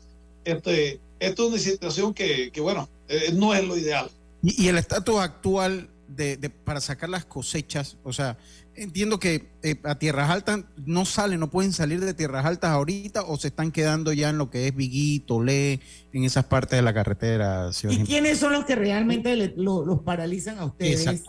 Este, 0.44 1.00
esto 1.18 1.44
es 1.44 1.48
una 1.48 1.58
situación 1.58 2.14
que, 2.14 2.50
que 2.50 2.60
bueno, 2.60 2.88
eh, 3.08 3.32
no 3.34 3.54
es 3.54 3.64
lo 3.66 3.76
ideal. 3.76 4.10
Y, 4.42 4.68
el 4.68 4.78
estatus 4.78 5.16
actual 5.20 5.90
de, 6.08 6.38
para 6.64 6.80
sacar 6.80 7.10
las 7.10 7.24
cosechas, 7.24 7.98
o 8.04 8.12
sea, 8.12 8.38
entiendo 8.74 9.20
que 9.20 9.50
eh, 9.62 9.76
a 9.84 9.96
tierras 9.96 10.30
altas 10.30 10.60
no 10.86 11.04
salen, 11.04 11.40
no 11.40 11.50
pueden 11.50 11.72
salir 11.72 12.00
de 12.00 12.14
tierras 12.14 12.46
altas 12.46 12.70
ahorita 12.70 13.22
o 13.22 13.36
se 13.36 13.48
están 13.48 13.70
quedando 13.70 14.12
ya 14.12 14.30
en 14.30 14.38
lo 14.38 14.50
que 14.50 14.68
es 14.68 14.74
Viguito, 14.74 15.42
Le, 15.42 15.80
en 16.12 16.24
esas 16.24 16.46
partes 16.46 16.78
de 16.78 16.82
la 16.82 16.94
carretera. 16.94 17.70
¿Y 17.88 17.98
quiénes 18.04 18.38
son 18.38 18.52
los 18.52 18.64
que 18.64 18.76
realmente 18.76 19.52
los 19.56 20.00
paralizan 20.00 20.58
a 20.58 20.64
ustedes? 20.64 21.22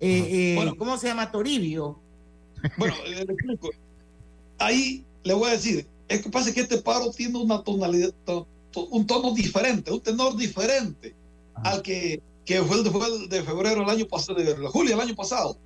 Eh, 0.00 0.54
bueno, 0.56 0.76
¿Cómo 0.76 0.98
se 0.98 1.08
llama? 1.08 1.30
Toribio. 1.30 2.00
Bueno, 2.78 2.94
le 3.06 3.22
explico. 3.22 3.70
Ahí 4.58 5.04
le 5.22 5.34
voy 5.34 5.48
a 5.48 5.52
decir, 5.52 5.86
es 6.08 6.22
que 6.22 6.30
pasa 6.30 6.52
que 6.52 6.60
este 6.60 6.78
paro 6.78 7.10
tiene 7.10 7.38
una 7.38 7.62
tonalidad, 7.62 8.12
un 8.90 9.06
tono 9.06 9.34
diferente, 9.34 9.92
un 9.92 10.00
tenor 10.00 10.36
diferente 10.36 11.14
al 11.56 11.82
que, 11.82 12.20
que 12.44 12.62
fue, 12.62 12.78
el 12.78 12.84
de, 12.84 12.90
fue 12.90 13.06
el 13.06 13.28
de 13.28 13.42
febrero 13.42 13.80
del 13.80 13.90
año 13.90 14.06
pasado, 14.06 14.38
de 14.38 14.54
julio 14.68 14.92
del 14.92 15.00
año 15.00 15.14
pasado. 15.14 15.56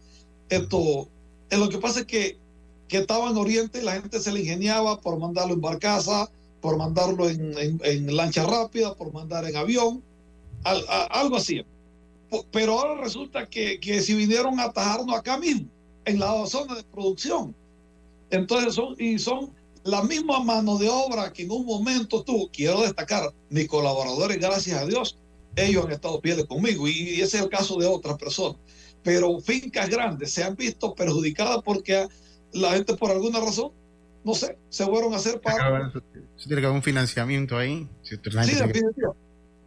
Esto, 0.49 1.09
es 1.51 1.59
lo 1.59 1.69
que 1.69 1.79
pasa 1.79 2.01
es 2.01 2.07
que, 2.07 2.39
que 2.89 2.99
estaba 2.99 3.31
en 3.31 3.37
Oriente 3.37 3.81
y 3.81 3.85
la 3.85 3.93
gente 3.93 4.21
se 4.21 4.33
le 4.33 4.41
ingeniaba 4.41 5.01
por 5.01 5.19
mandarlo 5.19 5.55
en 5.55 5.61
barcaza, 5.61 6.31
por 6.61 6.77
mandarlo 6.77 7.29
en, 7.29 7.81
en, 7.83 8.17
lancha 8.17 8.45
rápida, 8.45 8.95
por 8.95 9.13
mandar 9.13 9.45
en 9.47 9.57
avión, 9.57 10.03
algo 10.65 11.37
así. 11.37 11.63
Pero 12.53 12.79
ahora 12.79 13.01
resulta 13.01 13.47
que, 13.47 13.81
que 13.81 14.03
si 14.03 14.15
vinieron 14.15 14.59
a 14.61 14.65
atajarnos 14.65 15.17
acá 15.17 15.39
mismo, 15.39 15.69
en 16.09 16.19
la 16.19 16.47
zona 16.47 16.75
de 16.75 16.85
producción. 16.85 17.55
Entonces 18.31 18.75
son, 18.75 18.95
y 18.99 19.19
son 19.19 19.55
la 19.85 20.03
misma 20.03 20.43
mano 20.43 20.79
de 20.79 20.89
obra 20.89 21.33
que 21.33 21.43
en 21.45 21.51
un 21.51 21.65
momento 21.65 22.23
tú, 22.23 22.49
quiero 22.53 22.83
destacar, 22.83 23.33
mis 23.51 23.69
colaboradores, 23.69 24.39
gracias 24.39 24.81
a 24.81 24.87
Dios, 24.87 25.19
ellos 25.57 25.87
han 25.87 25.93
estado 25.93 26.21
fieles 26.21 26.45
conmigo 26.47 26.87
y 26.87 27.21
ese 27.21 27.39
es 27.39 27.43
el 27.43 27.49
caso 27.49 27.77
de 27.77 27.87
otras 27.87 28.19
personas. 28.19 28.61
Pero 29.03 29.39
fincas 29.41 29.89
grandes 29.89 30.33
se 30.33 30.45
han 30.45 30.57
visto 30.57 30.95
perjudicadas 30.95 31.61
porque 31.65 32.07
la 32.53 32.73
gente 32.73 32.95
por 32.97 33.11
alguna 33.11 33.41
razón, 33.41 33.73
no 34.25 34.35
sé, 34.35 34.59
se 34.69 34.85
fueron 34.85 35.15
a 35.15 35.17
hacer 35.17 35.41
para... 35.41 35.91
tiene 36.37 36.61
que 36.61 36.67
haber 36.67 36.77
un 36.77 36.83
financiamiento 36.83 37.57
ahí. 37.57 37.89
sí, 38.03 38.17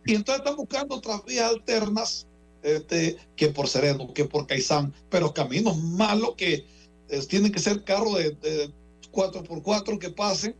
Y 0.06 0.16
entonces 0.16 0.44
están 0.44 0.56
buscando 0.56 0.96
otras 0.96 1.24
vías 1.26 1.50
alternas 1.50 2.28
este, 2.64 3.18
que 3.36 3.49
por 3.49 3.68
Sereno, 3.68 4.14
que 4.14 4.26
por 4.26 4.47
Caizán, 4.47 4.93
pero 5.09 5.34
caminos 5.34 5.78
malos 5.78 6.36
que 6.36 6.66
eh, 7.09 7.20
tienen 7.28 7.51
que 7.51 7.59
ser 7.59 7.84
carros 7.84 8.18
de, 8.18 8.72
4x4 9.12 9.99
que 9.99 10.09
pasen 10.09 10.55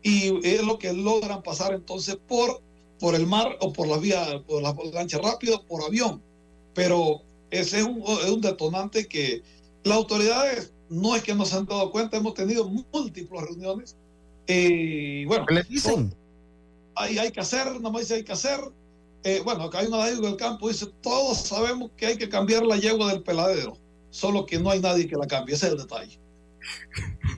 y 0.00 0.46
es 0.46 0.62
lo 0.62 0.78
que 0.78 0.92
logran 0.92 1.42
pasar 1.42 1.74
entonces 1.74 2.16
por, 2.28 2.62
por 3.00 3.16
el 3.16 3.26
mar 3.26 3.56
o 3.60 3.72
por 3.72 3.88
la 3.88 3.98
vía, 3.98 4.24
por 4.46 4.62
la 4.62 4.76
lancha 4.92 5.18
rápida, 5.18 5.60
por 5.66 5.82
avión. 5.82 6.22
Pero 6.72 7.22
ese 7.50 7.80
es 7.80 7.84
un, 7.84 8.02
es 8.02 8.30
un 8.30 8.40
detonante 8.40 9.08
que 9.08 9.42
las 9.82 9.96
autoridades 9.96 10.72
no 10.88 11.16
es 11.16 11.22
que 11.22 11.34
nos 11.34 11.52
han 11.52 11.66
dado 11.66 11.90
cuenta, 11.90 12.16
hemos 12.16 12.34
tenido 12.34 12.68
múltiples 12.68 13.42
reuniones. 13.42 13.96
Y 14.46 15.24
bueno, 15.24 15.44
¿qué 15.46 15.62
dicen? 15.68 16.14
Hay, 16.94 17.18
hay 17.18 17.30
que 17.32 17.40
hacer, 17.40 17.66
nada 17.66 17.90
más 17.90 18.02
dice 18.02 18.14
hay 18.14 18.24
que 18.24 18.32
hacer, 18.32 18.60
eh, 19.24 19.40
bueno, 19.44 19.64
acá 19.64 19.80
hay 19.80 19.86
una 19.86 20.08
yegua 20.08 20.28
del 20.28 20.36
campo, 20.36 20.68
dice, 20.68 20.86
todos 21.00 21.38
sabemos 21.38 21.90
que 21.96 22.06
hay 22.06 22.16
que 22.16 22.28
cambiar 22.28 22.64
la 22.64 22.76
yegua 22.76 23.12
del 23.12 23.22
peladero, 23.22 23.76
solo 24.10 24.46
que 24.46 24.58
no 24.58 24.70
hay 24.70 24.80
nadie 24.80 25.08
que 25.08 25.16
la 25.16 25.26
cambie, 25.26 25.54
ese 25.54 25.66
es 25.66 25.72
el 25.72 25.78
detalle. 25.78 26.20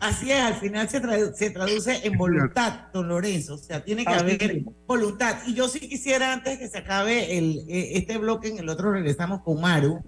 Así 0.00 0.30
es, 0.30 0.40
al 0.40 0.54
final 0.54 0.88
se, 0.88 1.00
se 1.34 1.50
traduce 1.50 2.06
en 2.06 2.16
voluntad, 2.16 2.88
don 2.92 3.08
Lorenzo, 3.08 3.54
o 3.54 3.58
sea, 3.58 3.84
tiene 3.84 4.04
que 4.04 4.12
haber 4.12 4.62
voluntad. 4.86 5.38
Y 5.46 5.54
yo 5.54 5.68
sí 5.68 5.80
quisiera, 5.80 6.32
antes 6.32 6.58
que 6.58 6.68
se 6.68 6.78
acabe 6.78 7.36
el, 7.36 7.64
eh, 7.68 7.90
este 7.94 8.16
bloque, 8.16 8.48
en 8.48 8.58
el 8.58 8.68
otro 8.68 8.92
regresamos 8.92 9.42
con 9.42 9.60
Maru, 9.60 10.02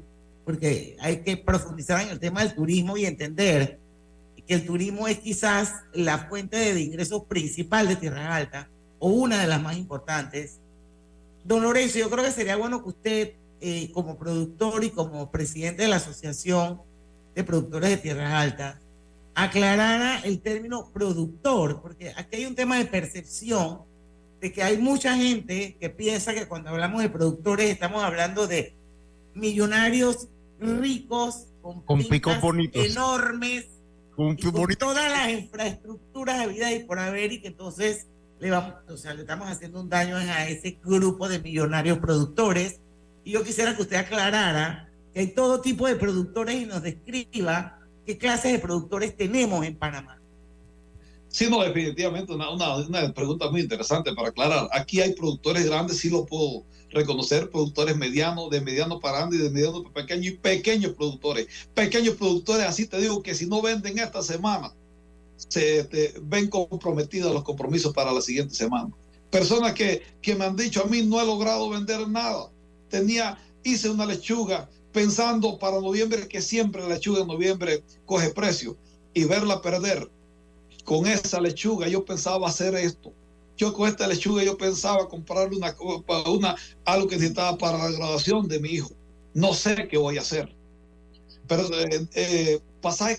porque 0.45 0.97
hay 1.01 1.23
que 1.23 1.37
profundizar 1.37 2.03
en 2.03 2.11
el 2.11 2.21
tema 2.21 2.43
del 2.43 2.55
turismo 2.55 2.97
y 2.97 3.05
entender 3.05 3.79
que 4.47 4.55
el 4.55 4.65
turismo 4.65 5.09
es 5.09 5.19
quizás 5.19 5.75
la 5.93 6.19
fuente 6.29 6.57
de 6.57 6.81
ingresos 6.81 7.25
principal 7.25 7.89
de 7.89 7.97
Tierra 7.97 8.35
Alta, 8.35 8.69
o 8.99 9.09
una 9.09 9.41
de 9.41 9.49
las 9.49 9.61
más 9.61 9.77
importantes, 9.77 10.60
Don 11.45 11.63
Lorenzo, 11.63 11.99
yo 11.99 12.11
creo 12.11 12.25
que 12.25 12.33
sería 12.33 12.57
bueno 12.57 12.83
que 12.83 12.89
usted, 12.89 13.33
eh, 13.61 13.91
como 13.93 14.19
productor 14.19 14.85
y 14.85 14.91
como 14.91 15.31
presidente 15.31 15.83
de 15.83 15.89
la 15.89 15.97
Asociación 15.97 16.81
de 17.35 17.45
Productores 17.45 17.91
de 17.91 17.97
Tierras 17.97 18.33
Altas, 18.33 18.77
aclarara 19.35 20.21
el 20.21 20.41
término 20.41 20.91
productor, 20.93 21.81
porque 21.81 22.13
aquí 22.17 22.37
hay 22.37 22.47
un 22.47 22.55
tema 22.55 22.79
de 22.79 22.87
percepción 22.87 23.83
de 24.41 24.53
que 24.53 24.63
hay 24.63 24.79
mucha 24.79 25.17
gente 25.17 25.77
que 25.79 25.91
piensa 25.91 26.35
que 26.35 26.49
cuando 26.49 26.71
hablamos 26.71 27.03
de 27.03 27.11
productores 27.11 27.71
estamos 27.71 28.03
hablando 28.03 28.47
de 28.47 28.75
millonarios 29.35 30.29
ricos 30.59 31.47
con, 31.63 32.03
picos 32.05 32.41
bonitos. 32.41 32.85
enormes 32.85 33.67
con, 34.15 34.37
todas 34.37 35.11
las 35.11 35.31
infraestructuras 35.31 36.41
de 36.41 36.47
vida 36.49 36.73
y 36.73 36.85
por 36.85 36.99
haber 36.99 37.33
y 37.33 37.41
que 37.41 37.49
entonces 37.49 38.07
le 38.41 38.51
vamos, 38.51 38.75
o 38.89 38.97
sea, 38.97 39.15
le 39.15 39.21
estamos 39.21 39.49
haciendo 39.49 39.81
un 39.81 39.89
daño 39.89 40.17
a 40.17 40.49
ese 40.49 40.79
grupo 40.83 41.29
de 41.29 41.41
millonarios 41.41 41.99
productores. 41.99 42.81
Y 43.23 43.33
yo 43.33 43.45
quisiera 43.45 43.77
que 43.77 43.83
usted 43.83 43.97
aclarara 43.97 44.91
que 45.13 45.21
hay 45.21 45.27
todo 45.35 45.61
tipo 45.61 45.87
de 45.87 45.97
productores 45.97 46.57
y 46.57 46.65
nos 46.65 46.83
describa 46.83 47.79
qué 48.07 48.17
clases 48.17 48.53
de 48.53 48.59
productores 48.59 49.17
tenemos 49.17 49.65
en 49.67 49.77
Panamá. 49.77 50.21
Sí, 51.29 51.49
no, 51.49 51.63
definitivamente 51.63 52.33
una, 52.33 52.51
una, 52.51 53.13
pregunta 53.13 53.51
muy 53.51 53.61
interesante 53.61 54.13
para 54.15 54.31
aclarar. 54.31 54.69
Aquí 54.73 55.01
hay 55.01 55.13
productores 55.13 55.65
grandes, 55.67 55.99
sí 55.99 56.11
lo 56.11 56.27
puedo 56.27 56.65
reconocer, 56.89 57.51
productores 57.51 57.97
medianos, 57.97 58.51
de 58.51 58.61
mediano 58.61 58.99
para 58.99 59.19
grande 59.19 59.37
y 59.37 59.41
de 59.41 59.51
mediano 59.51 59.83
para 59.85 60.07
pequeño 60.07 60.31
y 60.31 60.39
pequeños 60.39 60.95
productores. 60.95 61.47
Pequeños 61.73 62.17
productores, 62.17 62.67
así 62.67 62.87
te 62.87 63.01
digo 63.01 63.23
que 63.23 63.35
si 63.35 63.47
no 63.47 63.63
venden 63.63 63.99
esta 63.99 64.23
semana, 64.23 64.73
se 65.49 66.15
ven 66.23 66.49
comprometidos 66.49 67.33
los 67.33 67.43
compromisos 67.43 67.93
para 67.93 68.13
la 68.13 68.21
siguiente 68.21 68.55
semana. 68.55 68.91
Personas 69.31 69.75
que, 69.75 70.03
que 70.21 70.35
me 70.35 70.45
han 70.45 70.57
dicho 70.57 70.83
a 70.83 70.87
mí 70.87 71.03
no 71.03 71.21
he 71.21 71.27
logrado 71.27 71.71
vender 71.71 72.09
nada. 72.09 72.51
Tenía, 72.89 73.39
hice 73.63 73.91
una 73.91 74.07
lechuga 74.07 74.69
pensando 74.93 75.59
para 75.59 75.81
noviembre 75.81 76.27
que 76.27 76.43
siempre 76.43 76.83
la 76.83 76.95
lechuga 76.95 77.21
en 77.21 77.29
noviembre 77.29 77.85
coge 78.07 78.31
precio 78.31 78.77
y 79.15 79.25
verla 79.25 79.63
perder 79.63 80.11
con 80.85 81.07
esa 81.07 81.41
lechuga 81.41 81.87
yo 81.89 82.05
pensaba 82.05 82.49
hacer 82.49 82.75
esto. 82.75 83.13
Yo 83.57 83.73
con 83.73 83.89
esta 83.89 84.09
lechuga 84.09 84.43
yo 84.43 84.57
pensaba 84.57 85.09
comprarle 85.09 85.57
una, 85.57 85.77
una, 86.27 86.57
algo 86.85 87.07
que 87.07 87.17
necesitaba 87.17 87.57
para 87.59 87.79
la 87.79 87.91
graduación 87.91 88.49
de 88.49 88.59
mi 88.59 88.71
hijo. 88.71 88.91
No 89.35 89.55
sé 89.55 89.87
qué 89.89 89.99
voy 89.99 90.19
a 90.19 90.23
hacer. 90.23 90.53
Pero 91.47 91.69
eh, 91.79 92.09
eh, 92.15 92.61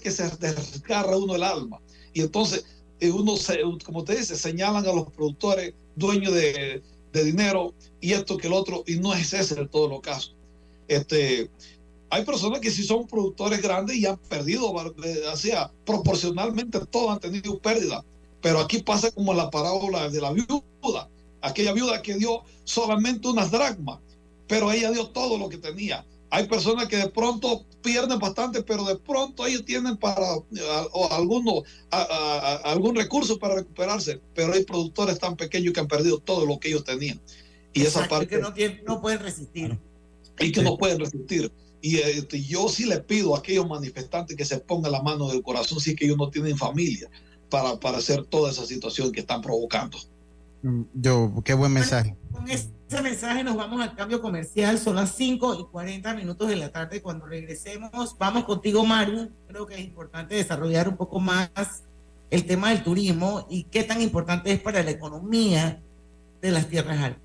que 0.01 0.11
se 0.11 0.29
desgarra 0.37 1.15
uno 1.15 1.35
el 1.35 1.43
alma. 1.43 1.79
Y 2.13 2.21
entonces 2.21 2.65
eh, 2.99 3.11
uno, 3.11 3.37
se, 3.37 3.59
como 3.85 4.03
te 4.03 4.15
dice, 4.15 4.35
señalan 4.35 4.85
a 4.85 4.93
los 4.93 5.09
productores 5.11 5.73
dueños 5.95 6.33
de, 6.33 6.81
de 7.11 7.23
dinero 7.23 7.73
y 7.99 8.13
esto 8.13 8.37
que 8.37 8.47
el 8.47 8.53
otro, 8.53 8.83
y 8.87 8.95
no 8.95 9.13
es 9.13 9.33
ese 9.33 9.59
en 9.59 9.67
todo 9.67 9.87
lo 9.87 10.01
caso. 10.01 10.33
Este, 10.87 11.49
hay 12.09 12.25
personas 12.25 12.59
que 12.59 12.71
sí 12.71 12.83
son 12.83 13.07
productores 13.07 13.61
grandes 13.61 13.95
y 13.95 14.05
han 14.05 14.17
perdido, 14.17 14.69
o 14.69 14.95
proporcionalmente 15.85 16.79
todos 16.87 17.11
han 17.11 17.19
tenido 17.19 17.57
pérdida. 17.59 18.03
Pero 18.41 18.59
aquí 18.59 18.79
pasa 18.79 19.11
como 19.11 19.33
la 19.33 19.49
parábola 19.49 20.09
de 20.09 20.19
la 20.19 20.33
viuda, 20.33 21.09
aquella 21.41 21.73
viuda 21.73 22.01
que 22.01 22.15
dio 22.15 22.43
solamente 22.63 23.27
unas 23.27 23.51
dracmas, 23.51 23.99
pero 24.47 24.71
ella 24.71 24.91
dio 24.91 25.07
todo 25.09 25.37
lo 25.37 25.47
que 25.47 25.57
tenía. 25.57 26.05
Hay 26.33 26.47
personas 26.47 26.87
que 26.87 26.95
de 26.95 27.09
pronto 27.09 27.65
pierden 27.83 28.17
bastante, 28.17 28.63
pero 28.63 28.85
de 28.85 28.95
pronto 28.95 29.45
ellos 29.45 29.65
tienen 29.65 29.97
para 29.97 30.37
o 30.93 31.11
alguno, 31.11 31.63
algún 32.63 32.95
recurso 32.95 33.37
para 33.37 33.55
recuperarse. 33.55 34.21
Pero 34.33 34.53
hay 34.53 34.63
productores 34.63 35.19
tan 35.19 35.35
pequeños 35.35 35.73
que 35.73 35.81
han 35.81 35.89
perdido 35.89 36.19
todo 36.19 36.45
lo 36.45 36.57
que 36.57 36.69
ellos 36.69 36.85
tenían. 36.85 37.21
Y 37.73 37.83
esa 37.83 38.07
parte. 38.07 38.27
Que 38.27 38.37
no, 38.37 38.53
no 38.87 39.01
pueden 39.01 39.19
resistir. 39.19 39.77
Y 40.39 40.51
que 40.53 40.63
no 40.63 40.77
pueden 40.77 40.99
resistir. 40.99 41.51
Y 41.81 41.97
este, 41.97 42.41
yo 42.41 42.69
sí 42.69 42.85
le 42.85 42.99
pido 42.99 43.35
a 43.35 43.39
aquellos 43.39 43.67
manifestantes 43.67 44.37
que 44.37 44.45
se 44.45 44.59
pongan 44.59 44.93
la 44.93 45.01
mano 45.01 45.27
del 45.27 45.41
corazón 45.41 45.81
si 45.81 45.91
es 45.91 45.95
que 45.97 46.05
ellos 46.05 46.17
no 46.17 46.29
tienen 46.29 46.57
familia 46.57 47.09
para, 47.49 47.77
para 47.77 47.97
hacer 47.97 48.25
toda 48.25 48.51
esa 48.51 48.65
situación 48.65 49.11
que 49.11 49.19
están 49.19 49.41
provocando. 49.41 49.97
Mm, 50.63 50.81
yo, 50.93 51.33
qué 51.43 51.53
buen 51.53 51.73
mensaje. 51.73 52.15
Con 52.31 52.49
ese 52.49 52.69
mensaje 53.01 53.43
nos 53.43 53.55
vamos 53.55 53.81
al 53.81 53.95
cambio 53.95 54.21
comercial. 54.21 54.77
Son 54.77 54.95
las 54.95 55.15
5 55.15 55.59
y 55.59 55.71
40 55.71 56.13
minutos 56.13 56.47
de 56.47 56.55
la 56.55 56.71
tarde. 56.71 57.01
Cuando 57.01 57.25
regresemos, 57.25 58.17
vamos 58.17 58.45
contigo, 58.45 58.85
Maru. 58.85 59.31
Creo 59.47 59.65
que 59.65 59.75
es 59.75 59.81
importante 59.81 60.35
desarrollar 60.35 60.87
un 60.87 60.97
poco 60.97 61.19
más 61.19 61.49
el 62.29 62.45
tema 62.45 62.69
del 62.69 62.83
turismo 62.83 63.45
y 63.49 63.63
qué 63.65 63.83
tan 63.83 64.01
importante 64.01 64.51
es 64.51 64.59
para 64.59 64.83
la 64.83 64.91
economía 64.91 65.81
de 66.41 66.51
las 66.51 66.67
tierras 66.67 66.97
altas. 66.99 67.21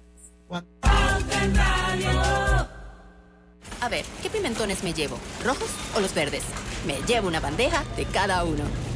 A 3.81 3.89
ver, 3.89 4.05
¿qué 4.23 4.31
pimentones 4.31 4.83
me 4.83 4.93
llevo? 4.93 5.17
¿Rojos 5.45 5.71
o 5.97 6.01
los 6.01 6.15
verdes? 6.15 6.43
Me 6.87 7.01
llevo 7.07 7.29
una 7.29 7.41
bandeja 7.41 7.85
de 7.97 8.05
cada 8.07 8.43
uno 8.45 8.65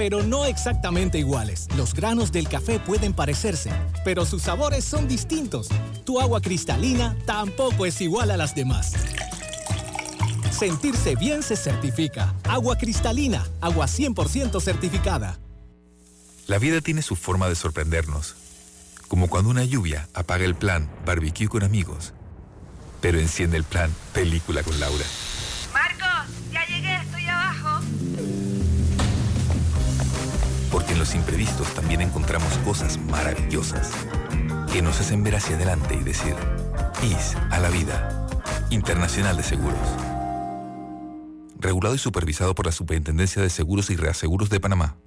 pero 0.00 0.22
no 0.22 0.46
exactamente 0.46 1.18
iguales. 1.18 1.68
Los 1.76 1.92
granos 1.92 2.32
del 2.32 2.48
café 2.48 2.80
pueden 2.80 3.12
parecerse, 3.12 3.70
pero 4.02 4.24
sus 4.24 4.40
sabores 4.40 4.82
son 4.82 5.06
distintos. 5.06 5.68
Tu 6.04 6.18
agua 6.18 6.40
cristalina 6.40 7.14
tampoco 7.26 7.84
es 7.84 8.00
igual 8.00 8.30
a 8.30 8.38
las 8.38 8.54
demás. 8.54 8.94
Sentirse 10.52 11.16
bien 11.16 11.42
se 11.42 11.54
certifica. 11.54 12.34
Agua 12.44 12.78
cristalina, 12.78 13.46
agua 13.60 13.84
100% 13.84 14.58
certificada. 14.62 15.38
La 16.46 16.58
vida 16.58 16.80
tiene 16.80 17.02
su 17.02 17.14
forma 17.14 17.50
de 17.50 17.54
sorprendernos, 17.54 18.36
como 19.06 19.28
cuando 19.28 19.50
una 19.50 19.64
lluvia 19.64 20.08
apaga 20.14 20.46
el 20.46 20.54
plan 20.54 20.88
barbecue 21.04 21.48
con 21.48 21.62
amigos, 21.62 22.14
pero 23.02 23.18
enciende 23.18 23.58
el 23.58 23.64
plan 23.64 23.94
película 24.14 24.62
con 24.62 24.80
Laura. 24.80 25.04
Los 31.00 31.14
imprevistos 31.14 31.72
también 31.72 32.02
encontramos 32.02 32.52
cosas 32.58 32.98
maravillosas 32.98 33.90
que 34.70 34.82
nos 34.82 35.00
hacen 35.00 35.24
ver 35.24 35.34
hacia 35.34 35.56
adelante 35.56 35.96
y 35.98 36.04
decir, 36.04 36.34
IS 37.02 37.36
a 37.50 37.58
la 37.58 37.70
vida. 37.70 38.26
Internacional 38.68 39.34
de 39.34 39.42
Seguros. 39.42 39.78
Regulado 41.58 41.94
y 41.94 41.98
supervisado 41.98 42.54
por 42.54 42.66
la 42.66 42.72
Superintendencia 42.72 43.40
de 43.40 43.48
Seguros 43.48 43.88
y 43.88 43.96
Reaseguros 43.96 44.50
de 44.50 44.60
Panamá. 44.60 44.98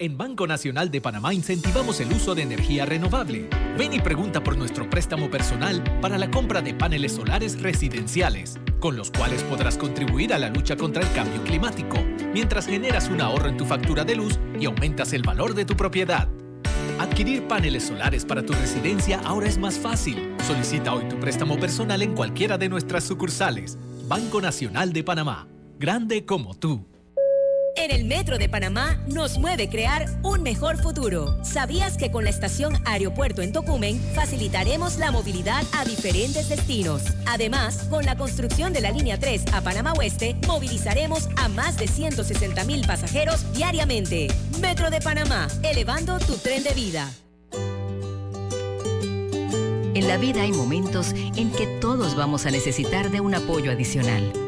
En 0.00 0.18
Banco 0.18 0.48
Nacional 0.48 0.90
de 0.90 1.00
Panamá 1.00 1.32
incentivamos 1.32 2.00
el 2.00 2.12
uso 2.12 2.34
de 2.34 2.42
energía 2.42 2.84
renovable. 2.84 3.48
Ven 3.78 3.92
y 3.92 4.00
pregunta 4.00 4.42
por 4.42 4.56
nuestro 4.56 4.90
préstamo 4.90 5.30
personal 5.30 5.82
para 6.00 6.18
la 6.18 6.30
compra 6.30 6.60
de 6.60 6.74
paneles 6.74 7.12
solares 7.12 7.60
residenciales, 7.62 8.58
con 8.80 8.96
los 8.96 9.12
cuales 9.12 9.44
podrás 9.44 9.76
contribuir 9.76 10.34
a 10.34 10.38
la 10.38 10.50
lucha 10.50 10.76
contra 10.76 11.02
el 11.02 11.12
cambio 11.12 11.42
climático, 11.42 11.98
mientras 12.32 12.66
generas 12.66 13.08
un 13.08 13.20
ahorro 13.20 13.48
en 13.48 13.56
tu 13.56 13.64
factura 13.64 14.04
de 14.04 14.16
luz 14.16 14.38
y 14.58 14.66
aumentas 14.66 15.12
el 15.12 15.22
valor 15.22 15.54
de 15.54 15.64
tu 15.64 15.76
propiedad. 15.76 16.28
Adquirir 16.98 17.46
paneles 17.46 17.84
solares 17.84 18.24
para 18.24 18.44
tu 18.44 18.52
residencia 18.52 19.20
ahora 19.24 19.46
es 19.46 19.58
más 19.58 19.78
fácil. 19.78 20.34
Solicita 20.46 20.92
hoy 20.92 21.04
tu 21.08 21.18
préstamo 21.20 21.58
personal 21.58 22.02
en 22.02 22.14
cualquiera 22.14 22.58
de 22.58 22.68
nuestras 22.68 23.04
sucursales. 23.04 23.78
Banco 24.08 24.40
Nacional 24.40 24.92
de 24.92 25.04
Panamá. 25.04 25.46
Grande 25.78 26.24
como 26.24 26.54
tú. 26.54 26.84
En 27.80 27.92
el 27.92 28.06
Metro 28.06 28.38
de 28.38 28.48
Panamá 28.48 28.98
nos 29.06 29.38
mueve 29.38 29.68
crear 29.68 30.06
un 30.24 30.42
mejor 30.42 30.82
futuro. 30.82 31.38
¿Sabías 31.44 31.96
que 31.96 32.10
con 32.10 32.24
la 32.24 32.30
estación 32.30 32.74
Aeropuerto 32.84 33.40
en 33.40 33.52
Tocumen 33.52 34.00
facilitaremos 34.16 34.96
la 34.98 35.12
movilidad 35.12 35.62
a 35.72 35.84
diferentes 35.84 36.48
destinos? 36.48 37.04
Además, 37.26 37.86
con 37.88 38.04
la 38.04 38.16
construcción 38.16 38.72
de 38.72 38.80
la 38.80 38.90
línea 38.90 39.20
3 39.20 39.44
a 39.52 39.60
Panamá 39.60 39.92
Oeste, 39.92 40.34
movilizaremos 40.48 41.28
a 41.36 41.48
más 41.48 41.76
de 41.76 41.86
160 41.86 42.64
mil 42.64 42.84
pasajeros 42.84 43.44
diariamente. 43.52 44.26
Metro 44.60 44.90
de 44.90 45.00
Panamá, 45.00 45.46
elevando 45.62 46.18
tu 46.18 46.34
tren 46.34 46.64
de 46.64 46.74
vida. 46.74 47.08
En 49.94 50.08
la 50.08 50.16
vida 50.16 50.42
hay 50.42 50.50
momentos 50.50 51.12
en 51.12 51.52
que 51.52 51.68
todos 51.80 52.16
vamos 52.16 52.44
a 52.44 52.50
necesitar 52.50 53.12
de 53.12 53.20
un 53.20 53.36
apoyo 53.36 53.70
adicional. 53.70 54.47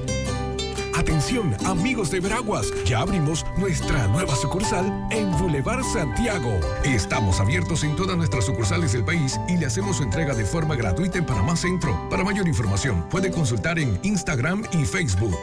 Atención, 1.01 1.57
amigos 1.65 2.11
de 2.11 2.19
Veraguas, 2.19 2.71
ya 2.85 2.99
abrimos 2.99 3.43
nuestra 3.57 4.05
nueva 4.09 4.35
sucursal 4.35 4.85
en 5.09 5.31
Boulevard 5.31 5.83
Santiago. 5.83 6.59
Estamos 6.83 7.39
abiertos 7.39 7.83
en 7.83 7.95
todas 7.95 8.15
nuestras 8.15 8.45
sucursales 8.45 8.93
del 8.93 9.03
país 9.03 9.39
y 9.49 9.57
le 9.57 9.65
hacemos 9.65 9.97
su 9.97 10.03
entrega 10.03 10.35
de 10.35 10.45
forma 10.45 10.75
gratuita 10.75 11.17
en 11.17 11.25
Panamá 11.25 11.55
Centro. 11.55 12.07
Para 12.11 12.23
mayor 12.23 12.47
información, 12.47 13.09
puede 13.09 13.31
consultar 13.31 13.79
en 13.79 13.99
Instagram 14.03 14.63
y 14.73 14.85
Facebook. 14.85 15.39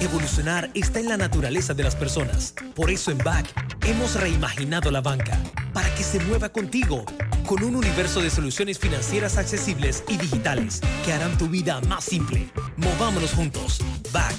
Evolucionar 0.00 0.70
está 0.74 0.98
en 0.98 1.08
la 1.08 1.16
naturaleza 1.16 1.72
de 1.72 1.84
las 1.84 1.94
personas. 1.94 2.54
Por 2.74 2.90
eso 2.90 3.12
en 3.12 3.18
BAC 3.18 3.46
hemos 3.86 4.20
reimaginado 4.20 4.90
la 4.90 5.02
banca 5.02 5.38
para 5.72 5.88
que 5.94 6.02
se 6.02 6.18
mueva 6.18 6.48
contigo 6.48 7.04
con 7.48 7.64
un 7.64 7.76
universo 7.76 8.20
de 8.20 8.28
soluciones 8.28 8.78
financieras 8.78 9.38
accesibles 9.38 10.04
y 10.06 10.18
digitales 10.18 10.82
que 11.02 11.14
harán 11.14 11.38
tu 11.38 11.46
vida 11.48 11.80
más 11.88 12.04
simple. 12.04 12.50
Movámonos 12.76 13.32
juntos. 13.32 13.78
BAC. 14.12 14.34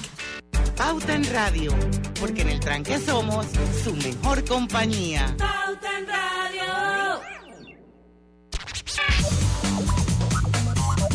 Pauta 0.76 1.16
en 1.16 1.24
Radio, 1.32 1.72
porque 2.20 2.42
en 2.42 2.50
el 2.50 2.60
tranque 2.60 3.00
somos 3.00 3.46
su 3.82 3.96
mejor 3.96 4.44
compañía. 4.44 5.34
Pauta 5.36 5.98
en 5.98 6.06
Radio. 6.06 7.20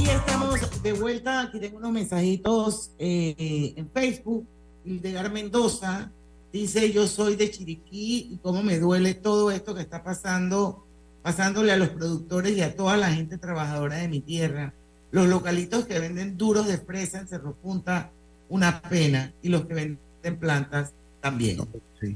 Y 0.02 0.10
estamos 0.10 0.84
de 0.84 0.92
vuelta. 0.92 1.44
Aquí 1.44 1.62
tengo 1.62 1.78
unos 1.78 1.94
mensajitos 1.94 2.92
eh, 3.00 3.74
en 3.78 3.90
Facebook. 3.90 4.46
Hildegard 4.84 5.32
Mendoza 5.32 6.12
dice: 6.52 6.92
Yo 6.92 7.08
soy 7.08 7.38
de 7.38 7.50
Chiriquí 7.50 8.34
y 8.34 8.40
cómo 8.44 8.62
me 8.64 8.80
duele 8.80 9.14
todo 9.14 9.50
esto 9.50 9.74
que 9.74 9.82
está 9.82 10.04
pasando, 10.04 10.85
pasándole 11.26 11.72
a 11.72 11.78
los 11.78 11.90
productores 11.90 12.56
y 12.56 12.62
a 12.62 12.76
toda 12.76 12.98
la 12.98 13.12
gente 13.12 13.40
trabajadora 13.40 13.96
de 13.96 14.08
mi 14.08 14.20
tierra 14.20 14.76
Los 15.10 15.26
localitos 15.26 15.88
que 15.88 15.98
venden 15.98 16.38
duros 16.38 16.68
de 16.68 16.78
fresa 16.78 17.20
en 17.20 17.28
Cerro 17.28 17.56
Punta, 17.56 18.12
una 18.48 18.80
pena. 18.84 19.34
Y 19.42 19.50
los 19.50 19.66
que 19.66 19.74
venden 19.74 20.38
plantas, 20.40 20.94
también. 21.22 21.68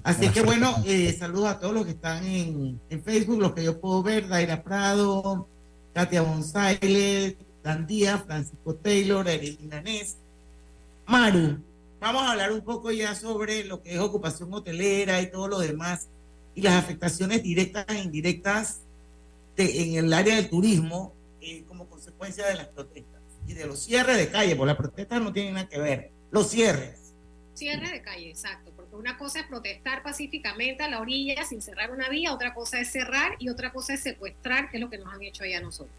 Así 0.04 0.30
que 0.30 0.44
bueno, 0.44 0.76
eh, 0.86 1.12
saludos 1.18 1.50
a 1.50 1.60
todos 1.60 1.74
los 1.74 1.86
que 1.86 1.94
están 1.94 2.24
en, 2.24 2.80
Facebook, 3.04 3.42
los 3.42 3.54
que 3.54 3.64
yo 3.64 3.80
puedo 3.80 4.04
ver, 4.04 4.28
Daira 4.28 4.62
Prado, 4.62 5.48
Katia 5.96 6.22
González, 6.22 7.36
Dan 7.64 7.88
Díaz, 7.88 8.24
Francisco 8.28 8.76
Taylor, 8.76 9.28
Evelina 9.28 9.82
Nés, 9.82 10.18
Maru. 11.08 11.58
Vamos 12.00 12.22
a 12.22 12.34
hablar 12.34 12.52
un 12.52 12.62
poco 12.62 12.92
ya 12.92 13.16
sobre 13.16 13.64
lo 13.64 13.82
que 13.82 13.96
es 13.96 14.00
ocupación 14.00 14.54
hotelera 14.54 15.20
y 15.20 15.32
todo 15.32 15.48
lo 15.48 15.58
demás 15.58 16.10
y 16.54 16.62
las 16.62 16.76
afectaciones 16.76 17.42
directas 17.42 17.86
e 17.88 18.04
indirectas 18.04 18.82
en 19.64 20.06
el 20.06 20.14
área 20.14 20.36
del 20.36 20.50
turismo 20.50 21.14
eh, 21.42 21.64
como 21.68 21.88
consecuencia 21.88 22.48
de 22.48 22.56
las 22.56 22.68
protestas 22.68 23.22
y 23.48 23.54
de 23.54 23.66
los 23.66 23.80
cierres 23.80 24.18
de 24.18 24.30
calle, 24.30 24.56
porque 24.56 24.68
las 24.68 24.78
protestas 24.78 25.22
no 25.22 25.34
tienen 25.34 25.56
nada 25.56 25.68
que 25.68 25.80
ver, 25.80 26.12
los 26.32 26.50
cierres. 26.50 27.14
Cierre 27.54 27.92
de 27.92 28.02
calle, 28.02 28.30
exacto, 28.30 28.72
porque 28.76 28.96
una 28.96 29.18
cosa 29.18 29.40
es 29.40 29.48
protestar 29.48 30.04
pacíficamente 30.04 30.84
a 30.84 30.90
la 30.90 31.02
orilla 31.02 31.44
sin 31.44 31.62
cerrar 31.62 31.92
una 31.92 32.08
vía, 32.10 32.34
otra 32.34 32.54
cosa 32.54 32.80
es 32.80 32.92
cerrar 32.92 33.36
y 33.40 33.50
otra 33.50 33.72
cosa 33.72 33.94
es 33.96 34.02
secuestrar, 34.02 34.70
que 34.70 34.78
es 34.78 34.82
lo 34.82 34.90
que 34.90 34.98
nos 34.98 35.14
han 35.14 35.22
hecho 35.24 35.44
allá 35.44 35.60
nosotros. 35.60 35.96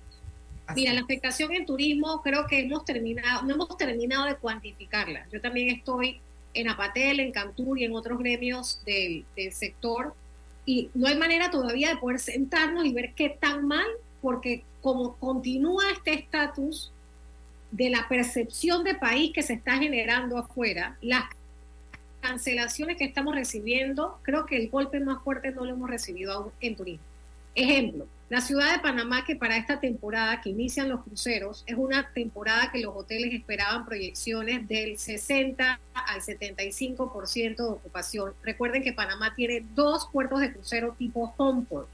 Mira, 0.74 0.92
la 0.92 1.00
afectación 1.00 1.52
en 1.52 1.66
turismo 1.66 2.22
creo 2.22 2.46
que 2.46 2.60
hemos 2.60 2.84
terminado, 2.84 3.42
no 3.42 3.54
hemos 3.54 3.76
terminado 3.76 4.26
de 4.26 4.36
cuantificarla. 4.36 5.26
Yo 5.32 5.40
también 5.40 5.68
estoy 5.68 6.20
en 6.54 6.68
Apatel, 6.68 7.20
en 7.20 7.32
Cantur 7.32 7.78
y 7.78 7.84
en 7.84 7.94
otros 7.94 8.18
gremios 8.18 8.80
del, 8.84 9.24
del 9.36 9.52
sector 9.52 10.14
y 10.70 10.88
no 10.94 11.08
hay 11.08 11.16
manera 11.18 11.50
todavía 11.50 11.88
de 11.88 11.96
poder 11.96 12.20
sentarnos 12.20 12.84
y 12.84 12.92
ver 12.92 13.12
qué 13.16 13.28
tan 13.28 13.66
mal, 13.66 13.88
porque 14.22 14.62
como 14.82 15.16
continúa 15.16 15.82
este 15.90 16.14
estatus 16.14 16.92
de 17.72 17.90
la 17.90 18.06
percepción 18.08 18.84
de 18.84 18.94
país 18.94 19.32
que 19.34 19.42
se 19.42 19.54
está 19.54 19.78
generando 19.78 20.38
afuera, 20.38 20.96
las 21.00 21.24
cancelaciones 22.20 22.98
que 22.98 23.04
estamos 23.04 23.34
recibiendo, 23.34 24.20
creo 24.22 24.46
que 24.46 24.58
el 24.58 24.70
golpe 24.70 25.00
más 25.00 25.24
fuerte 25.24 25.50
no 25.50 25.64
lo 25.64 25.72
hemos 25.72 25.90
recibido 25.90 26.32
aún 26.32 26.52
en 26.60 26.76
turismo. 26.76 27.04
Ejemplo, 27.56 28.06
la 28.28 28.40
ciudad 28.40 28.70
de 28.72 28.78
Panamá, 28.78 29.24
que 29.24 29.34
para 29.34 29.56
esta 29.56 29.80
temporada 29.80 30.40
que 30.40 30.50
inician 30.50 30.88
los 30.88 31.02
cruceros, 31.02 31.64
es 31.66 31.74
una 31.76 32.12
temporada 32.12 32.70
que 32.70 32.78
los 32.78 32.94
hoteles 32.94 33.34
esperaban 33.34 33.84
proyecciones 33.84 34.68
del 34.68 34.98
60 34.98 35.80
al 36.12 36.20
75% 36.20 37.56
de 37.56 37.62
ocupación. 37.62 38.32
Recuerden 38.42 38.82
que 38.82 38.92
Panamá 38.92 39.34
tiene 39.34 39.64
dos 39.74 40.08
puertos 40.12 40.40
de 40.40 40.52
crucero 40.52 40.94
tipo 40.98 41.34
Homeport, 41.36 41.88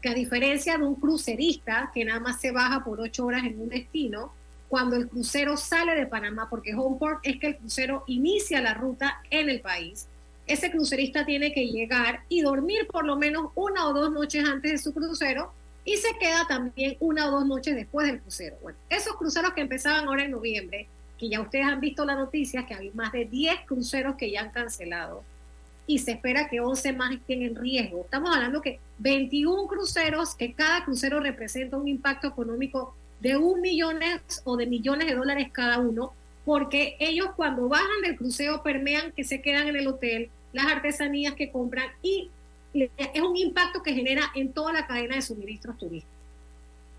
que 0.00 0.08
a 0.08 0.14
diferencia 0.14 0.76
de 0.76 0.84
un 0.84 0.96
crucerista 0.96 1.90
que 1.94 2.04
nada 2.04 2.20
más 2.20 2.40
se 2.40 2.50
baja 2.50 2.84
por 2.84 3.00
ocho 3.00 3.26
horas 3.26 3.44
en 3.44 3.60
un 3.60 3.68
destino, 3.68 4.32
cuando 4.68 4.96
el 4.96 5.08
crucero 5.08 5.56
sale 5.56 5.94
de 5.94 6.06
Panamá, 6.06 6.48
porque 6.48 6.74
Homeport 6.74 7.20
es 7.22 7.38
que 7.38 7.48
el 7.48 7.56
crucero 7.56 8.04
inicia 8.06 8.60
la 8.60 8.74
ruta 8.74 9.20
en 9.30 9.50
el 9.50 9.60
país, 9.60 10.08
ese 10.46 10.70
crucerista 10.70 11.24
tiene 11.24 11.52
que 11.52 11.66
llegar 11.66 12.24
y 12.28 12.40
dormir 12.40 12.86
por 12.90 13.04
lo 13.04 13.16
menos 13.16 13.52
una 13.54 13.86
o 13.86 13.92
dos 13.92 14.10
noches 14.12 14.44
antes 14.44 14.72
de 14.72 14.78
su 14.78 14.92
crucero 14.92 15.52
y 15.84 15.96
se 15.96 16.16
queda 16.18 16.46
también 16.46 16.96
una 17.00 17.28
o 17.28 17.30
dos 17.30 17.46
noches 17.46 17.74
después 17.74 18.06
del 18.06 18.20
crucero. 18.20 18.56
Bueno, 18.62 18.78
esos 18.88 19.16
cruceros 19.16 19.52
que 19.52 19.60
empezaban 19.60 20.06
ahora 20.06 20.24
en 20.24 20.30
noviembre, 20.30 20.88
que 21.22 21.28
ya 21.28 21.40
ustedes 21.40 21.66
han 21.66 21.78
visto 21.78 22.04
la 22.04 22.16
noticia, 22.16 22.66
que 22.66 22.74
hay 22.74 22.90
más 22.94 23.12
de 23.12 23.26
10 23.26 23.60
cruceros 23.64 24.16
que 24.16 24.32
ya 24.32 24.40
han 24.40 24.50
cancelado 24.50 25.22
y 25.86 26.00
se 26.00 26.10
espera 26.10 26.48
que 26.48 26.58
11 26.58 26.94
más 26.94 27.12
estén 27.12 27.42
en 27.42 27.54
riesgo. 27.54 28.00
Estamos 28.00 28.34
hablando 28.34 28.60
que 28.60 28.80
21 28.98 29.68
cruceros, 29.68 30.34
que 30.34 30.52
cada 30.52 30.84
crucero 30.84 31.20
representa 31.20 31.76
un 31.76 31.86
impacto 31.86 32.26
económico 32.26 32.96
de 33.20 33.36
un 33.36 33.60
millones 33.60 34.20
o 34.42 34.56
de 34.56 34.66
millones 34.66 35.06
de 35.06 35.14
dólares 35.14 35.50
cada 35.52 35.78
uno, 35.78 36.12
porque 36.44 36.96
ellos 36.98 37.28
cuando 37.36 37.68
bajan 37.68 38.02
del 38.02 38.16
crucero 38.16 38.64
permean 38.64 39.12
que 39.12 39.22
se 39.22 39.40
quedan 39.40 39.68
en 39.68 39.76
el 39.76 39.86
hotel, 39.86 40.28
las 40.52 40.66
artesanías 40.66 41.34
que 41.34 41.52
compran 41.52 41.86
y 42.02 42.30
es 42.74 43.22
un 43.22 43.36
impacto 43.36 43.80
que 43.84 43.94
genera 43.94 44.32
en 44.34 44.52
toda 44.52 44.72
la 44.72 44.88
cadena 44.88 45.14
de 45.14 45.22
suministros 45.22 45.78
turísticos. 45.78 46.18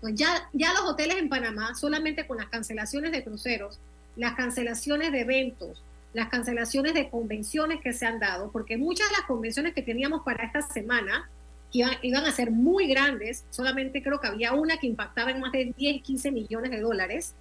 Pues 0.00 0.14
ya, 0.14 0.48
ya 0.54 0.72
los 0.72 0.84
hoteles 0.84 1.18
en 1.18 1.28
Panamá, 1.28 1.74
solamente 1.74 2.26
con 2.26 2.38
las 2.38 2.48
cancelaciones 2.48 3.12
de 3.12 3.22
cruceros, 3.22 3.78
las 4.16 4.34
cancelaciones 4.34 5.12
de 5.12 5.20
eventos, 5.20 5.82
las 6.12 6.28
cancelaciones 6.28 6.94
de 6.94 7.10
convenciones 7.10 7.80
que 7.80 7.92
se 7.92 8.06
han 8.06 8.20
dado, 8.20 8.50
porque 8.52 8.76
muchas 8.76 9.08
de 9.08 9.16
las 9.16 9.26
convenciones 9.26 9.74
que 9.74 9.82
teníamos 9.82 10.22
para 10.22 10.44
esta 10.44 10.62
semana, 10.62 11.28
iban, 11.72 12.24
a 12.24 12.30
ser 12.30 12.50
muy 12.52 12.86
grandes, 12.86 13.44
solamente 13.50 14.02
creo 14.02 14.20
que 14.20 14.28
había 14.28 14.52
una 14.52 14.76
que 14.76 14.86
impactaba 14.86 15.32
en 15.32 15.40
más 15.40 15.50
de 15.52 15.72
10, 15.76 16.02
15 16.02 16.30
millones 16.30 16.70
de 16.70 16.80
dólares, 16.80 17.34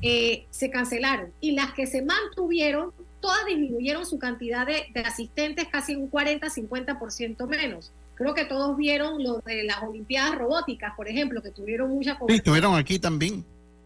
eh, 0.00 0.46
se 0.50 0.70
cancelaron. 0.70 1.32
Y 1.40 1.52
las 1.52 1.72
que 1.72 1.86
se 1.86 2.02
mantuvieron, 2.02 2.92
todas 3.20 3.44
disminuyeron 3.46 4.06
su 4.06 4.18
cantidad 4.20 4.66
de, 4.66 4.86
asistentes 5.04 5.66
casi 5.68 5.96
un 5.96 6.10
40-50% 6.10 7.46
menos. 7.48 7.90
Creo 8.14 8.34
que 8.34 8.44
todos 8.44 8.76
vieron 8.76 9.22
lo 9.22 9.38
de 9.38 9.64
las 9.64 9.82
Olimpiadas 9.82 10.36
Robóticas, 10.36 10.94
por 10.96 11.08
ejemplo, 11.08 11.42
que 11.42 11.50
tuvieron 11.50 11.90
mucha... 11.90 12.16
Sí, 12.28 12.34
estuvieron 12.34 12.76
aquí 12.76 13.00
también. 13.00 13.44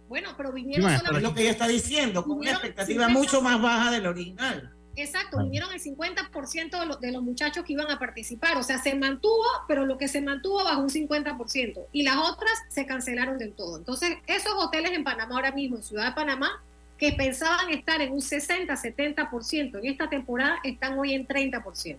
Bueno, 0.09 0.31
pero 0.37 0.53
vinieron... 0.53 0.91
es 0.91 1.23
lo 1.23 1.35
que 1.35 1.43
ella 1.43 1.51
está 1.51 1.67
diciendo, 1.67 2.23
con 2.23 2.39
una 2.39 2.53
expectativa 2.53 3.09
mucho 3.09 3.43
más 3.43 3.61
baja 3.61 3.91
del 3.91 4.07
original. 4.07 4.73
Exacto, 4.97 5.39
vinieron 5.39 5.71
el 5.73 5.81
50% 5.81 6.81
de 6.81 6.87
los, 6.87 7.01
de 7.01 7.13
los 7.13 7.23
muchachos 7.23 7.65
que 7.65 7.75
iban 7.75 7.91
a 7.91 7.99
participar. 7.99 8.57
O 8.57 8.63
sea, 8.63 8.79
se 8.79 8.95
mantuvo, 8.95 9.45
pero 9.69 9.85
lo 9.85 9.99
que 9.99 10.09
se 10.09 10.23
mantuvo 10.23 10.65
bajo 10.65 10.81
un 10.81 10.89
50%. 10.89 11.87
Y 11.93 12.03
las 12.03 12.17
otras 12.17 12.53
se 12.69 12.87
cancelaron 12.87 13.37
del 13.37 13.53
todo. 13.53 13.77
Entonces, 13.77 14.17
esos 14.27 14.55
hoteles 14.55 14.93
en 14.93 15.05
Panamá 15.05 15.35
ahora 15.35 15.53
mismo, 15.53 15.77
en 15.77 15.83
Ciudad 15.83 16.07
de 16.07 16.13
Panamá, 16.13 16.63
que 16.97 17.13
pensaban 17.13 17.71
estar 17.71 18.01
en 18.01 18.13
un 18.13 18.23
60, 18.23 18.75
70% 18.75 19.79
en 19.79 19.87
esta 19.87 20.09
temporada, 20.09 20.57
están 20.65 20.99
hoy 20.99 21.13
en 21.13 21.29
30%. 21.29 21.97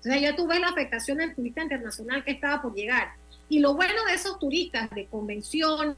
O 0.00 0.02
sea, 0.02 0.16
ya 0.18 0.36
tú 0.36 0.46
ves 0.46 0.60
la 0.60 0.68
afectación 0.68 1.18
del 1.18 1.34
turista 1.34 1.62
internacional 1.62 2.24
que 2.24 2.30
estaba 2.30 2.62
por 2.62 2.74
llegar. 2.74 3.12
Y 3.48 3.58
lo 3.58 3.74
bueno 3.74 4.04
de 4.06 4.14
esos 4.14 4.38
turistas 4.38 4.88
de 4.90 5.06
convenciones, 5.06 5.96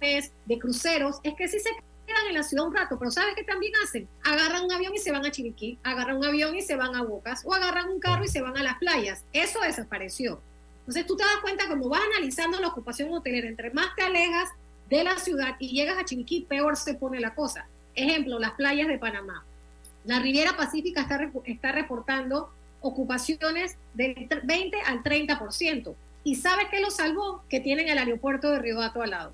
de 0.00 0.58
cruceros, 0.58 1.20
es 1.22 1.34
que 1.34 1.48
sí 1.48 1.58
se 1.58 1.70
quedan 2.06 2.26
en 2.28 2.34
la 2.34 2.42
ciudad 2.42 2.66
un 2.66 2.74
rato, 2.74 2.98
pero 2.98 3.10
¿sabes 3.10 3.34
qué 3.34 3.44
también 3.44 3.72
hacen? 3.82 4.08
Agarran 4.24 4.64
un 4.64 4.72
avión 4.72 4.94
y 4.94 4.98
se 4.98 5.12
van 5.12 5.24
a 5.26 5.30
Chiriquí, 5.30 5.78
agarran 5.82 6.18
un 6.18 6.24
avión 6.24 6.54
y 6.54 6.62
se 6.62 6.76
van 6.76 6.94
a 6.94 7.02
Bocas, 7.02 7.42
o 7.44 7.52
agarran 7.52 7.90
un 7.90 8.00
carro 8.00 8.24
y 8.24 8.28
se 8.28 8.40
van 8.40 8.56
a 8.56 8.62
las 8.62 8.78
playas. 8.78 9.24
Eso 9.32 9.60
desapareció. 9.60 10.40
Entonces 10.80 11.06
tú 11.06 11.16
te 11.16 11.24
das 11.24 11.38
cuenta 11.42 11.68
como 11.68 11.88
vas 11.88 12.02
analizando 12.14 12.60
la 12.60 12.68
ocupación 12.68 13.12
hotelera, 13.12 13.48
entre 13.48 13.70
más 13.72 13.94
te 13.96 14.02
alejas 14.02 14.50
de 14.88 15.02
la 15.02 15.18
ciudad 15.18 15.56
y 15.58 15.70
llegas 15.70 15.98
a 15.98 16.04
Chiriquí, 16.04 16.42
peor 16.42 16.76
se 16.76 16.94
pone 16.94 17.18
la 17.20 17.34
cosa. 17.34 17.66
Ejemplo, 17.94 18.38
las 18.38 18.52
playas 18.52 18.86
de 18.88 18.98
Panamá. 18.98 19.44
La 20.04 20.20
Riviera 20.20 20.56
Pacífica 20.56 21.00
está, 21.00 21.28
está 21.44 21.72
reportando 21.72 22.50
ocupaciones 22.80 23.76
del 23.94 24.28
20 24.44 24.80
al 24.82 25.02
30%. 25.02 25.94
¿Y 26.22 26.36
sabes 26.36 26.66
qué 26.70 26.80
lo 26.80 26.90
salvó? 26.90 27.42
Que 27.48 27.60
tienen 27.60 27.88
el 27.88 27.98
aeropuerto 27.98 28.50
de 28.50 28.58
Río 28.58 28.78
Dato 28.78 29.02
al 29.02 29.10
lado. 29.10 29.32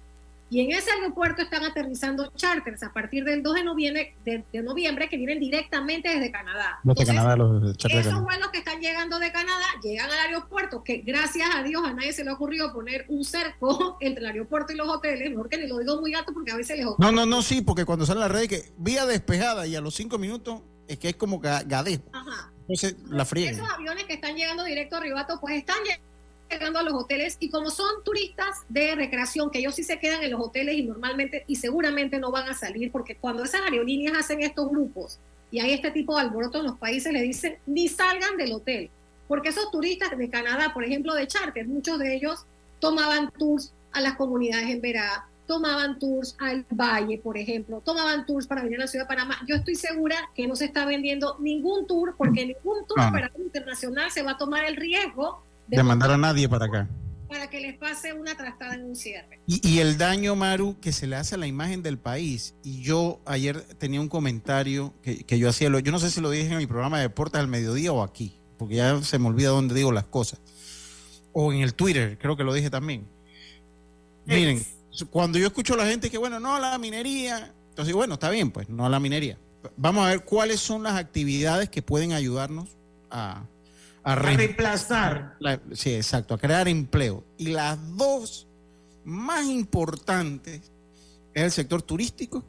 Y 0.52 0.60
en 0.60 0.70
ese 0.70 0.90
aeropuerto 0.90 1.40
están 1.40 1.64
aterrizando 1.64 2.30
charters 2.36 2.82
a 2.82 2.92
partir 2.92 3.24
del 3.24 3.42
2 3.42 3.54
de 3.54 3.64
noviembre, 3.64 4.14
de, 4.22 4.44
noviembre 4.62 5.08
que 5.08 5.16
vienen 5.16 5.40
directamente 5.40 6.10
desde 6.10 6.30
Canadá. 6.30 6.78
esos 6.84 8.22
vuelos 8.22 8.48
que 8.52 8.58
están 8.58 8.78
llegando 8.78 9.18
de 9.18 9.32
Canadá 9.32 9.64
llegan 9.82 10.10
al 10.10 10.18
aeropuerto, 10.26 10.84
que 10.84 10.98
gracias 10.98 11.48
a 11.54 11.62
Dios 11.62 11.82
a 11.86 11.94
nadie 11.94 12.12
se 12.12 12.22
le 12.22 12.32
ocurrió 12.32 12.70
poner 12.70 13.06
un 13.08 13.24
cerco 13.24 13.96
entre 14.02 14.24
el 14.24 14.26
aeropuerto 14.26 14.74
y 14.74 14.76
los 14.76 14.88
hoteles, 14.88 15.30
mejor 15.30 15.48
que 15.48 15.56
ni 15.56 15.68
lo 15.68 15.78
digo 15.78 15.98
muy 16.02 16.12
alto 16.12 16.34
porque 16.34 16.52
a 16.52 16.56
veces 16.56 16.76
les 16.76 16.84
ocurre. 16.84 17.06
No, 17.06 17.12
no, 17.12 17.24
no, 17.24 17.40
sí, 17.40 17.62
porque 17.62 17.86
cuando 17.86 18.04
sale 18.04 18.20
la 18.20 18.28
red 18.28 18.46
que 18.46 18.74
vía 18.76 19.06
despejada 19.06 19.66
y 19.66 19.74
a 19.74 19.80
los 19.80 19.94
cinco 19.94 20.18
minutos 20.18 20.60
es 20.86 20.98
que 20.98 21.08
es 21.08 21.16
como 21.16 21.40
gadejo. 21.40 22.02
Ajá. 22.12 22.52
Entonces 22.60 22.96
la 23.08 23.24
fría. 23.24 23.52
Esos 23.52 23.70
aviones 23.70 24.04
que 24.04 24.12
están 24.12 24.36
llegando 24.36 24.64
directo 24.64 24.96
a 24.96 25.00
Ribato, 25.00 25.40
pues 25.40 25.56
están 25.56 25.78
llegando 25.82 26.11
llegando 26.52 26.78
a 26.78 26.82
los 26.82 26.94
hoteles 26.94 27.36
y 27.40 27.50
como 27.50 27.70
son 27.70 28.04
turistas 28.04 28.60
de 28.68 28.94
recreación, 28.94 29.50
que 29.50 29.58
ellos 29.58 29.74
sí 29.74 29.82
se 29.82 29.98
quedan 29.98 30.22
en 30.22 30.30
los 30.30 30.40
hoteles 30.40 30.76
y 30.76 30.82
normalmente 30.82 31.44
y 31.46 31.56
seguramente 31.56 32.18
no 32.18 32.30
van 32.30 32.48
a 32.48 32.54
salir, 32.54 32.92
porque 32.92 33.16
cuando 33.16 33.44
esas 33.44 33.62
aerolíneas 33.62 34.16
hacen 34.16 34.40
estos 34.40 34.68
grupos 34.68 35.18
y 35.50 35.60
hay 35.60 35.72
este 35.72 35.90
tipo 35.90 36.14
de 36.14 36.22
alboroto 36.22 36.58
en 36.58 36.64
los 36.64 36.78
países, 36.78 37.12
le 37.12 37.22
dicen 37.22 37.56
ni 37.66 37.88
salgan 37.88 38.36
del 38.36 38.52
hotel, 38.52 38.90
porque 39.28 39.48
esos 39.48 39.70
turistas 39.70 40.16
de 40.16 40.30
Canadá, 40.30 40.72
por 40.72 40.84
ejemplo, 40.84 41.14
de 41.14 41.26
charter, 41.26 41.66
muchos 41.66 41.98
de 41.98 42.14
ellos 42.14 42.44
tomaban 42.80 43.30
tours 43.30 43.72
a 43.92 44.00
las 44.00 44.16
comunidades 44.16 44.68
en 44.68 44.80
Verá, 44.80 45.26
tomaban 45.46 45.98
tours 45.98 46.36
al 46.38 46.64
Valle, 46.70 47.18
por 47.18 47.36
ejemplo, 47.36 47.80
tomaban 47.84 48.24
tours 48.26 48.46
para 48.46 48.62
venir 48.62 48.78
a 48.78 48.82
la 48.82 48.86
ciudad 48.86 49.04
de 49.04 49.08
Panamá. 49.08 49.38
Yo 49.46 49.56
estoy 49.56 49.74
segura 49.74 50.16
que 50.34 50.46
no 50.46 50.56
se 50.56 50.64
está 50.64 50.84
vendiendo 50.84 51.36
ningún 51.40 51.86
tour, 51.86 52.14
porque 52.16 52.46
ningún 52.46 52.86
tour 52.86 52.98
para 53.12 53.30
internacional 53.38 54.10
se 54.10 54.22
va 54.22 54.32
a 54.32 54.38
tomar 54.38 54.64
el 54.64 54.76
riesgo 54.76 55.42
de, 55.66 55.82
mandar 55.82 56.10
a 56.10 56.16
nadie 56.16 56.48
para 56.48 56.66
acá. 56.66 56.88
Para 57.28 57.48
que 57.48 57.60
les 57.60 57.78
pase 57.78 58.12
una 58.12 58.36
trastada 58.36 58.74
en 58.74 58.84
un 58.84 58.96
cierre. 58.96 59.40
Y, 59.46 59.78
el 59.78 59.96
daño, 59.96 60.36
Maru, 60.36 60.78
que 60.80 60.92
se 60.92 61.06
le 61.06 61.16
hace 61.16 61.34
a 61.36 61.38
la 61.38 61.46
imagen 61.46 61.82
del 61.82 61.98
país. 61.98 62.54
Y 62.62 62.82
yo 62.82 63.20
ayer 63.24 63.62
tenía 63.78 64.00
un 64.00 64.08
comentario 64.08 64.92
que, 65.02 65.38
yo 65.38 65.48
hacía, 65.48 65.70
yo 65.80 65.92
no 65.92 65.98
sé 65.98 66.10
si 66.10 66.20
lo 66.20 66.30
dije 66.30 66.52
en 66.52 66.58
mi 66.58 66.66
programa 66.66 66.98
de 66.98 67.04
deportes 67.04 67.40
al 67.40 67.48
mediodía 67.48 67.92
o 67.92 68.02
aquí, 68.02 68.38
porque 68.58 68.76
ya 68.76 69.00
se 69.02 69.18
me 69.18 69.28
olvida 69.28 69.48
dónde 69.48 69.74
digo 69.74 69.92
las 69.92 70.04
cosas. 70.04 70.40
O 71.32 71.52
en 71.52 71.60
el 71.60 71.74
Twitter, 71.74 72.18
creo 72.18 72.36
que 72.36 72.44
lo 72.44 72.52
dije 72.52 72.68
también. 72.68 73.08
Miren, 74.26 74.62
cuando 75.10 75.38
yo 75.38 75.46
escucho 75.46 75.74
a 75.74 75.78
la 75.78 75.86
gente 75.86 76.10
que, 76.10 76.18
bueno, 76.18 76.38
no, 76.38 76.58
la 76.58 76.76
minería, 76.78 77.52
entonces, 77.70 77.94
bueno, 77.94 78.14
está 78.14 78.28
bien, 78.28 78.50
pues, 78.50 78.68
no 78.68 78.84
a 78.84 78.90
la 78.90 79.00
minería. 79.00 79.38
Vamos 79.76 80.04
a 80.04 80.10
ver 80.10 80.24
cuáles 80.24 80.60
son 80.60 80.82
las 80.82 80.96
actividades 80.96 81.70
que 81.70 81.80
pueden 81.80 82.12
ayudarnos 82.12 82.76
a, 83.10 83.46
a, 84.04 84.14
reemplazar. 84.14 85.36
sí, 85.72 85.94
exacto, 85.94 86.34
a 86.34 86.38
crear 86.38 86.68
empleo. 86.68 87.24
Y 87.38 87.48
las 87.48 87.78
dos 87.96 88.48
más 89.04 89.46
importantes 89.46 90.70
es 91.34 91.42
el 91.42 91.50
sector 91.50 91.82
turístico 91.82 92.44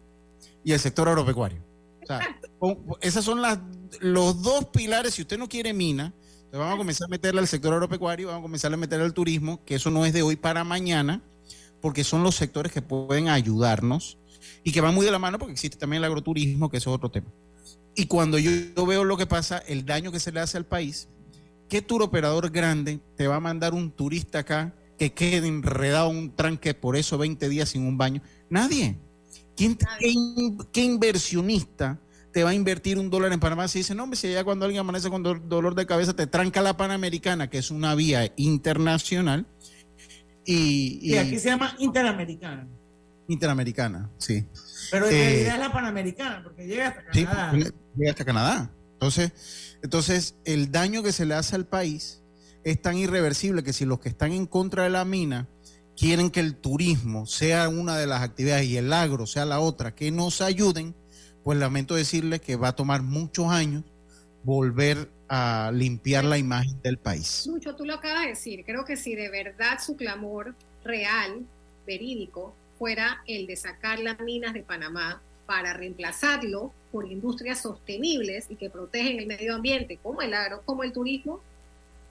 y 0.64 0.72
el 0.72 0.80
sector 0.80 1.08
agropecuario. 1.08 1.62
O 2.02 2.06
sea, 2.06 2.20
esas 3.02 3.24
son 3.24 3.42
las, 3.42 3.60
los 4.00 4.42
dos 4.42 4.66
pilares. 4.66 5.14
Si 5.14 5.22
usted 5.22 5.38
no 5.38 5.48
quiere 5.48 5.74
mina, 5.74 6.14
vamos 6.52 6.76
a 6.76 6.78
comenzar 6.78 7.06
a 7.06 7.10
meterle 7.10 7.42
al 7.42 7.48
sector 7.48 7.74
agropecuario, 7.74 8.28
vamos 8.28 8.42
a 8.42 8.44
comenzar 8.44 8.74
a 8.74 8.78
meterle 8.78 9.06
al 9.06 9.14
turismo, 9.14 9.64
que 9.66 9.76
eso 9.76 9.90
no 9.90 10.06
es 10.06 10.14
de 10.14 10.22
hoy 10.22 10.36
para 10.36 10.64
mañana, 10.64 11.22
porque 11.82 12.04
son 12.04 12.24
los 12.24 12.36
sectores 12.36 12.72
que 12.72 12.82
pueden 12.82 13.28
ayudarnos 13.28 14.18
y 14.64 14.72
que 14.72 14.82
van 14.82 14.94
muy 14.94 15.06
de 15.06 15.12
la 15.12 15.20
mano 15.20 15.40
porque 15.40 15.54
existe 15.54 15.78
también 15.78 16.02
el 16.02 16.06
agroturismo, 16.06 16.70
que 16.70 16.78
eso 16.78 16.92
es 16.92 16.96
otro 16.96 17.10
tema. 17.10 17.28
Y 17.96 18.08
cuando 18.08 18.40
yo, 18.40 18.52
veo 18.86 19.04
lo 19.04 19.18
que 19.18 19.28
pasa, 19.28 19.60
el 19.60 19.86
daño 19.86 20.12
que 20.12 20.20
se 20.20 20.32
le 20.32 20.40
hace 20.40 20.58
al 20.58 20.66
país, 20.66 21.08
¿qué 21.70 21.82
tour 21.82 22.02
operador 22.02 22.50
grande 22.52 23.00
te 23.16 23.28
va 23.28 23.38
a 23.38 23.40
mandar 23.40 23.74
un 23.74 23.92
turista 23.92 24.40
acá 24.40 24.74
que 24.98 25.14
quede 25.14 25.48
enredado 25.48 26.12
en 26.12 26.18
un 26.18 26.36
tranque 26.36 26.74
por 26.74 26.96
eso 26.96 27.18
20 27.18 27.50
días 27.50 27.70
sin 27.70 27.86
un 27.86 27.98
baño? 27.98 28.22
Nadie. 28.50 28.98
¿Quién, 29.56 29.78
qué, 30.72 30.82
inversionista 30.84 32.00
te 32.32 32.44
va 32.44 32.52
a 32.52 32.54
invertir 32.56 32.98
un 32.98 33.10
dólar 33.10 33.32
en 33.32 33.40
Panamá 33.40 33.68
si 33.68 33.80
dice, 33.80 33.94
no, 33.94 34.04
hombre, 34.04 34.18
si 34.18 34.28
allá 34.28 34.44
cuando 34.44 34.66
alguien 34.66 34.80
amanece 34.80 35.10
con 35.10 35.22
dolor 35.22 35.76
de 35.76 35.86
cabeza 35.86 36.16
te 36.16 36.26
tranca 36.26 36.62
la 36.62 36.76
Panamericana, 36.76 37.50
que 37.50 37.60
es 37.60 37.70
una 37.70 37.94
vía 37.94 38.34
internacional? 38.36 39.46
Y, 40.46 41.00
y, 41.02 41.18
aquí 41.18 41.38
se 41.38 41.50
llama 41.50 41.76
Interamericana. 41.80 42.68
Interamericana, 43.28 44.10
sí. 44.18 44.46
Pero 44.92 45.06
en 45.06 45.12
realidad 45.12 45.38
eh, 45.38 45.48
es 45.54 45.60
la 45.60 45.72
Panamericana, 45.72 46.44
porque 46.44 46.66
llega 46.66 46.88
hasta 46.90 47.06
Canadá. 47.06 47.52
Sí, 47.54 47.72
llega 47.96 48.12
hasta 48.12 48.26
Canadá. 48.26 48.72
Entonces, 49.04 49.32
entonces, 49.84 50.36
el 50.46 50.72
daño 50.72 51.04
que 51.04 51.12
se 51.12 51.26
le 51.26 51.34
hace 51.34 51.56
al 51.56 51.68
país 51.68 52.22
es 52.64 52.82
tan 52.82 52.98
irreversible 52.98 53.62
que 53.62 53.74
si 53.74 53.84
los 53.84 54.00
que 54.00 54.08
están 54.08 54.32
en 54.32 54.46
contra 54.46 54.84
de 54.84 54.90
la 54.90 55.04
mina 55.04 55.50
quieren 55.98 56.32
que 56.32 56.40
el 56.40 56.56
turismo 56.56 57.26
sea 57.26 57.68
una 57.68 57.98
de 57.98 58.08
las 58.08 58.22
actividades 58.22 58.66
y 58.66 58.78
el 58.78 58.94
agro 58.94 59.28
sea 59.28 59.46
la 59.46 59.60
otra, 59.60 59.94
que 59.94 60.10
nos 60.10 60.42
ayuden, 60.42 60.96
pues 61.44 61.60
lamento 61.60 61.96
decirles 61.96 62.40
que 62.40 62.56
va 62.56 62.70
a 62.70 62.76
tomar 62.76 63.04
muchos 63.04 63.48
años 63.48 63.84
volver 64.44 65.10
a 65.28 65.72
limpiar 65.74 66.24
la 66.24 66.38
imagen 66.38 66.82
del 66.82 66.98
país. 66.98 67.46
Mucho, 67.50 67.76
tú 67.76 67.86
lo 67.86 67.96
acabas 67.96 68.22
de 68.22 68.30
decir, 68.30 68.64
creo 68.66 68.86
que 68.86 68.96
si 68.96 69.16
de 69.16 69.30
verdad 69.30 69.80
su 69.86 69.98
clamor 69.98 70.56
real, 70.86 71.46
verídico, 71.86 72.56
fuera 72.80 73.22
el 73.28 73.48
de 73.48 73.58
sacar 73.58 74.00
las 74.00 74.20
minas 74.22 74.54
de 74.54 74.64
Panamá 74.64 75.22
para 75.46 75.74
reemplazarlo 75.74 76.72
por 76.92 77.12
industrias 77.12 77.62
sostenibles 77.62 78.46
y 78.50 78.56
que 78.56 78.70
protegen 78.70 79.20
el 79.20 79.28
medio 79.28 79.56
ambiente, 79.56 79.98
como 80.02 80.22
el 80.22 80.34
agro, 80.34 80.62
como 80.66 80.84
el 80.84 80.94
turismo, 80.94 81.42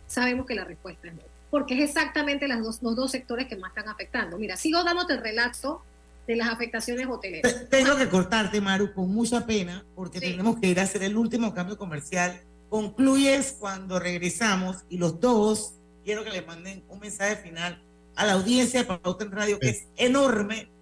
sabemos 0.07 0.47
que 0.47 0.55
la 0.55 0.65
respuesta 0.65 1.09
es 1.09 1.15
no 1.15 1.33
porque 1.53 1.75
es 1.75 1.91
exactamente 1.91 2.49
las 2.49 2.63
dos, 2.63 2.83
los 2.83 2.97
dos 2.97 3.11
sectores 3.11 3.47
que 3.47 3.57
más 3.57 3.73
están 3.73 3.87
afectando. 3.91 4.39
Mira, 4.39 4.57
sigo 4.57 4.83
dándote 4.83 5.13
el 5.13 5.21
relato 5.21 5.83
de 6.27 6.37
las 6.37 6.49
afectaciones 6.49 7.07
hoteleras. 7.07 7.69
Tengo 7.69 7.95
que 7.95 8.09
cortarte, 8.09 8.59
Maru, 8.63 8.95
con 8.95 9.13
mucha 9.13 9.45
pena, 9.45 9.85
porque 9.95 10.19
tenemos 10.19 10.59
que 10.59 10.69
ir 10.69 10.81
a 10.81 10.85
hacer 10.85 11.03
el 11.03 11.15
último 11.15 11.53
cambio 11.53 11.77
comercial. 11.77 12.41
Concluyes 12.71 13.53
cuando 13.61 14.01
regresamos 14.01 14.79
y 14.89 14.97
los 14.97 15.21
dos 15.21 15.75
quiero 16.07 16.25
que 16.25 16.31
le 16.31 16.41
manden 16.41 16.85
un 16.89 17.01
mensaje 17.01 17.37
final 17.37 17.83
a 18.17 18.25
la 18.25 18.33
audiencia 18.33 18.81
de 18.81 18.87
Pauta 18.87 19.23
en 19.23 19.33
Radio, 19.33 19.59
que 19.59 19.69
es 19.69 19.89
enorme, 19.97 20.71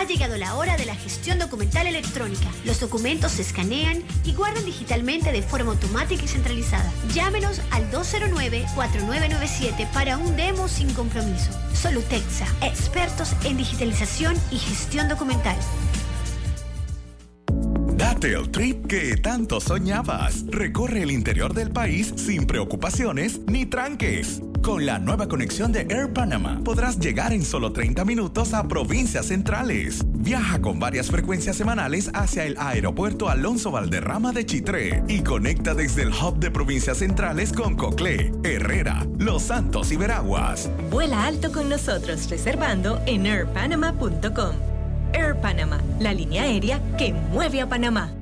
Ha 0.00 0.04
llegado 0.04 0.36
la 0.38 0.56
hora 0.56 0.78
de 0.78 0.86
la 0.86 0.94
gestión 0.94 1.38
documental 1.38 1.86
electrónica. 1.86 2.46
Los 2.64 2.80
documentos 2.80 3.32
se 3.32 3.42
escanean 3.42 4.02
y 4.24 4.32
guardan 4.32 4.64
digitalmente 4.64 5.30
de 5.30 5.42
forma 5.42 5.72
automática 5.72 6.24
y 6.24 6.26
centralizada. 6.26 6.90
Llámenos 7.12 7.60
al 7.70 7.90
209-4997 7.90 9.92
para 9.92 10.16
un 10.16 10.34
demo 10.36 10.68
sin 10.68 10.90
compromiso. 10.94 11.50
Solutexa, 11.74 12.46
expertos 12.62 13.34
en 13.44 13.58
digitalización 13.58 14.36
y 14.50 14.56
gestión 14.56 15.06
documental. 15.06 15.58
Date 17.98 18.32
el 18.32 18.50
trip 18.50 18.86
que 18.86 19.18
tanto 19.18 19.60
soñabas. 19.60 20.46
Recorre 20.46 21.02
el 21.02 21.10
interior 21.10 21.52
del 21.52 21.72
país 21.72 22.14
sin 22.16 22.46
preocupaciones 22.46 23.40
ni 23.48 23.66
tranques. 23.66 24.40
Con 24.62 24.84
la 24.84 24.98
nueva 24.98 25.26
conexión 25.26 25.72
de 25.72 25.86
Air 25.88 26.12
Panama 26.12 26.60
podrás 26.62 26.98
llegar 26.98 27.32
en 27.32 27.44
solo 27.44 27.72
30 27.72 28.04
minutos 28.04 28.52
a 28.52 28.68
provincias 28.68 29.26
centrales. 29.26 30.04
Viaja 30.06 30.60
con 30.60 30.78
varias 30.78 31.10
frecuencias 31.10 31.56
semanales 31.56 32.10
hacia 32.12 32.44
el 32.44 32.56
aeropuerto 32.58 33.30
Alonso 33.30 33.70
Valderrama 33.70 34.32
de 34.32 34.44
Chitré 34.44 35.02
y 35.08 35.22
conecta 35.22 35.74
desde 35.74 36.02
el 36.02 36.10
hub 36.10 36.38
de 36.38 36.50
provincias 36.50 36.98
centrales 36.98 37.54
con 37.54 37.74
Coclé, 37.74 38.32
Herrera, 38.44 39.06
Los 39.18 39.44
Santos 39.44 39.92
y 39.92 39.96
Veraguas. 39.96 40.70
Vuela 40.90 41.26
alto 41.26 41.52
con 41.52 41.70
nosotros 41.70 42.28
reservando 42.28 43.00
en 43.06 43.26
airpanama.com. 43.26 44.56
Air 45.14 45.36
Panama, 45.40 45.80
la 45.98 46.12
línea 46.12 46.42
aérea 46.42 46.80
que 46.98 47.14
mueve 47.14 47.62
a 47.62 47.68
Panamá. 47.68 48.12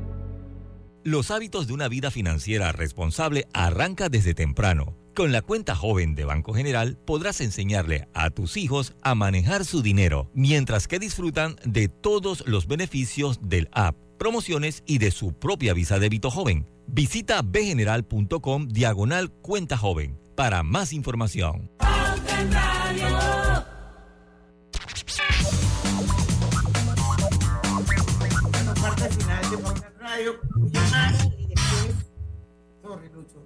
Los 1.03 1.31
hábitos 1.31 1.67
de 1.67 1.73
una 1.73 1.89
vida 1.89 2.11
financiera 2.11 2.71
responsable 2.71 3.49
arranca 3.53 4.09
desde 4.09 4.35
temprano 4.35 4.98
con 5.19 5.33
la 5.33 5.43
cuenta 5.43 5.75
joven 5.75 6.15
de 6.15 6.25
Banco 6.25 6.55
General 6.55 6.97
podrás 7.05 7.41
enseñarle 7.41 8.07
a 8.15 8.31
tus 8.31 8.57
hijos 8.57 8.95
a 9.03 9.17
manejar 9.17 9.65
su 9.65 9.83
dinero, 9.83 10.31
mientras 10.33 10.87
que 10.87 11.01
disfrutan 11.01 11.57
de 11.65 11.89
todos 11.89 12.45
los 12.47 12.69
beneficios 12.69 13.41
del 13.43 13.69
app, 13.73 13.97
promociones 14.17 14.85
y 14.87 14.99
de 14.99 15.11
su 15.11 15.33
propia 15.33 15.75
visa 15.75 15.99
débito 15.99 16.31
joven. 16.31 16.71
Visita 16.87 17.43
bgeneral.com 17.43 18.69
diagonal 18.69 19.33
cuenta 19.43 19.77
joven 19.77 20.21
para 20.37 20.63
más 20.63 20.93
información. 20.93 21.69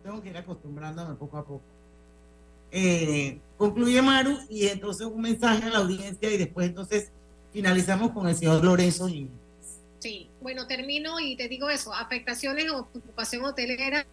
Tengo 0.03 0.23
que 0.23 0.31
ir 0.31 0.37
acostumbrándome 0.37 1.15
poco 1.15 1.37
a 1.39 1.45
poco. 1.45 1.63
Eh, 2.71 3.39
concluye 3.59 4.01
Maru 4.01 4.39
y 4.49 4.67
entonces 4.67 5.07
un 5.07 5.21
mensaje 5.21 5.65
a 5.65 5.69
la 5.69 5.79
audiencia 5.79 6.31
y 6.31 6.39
después 6.39 6.69
entonces 6.69 7.11
finalizamos 7.53 8.13
con 8.13 8.27
el 8.27 8.35
señor 8.35 8.65
Lorenzo 8.65 9.09
Sí, 9.99 10.31
bueno, 10.41 10.67
termino 10.67 11.21
y 11.21 11.37
te 11.37 11.49
digo 11.49 11.69
eso, 11.69 11.93
afectaciones 11.93 12.71
o 12.71 12.81
ocupación 12.81 13.45
hotelera, 13.45 14.05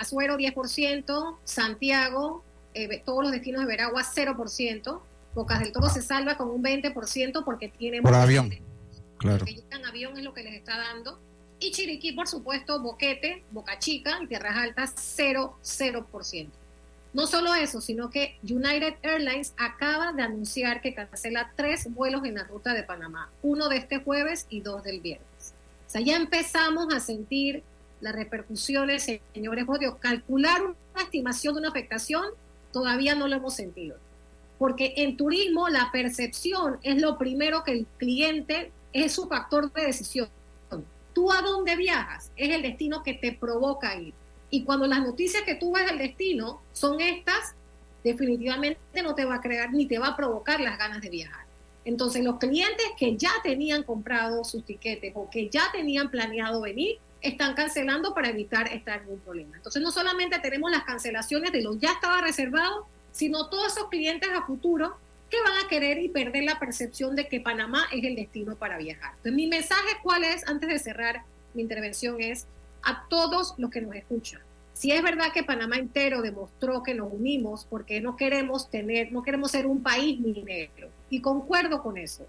Azuero 0.00 0.36
10%, 0.36 1.36
Santiago, 1.44 2.42
eh, 2.74 3.02
todos 3.04 3.22
los 3.22 3.32
destinos 3.32 3.60
de 3.60 3.66
Veragua 3.66 4.02
0%, 4.02 5.00
Bocas 5.34 5.60
del 5.60 5.70
Toro 5.72 5.88
se 5.88 6.02
salva 6.02 6.36
con 6.36 6.50
un 6.50 6.62
20% 6.64 7.44
porque 7.44 7.68
tiene... 7.68 8.02
Por 8.02 8.14
avión, 8.14 8.50
claro. 9.18 9.44
Porque 9.44 9.62
avión 9.88 10.16
es 10.16 10.24
lo 10.24 10.34
que 10.34 10.42
les 10.42 10.54
está 10.54 10.76
dando 10.76 11.20
y 11.60 11.70
Chiriquí, 11.70 12.12
por 12.12 12.26
supuesto, 12.26 12.80
Boquete, 12.80 13.44
Boca 13.50 13.78
Chica 13.78 14.18
Tierras 14.28 14.56
Altas, 14.56 14.92
0, 14.96 15.56
0%. 15.62 16.48
No 17.12 17.26
solo 17.26 17.54
eso, 17.54 17.80
sino 17.80 18.08
que 18.08 18.38
United 18.42 18.94
Airlines 19.02 19.52
acaba 19.56 20.12
de 20.12 20.22
anunciar 20.22 20.80
que 20.80 20.94
cancela 20.94 21.52
tres 21.56 21.92
vuelos 21.92 22.24
en 22.24 22.36
la 22.36 22.44
ruta 22.44 22.72
de 22.72 22.84
Panamá, 22.84 23.30
uno 23.42 23.68
de 23.68 23.78
este 23.78 23.98
jueves 23.98 24.46
y 24.48 24.60
dos 24.60 24.84
del 24.84 25.00
viernes. 25.00 25.52
O 25.88 25.90
sea, 25.90 26.00
ya 26.00 26.16
empezamos 26.16 26.94
a 26.94 27.00
sentir 27.00 27.64
las 28.00 28.14
repercusiones, 28.14 29.10
señores 29.34 29.66
Calcular 29.98 30.62
una 30.62 31.02
estimación 31.02 31.54
de 31.54 31.60
una 31.60 31.68
afectación 31.70 32.24
todavía 32.72 33.14
no 33.14 33.28
lo 33.28 33.36
hemos 33.36 33.54
sentido. 33.54 33.96
porque 34.58 34.92
en 34.98 35.16
turismo 35.16 35.70
la 35.70 35.90
percepción 35.90 36.78
es 36.82 37.00
lo 37.00 37.16
primero 37.16 37.64
que 37.64 37.72
el 37.72 37.86
cliente 37.96 38.70
es 38.92 39.12
su 39.14 39.26
factor 39.26 39.72
de 39.72 39.86
decisión. 39.86 40.28
Tú 41.20 41.30
a 41.30 41.42
dónde 41.42 41.76
viajas 41.76 42.32
es 42.34 42.48
el 42.48 42.62
destino 42.62 43.02
que 43.02 43.12
te 43.12 43.32
provoca 43.32 43.94
ir. 43.94 44.14
Y 44.48 44.64
cuando 44.64 44.86
las 44.86 45.00
noticias 45.00 45.42
que 45.42 45.54
tú 45.54 45.70
ves 45.74 45.84
del 45.84 45.98
destino 45.98 46.62
son 46.72 46.98
estas, 46.98 47.54
definitivamente 48.02 48.80
no 49.02 49.14
te 49.14 49.26
va 49.26 49.34
a 49.34 49.40
crear 49.42 49.70
ni 49.70 49.84
te 49.84 49.98
va 49.98 50.06
a 50.06 50.16
provocar 50.16 50.62
las 50.62 50.78
ganas 50.78 51.02
de 51.02 51.10
viajar. 51.10 51.44
Entonces 51.84 52.24
los 52.24 52.38
clientes 52.38 52.86
que 52.98 53.18
ya 53.18 53.32
tenían 53.42 53.82
comprado 53.82 54.44
sus 54.44 54.64
tiquetes 54.64 55.12
o 55.14 55.28
que 55.28 55.50
ya 55.50 55.70
tenían 55.72 56.10
planeado 56.10 56.62
venir, 56.62 56.96
están 57.20 57.52
cancelando 57.52 58.14
para 58.14 58.30
evitar 58.30 58.72
estar 58.72 59.02
en 59.02 59.10
un 59.10 59.20
problema. 59.20 59.58
Entonces 59.58 59.82
no 59.82 59.92
solamente 59.92 60.38
tenemos 60.38 60.70
las 60.70 60.84
cancelaciones 60.84 61.52
de 61.52 61.60
los 61.60 61.78
ya 61.78 61.92
estaba 61.92 62.22
reservado, 62.22 62.86
sino 63.12 63.50
todos 63.50 63.76
esos 63.76 63.90
clientes 63.90 64.30
a 64.34 64.46
futuro 64.46 64.96
que 65.30 65.40
van 65.42 65.64
a 65.64 65.68
querer 65.68 65.98
y 65.98 66.08
perder 66.08 66.44
la 66.44 66.58
percepción 66.58 67.16
de 67.16 67.28
que 67.28 67.40
Panamá 67.40 67.84
es 67.92 68.04
el 68.04 68.16
destino 68.16 68.56
para 68.56 68.78
viajar. 68.78 69.10
Entonces 69.10 69.32
mi 69.32 69.46
mensaje 69.46 69.96
cuál 70.02 70.24
es, 70.24 70.46
antes 70.48 70.68
de 70.68 70.78
cerrar 70.78 71.22
mi 71.54 71.62
intervención, 71.62 72.20
es 72.20 72.46
a 72.82 73.06
todos 73.08 73.54
los 73.58 73.70
que 73.70 73.80
nos 73.80 73.94
escuchan. 73.94 74.40
Si 74.74 74.92
es 74.92 75.02
verdad 75.02 75.32
que 75.32 75.42
Panamá 75.42 75.76
entero 75.76 76.22
demostró 76.22 76.82
que 76.82 76.94
nos 76.94 77.12
unimos 77.12 77.66
porque 77.68 78.00
no 78.00 78.16
queremos 78.16 78.70
tener, 78.70 79.12
no 79.12 79.22
queremos 79.22 79.50
ser 79.50 79.66
un 79.66 79.82
país 79.82 80.18
minero. 80.18 80.88
Y 81.10 81.20
concuerdo 81.20 81.82
con 81.82 81.98
eso. 81.98 82.26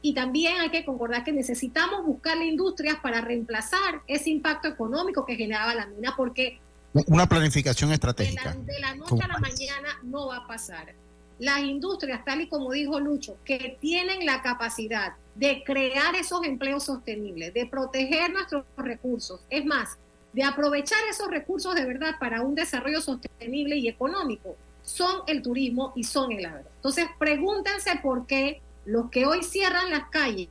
Y 0.00 0.14
también 0.14 0.60
hay 0.60 0.70
que 0.70 0.84
concordar 0.84 1.24
que 1.24 1.32
necesitamos 1.32 2.06
buscarle 2.06 2.46
industrias 2.46 2.98
para 3.00 3.20
reemplazar 3.20 4.00
ese 4.06 4.30
impacto 4.30 4.68
económico 4.68 5.26
que 5.26 5.34
generaba 5.34 5.74
la 5.74 5.86
mina, 5.86 6.14
porque 6.16 6.60
una 6.92 7.28
planificación 7.28 7.92
estratégica. 7.92 8.54
De 8.54 8.78
la, 8.80 8.94
noche 8.94 9.22
a 9.22 9.28
la 9.28 9.38
mañana 9.38 9.98
no 10.04 10.28
va 10.28 10.38
a 10.38 10.46
pasar. 10.46 10.94
Las 11.38 11.60
industrias, 11.60 12.24
tal 12.24 12.40
y 12.40 12.48
como 12.48 12.72
dijo 12.72 12.98
Lucho, 12.98 13.36
que 13.44 13.76
tienen 13.80 14.26
la 14.26 14.42
capacidad 14.42 15.14
de 15.34 15.62
crear 15.64 16.16
esos 16.16 16.44
empleos 16.44 16.84
sostenibles, 16.84 17.54
de 17.54 17.66
proteger 17.66 18.32
nuestros 18.32 18.64
recursos, 18.76 19.40
es 19.50 19.64
más, 19.64 19.96
de 20.32 20.42
aprovechar 20.42 20.98
esos 21.08 21.28
recursos 21.28 21.74
de 21.74 21.84
verdad 21.84 22.16
para 22.18 22.42
un 22.42 22.54
desarrollo 22.54 23.00
sostenible 23.00 23.76
y 23.76 23.88
económico, 23.88 24.56
son 24.82 25.22
el 25.26 25.42
turismo 25.42 25.92
y 25.94 26.04
son 26.04 26.32
el 26.32 26.46
agro. 26.46 26.68
Entonces, 26.76 27.06
pregúntense 27.18 28.00
por 28.02 28.26
qué 28.26 28.60
los 28.84 29.10
que 29.10 29.26
hoy 29.26 29.42
cierran 29.44 29.90
las 29.90 30.08
calles, 30.08 30.48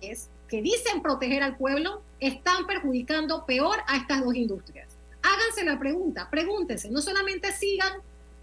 que 0.00 0.62
dicen 0.62 1.02
proteger 1.02 1.42
al 1.42 1.56
pueblo, 1.56 2.02
están 2.18 2.66
perjudicando 2.66 3.44
peor 3.44 3.78
a 3.86 3.96
estas 3.96 4.24
dos 4.24 4.34
industrias. 4.34 4.88
Háganse 5.22 5.64
la 5.64 5.78
pregunta, 5.78 6.28
pregúntense, 6.30 6.90
no 6.90 7.02
solamente 7.02 7.52
sigan 7.52 7.92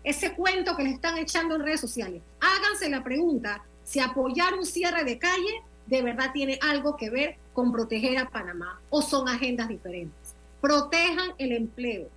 ese 0.09 0.33
cuento 0.33 0.75
que 0.75 0.83
les 0.83 0.93
están 0.93 1.17
echando 1.17 1.55
en 1.55 1.63
redes 1.63 1.81
sociales, 1.81 2.21
háganse 2.39 2.89
la 2.89 3.03
pregunta 3.03 3.63
si 3.83 3.99
apoyar 3.99 4.53
un 4.53 4.65
cierre 4.65 5.03
de 5.03 5.17
calle 5.17 5.61
de 5.87 6.01
verdad 6.01 6.31
tiene 6.33 6.59
algo 6.61 6.95
que 6.97 7.09
ver 7.09 7.35
con 7.53 7.71
proteger 7.71 8.17
a 8.17 8.29
Panamá 8.29 8.79
o 8.89 9.01
son 9.01 9.27
agendas 9.27 9.67
diferentes. 9.67 10.33
Protejan 10.61 11.31
el 11.37 11.51
empleo, 11.51 12.09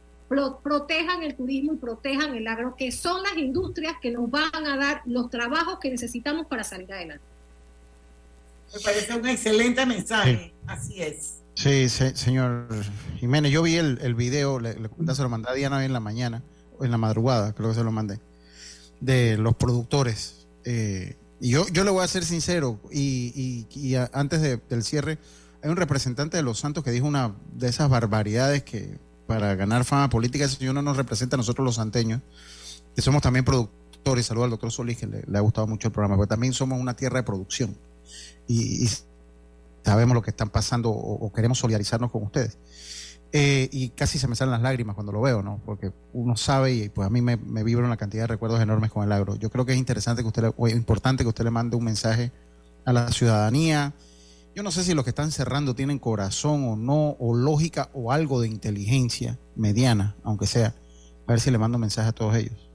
protejan 0.62 1.22
el 1.22 1.34
turismo 1.34 1.74
y 1.74 1.76
protejan 1.76 2.36
el 2.36 2.46
agro, 2.46 2.76
que 2.76 2.92
son 2.92 3.22
las 3.22 3.36
industrias 3.36 3.94
que 4.00 4.10
nos 4.10 4.30
van 4.30 4.66
a 4.66 4.76
dar 4.76 5.02
los 5.06 5.30
trabajos 5.30 5.78
que 5.80 5.90
necesitamos 5.90 6.46
para 6.46 6.62
salir 6.62 6.92
adelante. 6.92 7.24
Me 8.72 8.80
parece 8.80 9.14
un 9.14 9.28
excelente 9.28 9.84
mensaje, 9.84 10.52
así 10.66 11.02
es. 11.02 11.38
Sí, 11.54 11.88
señor 11.88 12.68
Jiménez, 13.18 13.50
yo 13.50 13.62
vi 13.62 13.76
el, 13.76 13.98
el 14.00 14.14
video, 14.14 14.60
le, 14.60 14.74
se 14.74 15.22
lo 15.22 15.28
mandé 15.28 15.50
a 15.50 15.54
Diana 15.54 15.78
hoy 15.78 15.84
en 15.86 15.92
la 15.92 16.00
mañana, 16.00 16.42
en 16.80 16.90
la 16.90 16.98
madrugada, 16.98 17.52
creo 17.54 17.70
que 17.70 17.74
se 17.74 17.84
lo 17.84 17.92
mandé, 17.92 18.20
de 19.00 19.36
los 19.36 19.56
productores. 19.56 20.46
Eh, 20.64 21.16
y 21.40 21.50
yo, 21.50 21.66
yo 21.68 21.84
le 21.84 21.90
voy 21.90 22.04
a 22.04 22.08
ser 22.08 22.24
sincero, 22.24 22.78
y, 22.90 23.66
y, 23.70 23.94
antes 24.12 24.40
del 24.40 24.84
cierre, 24.84 25.18
hay 25.62 25.70
un 25.70 25.76
representante 25.76 26.36
de 26.36 26.42
Los 26.42 26.58
Santos 26.58 26.84
que 26.84 26.90
dijo 26.90 27.06
una 27.06 27.34
de 27.54 27.68
esas 27.68 27.88
barbaridades 27.88 28.62
que 28.62 28.98
para 29.26 29.54
ganar 29.54 29.84
fama 29.84 30.10
política, 30.10 30.44
ese 30.44 30.56
señor 30.56 30.74
no 30.74 30.82
nos 30.82 30.96
representa 30.96 31.36
a 31.36 31.38
nosotros 31.38 31.64
los 31.64 31.76
santeños, 31.76 32.20
que 32.96 33.00
somos 33.00 33.22
también 33.22 33.44
productores. 33.44 34.26
Saludo 34.26 34.44
al 34.44 34.50
doctor 34.50 34.72
Solís, 34.72 34.98
que 34.98 35.06
le, 35.06 35.38
ha 35.38 35.40
gustado 35.40 35.68
mucho 35.68 35.86
el 35.86 35.92
programa, 35.92 36.16
pero 36.16 36.26
también 36.26 36.52
somos 36.52 36.80
una 36.80 36.96
tierra 36.96 37.20
de 37.20 37.22
producción. 37.22 37.76
Y, 38.48 38.88
sabemos 39.84 40.14
lo 40.14 40.22
que 40.22 40.30
están 40.30 40.50
pasando 40.50 40.90
o, 40.90 41.32
queremos 41.32 41.58
solidarizarnos 41.58 42.10
con 42.10 42.24
ustedes. 42.24 42.58
Eh, 43.32 43.68
y 43.70 43.90
casi 43.90 44.18
se 44.18 44.26
me 44.26 44.34
salen 44.34 44.50
las 44.52 44.62
lágrimas 44.62 44.94
cuando 44.94 45.12
lo 45.12 45.20
veo, 45.20 45.42
¿no? 45.42 45.60
Porque 45.64 45.92
uno 46.12 46.36
sabe 46.36 46.72
y 46.74 46.88
pues 46.88 47.06
a 47.06 47.10
mí 47.10 47.22
me, 47.22 47.36
me 47.36 47.62
vibra 47.62 47.86
una 47.86 47.96
cantidad 47.96 48.24
de 48.24 48.26
recuerdos 48.26 48.60
enormes 48.60 48.90
con 48.90 49.04
el 49.04 49.12
agro. 49.12 49.36
Yo 49.36 49.50
creo 49.50 49.64
que 49.64 49.72
es 49.72 49.78
interesante 49.78 50.22
que 50.22 50.28
usted, 50.28 50.52
o 50.56 50.68
importante 50.68 51.22
que 51.22 51.28
usted 51.28 51.44
le 51.44 51.50
mande 51.50 51.76
un 51.76 51.84
mensaje 51.84 52.32
a 52.84 52.92
la 52.92 53.12
ciudadanía, 53.12 53.94
yo 54.54 54.64
no 54.64 54.72
sé 54.72 54.82
si 54.82 54.94
los 54.94 55.04
que 55.04 55.10
están 55.10 55.30
cerrando 55.30 55.74
tienen 55.74 56.00
corazón 56.00 56.68
o 56.68 56.76
no, 56.76 57.16
o 57.20 57.34
lógica 57.34 57.88
o 57.92 58.10
algo 58.10 58.40
de 58.40 58.48
inteligencia 58.48 59.38
mediana, 59.54 60.16
aunque 60.24 60.46
sea. 60.46 60.74
A 61.26 61.32
ver 61.32 61.40
si 61.40 61.52
le 61.52 61.58
mando 61.58 61.76
un 61.76 61.82
mensaje 61.82 62.08
a 62.08 62.12
todos 62.12 62.34
ellos. 62.34 62.68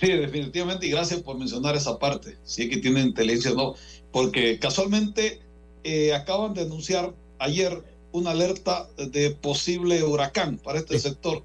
Sí, 0.00 0.08
definitivamente, 0.08 0.86
y 0.86 0.90
gracias 0.90 1.20
por 1.20 1.38
mencionar 1.38 1.76
esa 1.76 1.96
parte, 2.00 2.36
si 2.42 2.64
es 2.64 2.70
que 2.70 2.78
tienen 2.78 3.06
inteligencia 3.06 3.52
o 3.52 3.54
no, 3.54 3.74
porque 4.10 4.58
casualmente 4.58 5.40
eh, 5.84 6.12
acaban 6.12 6.54
de 6.54 6.62
anunciar 6.62 7.14
ayer 7.38 7.84
una 8.12 8.30
alerta 8.30 8.88
de 8.96 9.30
posible 9.30 10.02
huracán 10.02 10.58
para 10.58 10.78
este 10.78 10.98
sector. 10.98 11.42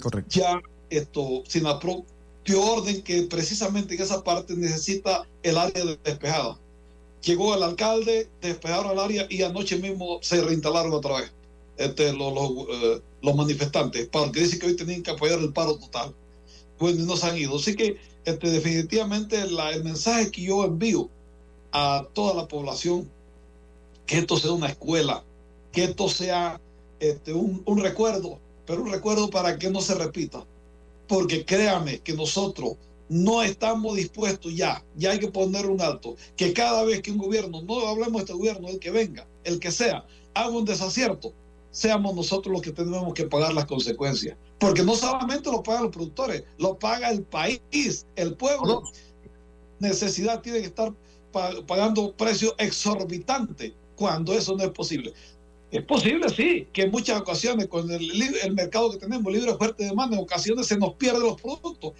Correcto. 0.00 0.30
Ya 0.30 0.60
esto, 0.88 1.42
Sinapro 1.46 2.04
dio 2.44 2.62
orden 2.62 3.02
que 3.02 3.22
precisamente 3.24 3.94
en 3.94 4.02
esa 4.02 4.24
parte 4.24 4.56
necesita 4.56 5.26
el 5.42 5.58
área 5.58 5.84
despejada 6.02 6.58
llegó 7.22 7.54
el 7.54 7.62
alcalde, 7.62 8.28
despejaron 8.40 8.92
el 8.92 8.98
área 8.98 9.26
y 9.28 9.42
anoche 9.42 9.76
mismo 9.76 10.18
se 10.22 10.40
reinstalaron 10.42 10.92
otra 10.92 11.20
vez 11.20 11.32
este, 11.76 12.12
los, 12.12 12.34
eh, 12.34 13.00
los, 13.22 13.36
manifestantes, 13.36 14.08
porque 14.08 14.40
dicen 14.40 14.58
que 14.58 14.66
hoy 14.66 14.76
tenían 14.76 15.02
que 15.02 15.10
apoyar 15.10 15.38
el 15.38 15.52
paro 15.52 15.76
total. 15.76 16.14
Bueno, 16.78 17.02
y 17.02 17.06
no 17.06 17.16
se 17.16 17.26
han 17.26 17.38
ido. 17.38 17.56
Así 17.56 17.74
que 17.74 17.96
este, 18.24 18.50
definitivamente 18.50 19.46
la, 19.50 19.70
el 19.70 19.84
mensaje 19.84 20.30
que 20.30 20.42
yo 20.42 20.64
envío 20.64 21.08
a 21.72 22.06
toda 22.12 22.34
la 22.34 22.48
población, 22.48 23.08
que 24.06 24.18
esto 24.18 24.36
sea 24.36 24.52
una 24.52 24.68
escuela, 24.68 25.24
que 25.72 25.84
esto 25.84 26.08
sea 26.08 26.60
este, 26.98 27.32
un, 27.32 27.62
un 27.64 27.78
recuerdo, 27.78 28.38
pero 28.66 28.82
un 28.82 28.90
recuerdo 28.90 29.30
para 29.30 29.58
que 29.58 29.70
no 29.70 29.80
se 29.80 29.94
repita. 29.94 30.44
Porque 31.06 31.44
créame 31.44 31.98
que 32.00 32.12
nosotros 32.12 32.76
no 33.10 33.42
estamos 33.42 33.96
dispuestos 33.96 34.54
ya, 34.54 34.84
ya 34.94 35.10
hay 35.10 35.18
que 35.18 35.28
poner 35.28 35.66
un 35.66 35.80
alto, 35.80 36.14
que 36.36 36.52
cada 36.52 36.84
vez 36.84 37.02
que 37.02 37.10
un 37.10 37.18
gobierno, 37.18 37.60
no 37.62 37.88
hablemos 37.88 38.12
de 38.12 38.18
este 38.18 38.32
gobierno, 38.34 38.68
el 38.68 38.78
que 38.78 38.92
venga, 38.92 39.26
el 39.42 39.58
que 39.58 39.72
sea, 39.72 40.06
haga 40.32 40.50
un 40.50 40.64
desacierto, 40.64 41.32
seamos 41.72 42.14
nosotros 42.14 42.52
los 42.52 42.62
que 42.62 42.70
tenemos 42.70 43.12
que 43.14 43.26
pagar 43.26 43.52
las 43.52 43.66
consecuencias. 43.66 44.36
Porque 44.58 44.84
no 44.84 44.94
solamente 44.94 45.50
lo 45.50 45.62
pagan 45.62 45.84
los 45.84 45.92
productores, 45.92 46.44
lo 46.58 46.78
paga 46.78 47.10
el 47.10 47.22
país, 47.22 48.06
el 48.14 48.34
pueblo. 48.34 48.82
Necesidad 49.80 50.40
tiene 50.42 50.60
que 50.60 50.66
estar 50.66 50.92
pagando 51.66 52.14
precios 52.14 52.54
exorbitantes 52.58 53.72
cuando 53.96 54.34
eso 54.34 54.56
no 54.56 54.64
es 54.64 54.70
posible. 54.70 55.14
Es 55.70 55.84
posible, 55.84 56.28
sí, 56.28 56.66
que 56.72 56.82
en 56.82 56.90
muchas 56.90 57.20
ocasiones 57.20 57.68
con 57.68 57.90
el, 57.90 58.10
el 58.42 58.54
mercado 58.54 58.90
que 58.90 58.98
tenemos, 58.98 59.32
libre 59.32 59.54
fuerte 59.54 59.84
demanda, 59.84 60.16
en 60.16 60.22
ocasiones 60.22 60.66
se 60.66 60.76
nos 60.76 60.94
pierden 60.94 61.22
los 61.22 61.40
productos. 61.40 61.92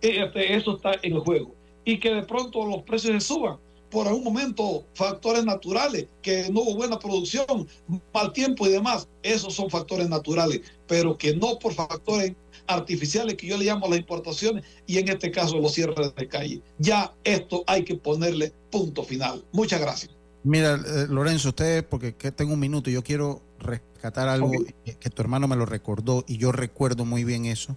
Este, 0.00 0.54
eso 0.54 0.76
está 0.76 0.94
en 1.02 1.14
el 1.14 1.20
juego. 1.20 1.54
Y 1.84 2.00
que 2.00 2.10
de 2.10 2.22
pronto 2.22 2.66
los 2.66 2.82
precios 2.82 3.14
se 3.14 3.20
suban 3.20 3.58
por 3.90 4.06
algún 4.06 4.24
momento 4.24 4.84
factores 4.94 5.44
naturales, 5.44 6.06
que 6.22 6.50
no 6.50 6.60
hubo 6.60 6.74
buena 6.76 6.98
producción, 6.98 7.66
mal 8.12 8.32
tiempo 8.32 8.66
y 8.66 8.70
demás, 8.70 9.08
esos 9.22 9.54
son 9.54 9.70
factores 9.70 10.08
naturales, 10.08 10.60
pero 10.86 11.16
que 11.16 11.34
no 11.34 11.58
por 11.58 11.74
factores 11.74 12.34
artificiales 12.66 13.36
que 13.36 13.46
yo 13.46 13.56
le 13.56 13.64
llamo 13.64 13.88
las 13.88 13.98
importaciones 13.98 14.64
y 14.86 14.98
en 14.98 15.08
este 15.08 15.30
caso 15.30 15.58
los 15.58 15.72
cierres 15.72 16.14
de 16.14 16.28
calle. 16.28 16.60
Ya 16.78 17.14
esto 17.24 17.64
hay 17.66 17.84
que 17.84 17.94
ponerle 17.94 18.52
punto 18.70 19.02
final. 19.02 19.42
Muchas 19.52 19.80
gracias. 19.80 20.17
Mira, 20.44 20.74
eh, 20.74 21.06
Lorenzo, 21.08 21.50
usted, 21.50 21.84
porque 21.86 22.12
tengo 22.12 22.54
un 22.54 22.60
minuto, 22.60 22.90
yo 22.90 23.02
quiero 23.02 23.42
rescatar 23.58 24.28
algo 24.28 24.52
que 24.84 25.10
tu 25.10 25.22
hermano 25.22 25.48
me 25.48 25.56
lo 25.56 25.66
recordó 25.66 26.24
y 26.28 26.36
yo 26.38 26.52
recuerdo 26.52 27.04
muy 27.04 27.24
bien 27.24 27.44
eso 27.44 27.76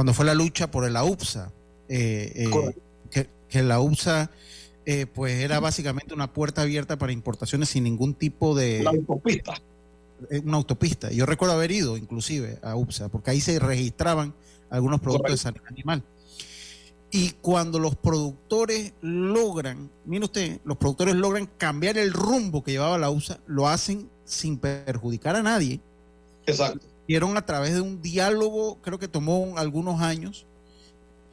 cuando 0.00 0.14
fue 0.14 0.24
la 0.24 0.32
lucha 0.32 0.70
por 0.70 0.90
la 0.90 1.04
UPSA, 1.04 1.52
eh, 1.86 2.48
eh, 3.12 3.26
que, 3.50 3.62
la 3.62 3.80
UPSA 3.80 4.30
eh, 4.86 5.04
pues 5.04 5.40
era 5.40 5.60
básicamente 5.60 6.14
una 6.14 6.32
puerta 6.32 6.62
abierta 6.62 6.96
para 6.96 7.12
importaciones 7.12 7.68
sin 7.68 7.84
ningún 7.84 8.14
tipo 8.14 8.54
de... 8.54 8.80
Una 8.80 8.92
autopista. 8.92 9.60
Una 10.42 10.56
autopista. 10.56 11.10
Yo 11.10 11.26
recuerdo 11.26 11.54
haber 11.54 11.70
ido 11.70 11.98
inclusive 11.98 12.58
a 12.62 12.76
UPSA, 12.76 13.10
porque 13.10 13.32
ahí 13.32 13.42
se 13.42 13.58
registraban 13.58 14.32
algunos 14.70 15.00
productos 15.02 15.32
de 15.32 15.36
sanidad 15.36 15.66
animal. 15.68 16.02
Y 17.12 17.30
cuando 17.40 17.78
los 17.78 17.96
productores 17.96 18.92
logran, 19.00 19.90
mire 20.04 20.24
usted, 20.24 20.60
los 20.64 20.76
productores 20.76 21.16
logran 21.16 21.46
cambiar 21.58 21.98
el 21.98 22.12
rumbo 22.12 22.62
que 22.62 22.72
llevaba 22.72 22.98
la 22.98 23.10
UPSA, 23.10 23.40
lo 23.46 23.68
hacen 23.68 24.08
sin 24.24 24.58
perjudicar 24.58 25.34
a 25.34 25.42
nadie. 25.42 25.80
Exacto 26.46 26.86
a 27.36 27.44
través 27.44 27.74
de 27.74 27.80
un 27.80 28.00
diálogo, 28.00 28.78
creo 28.82 28.98
que 28.98 29.08
tomó 29.08 29.54
algunos 29.56 30.00
años. 30.00 30.46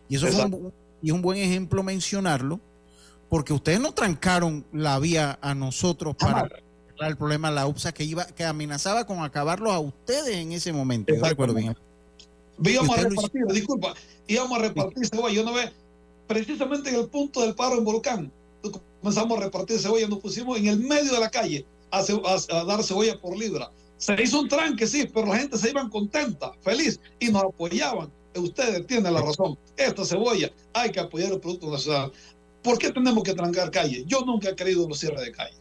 Y 0.10 0.16
eso 0.16 0.28
fue 0.28 0.46
un, 0.46 0.74
y 1.02 1.10
es 1.10 1.14
un 1.14 1.22
buen 1.22 1.38
ejemplo 1.38 1.84
mencionarlo, 1.84 2.60
porque 3.30 3.54
ustedes 3.54 3.80
no 3.80 3.92
trancaron 3.92 4.66
la 4.72 4.98
vía 5.00 5.38
a 5.42 5.54
nosotros 5.54 6.16
para 6.16 6.42
arreglar 6.42 7.12
el 7.12 7.18
problema 7.18 7.50
de 7.50 7.56
la 7.56 7.68
UPSA 7.68 7.92
que 7.92 8.04
iba, 8.04 8.26
que 8.26 8.44
amenazaba 8.44 9.06
con 9.06 9.24
acabarlos 9.24 9.72
a 9.72 9.80
ustedes 9.80 10.38
en 10.38 10.52
ese 10.52 10.74
momento. 10.74 11.14
Yo 11.14 11.24
recuerdo 11.24 11.54
bien. 11.54 11.78
Íbamos 12.64 12.98
a 12.98 13.02
repartir, 13.04 13.46
disculpa, 13.48 13.94
íbamos 14.28 14.60
a 14.60 14.62
repartir 14.62 15.08
cebolla. 15.08 15.34
Yo 15.34 15.44
no 15.44 15.54
ve, 15.54 15.72
precisamente 16.28 16.90
en 16.90 16.96
el 16.96 17.08
punto 17.08 17.42
del 17.42 17.56
paro 17.56 17.78
en 17.78 17.84
Volcán, 17.84 18.32
comenzamos 19.02 19.38
a 19.38 19.44
repartir 19.44 19.80
cebolla, 19.80 20.08
nos 20.08 20.20
pusimos 20.20 20.58
en 20.58 20.68
el 20.68 20.80
medio 20.80 21.14
de 21.14 21.20
la 21.20 21.30
calle 21.30 21.66
a, 21.92 22.00
a, 22.00 22.60
a 22.60 22.64
dar 22.66 22.84
cebolla 22.84 23.20
por 23.20 23.38
libra. 23.38 23.72
Se 23.98 24.22
hizo 24.22 24.42
un 24.42 24.48
tranque, 24.48 24.86
sí, 24.86 25.10
pero 25.12 25.28
la 25.28 25.38
gente 25.38 25.58
se 25.58 25.70
iba 25.70 25.88
contenta, 25.90 26.52
feliz, 26.62 27.00
y 27.20 27.30
nos 27.30 27.44
apoyaban. 27.44 28.12
Ustedes 28.36 28.86
tienen 28.86 29.12
la 29.12 29.22
razón. 29.22 29.58
Esta 29.76 30.06
cebolla 30.06 30.52
hay 30.74 30.92
que 30.92 31.00
apoyar 31.00 31.32
el 31.32 31.40
producto 31.40 31.72
nacional. 31.72 32.12
¿Por 32.62 32.78
qué 32.78 32.92
tenemos 32.92 33.24
que 33.24 33.34
trancar 33.34 33.72
calle? 33.72 34.04
Yo 34.06 34.22
nunca 34.22 34.50
he 34.50 34.56
querido 34.56 34.88
los 34.88 35.00
cierres 35.00 35.22
de 35.22 35.32
calle. 35.32 35.58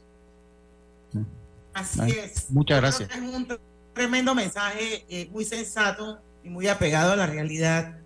Así 1.73 2.01
es. 2.11 2.51
Muchas 2.51 2.81
gracias. 2.81 3.11
Es 3.11 3.17
un 3.17 3.49
tremendo 3.95 4.35
mensaje, 4.35 5.07
eh, 5.09 5.29
muy 5.31 5.45
sensato 5.45 6.21
y 6.47 6.49
muy 6.49 6.69
apegado 6.69 7.13
a 7.13 7.17
la 7.17 7.27
realidad 7.27 7.97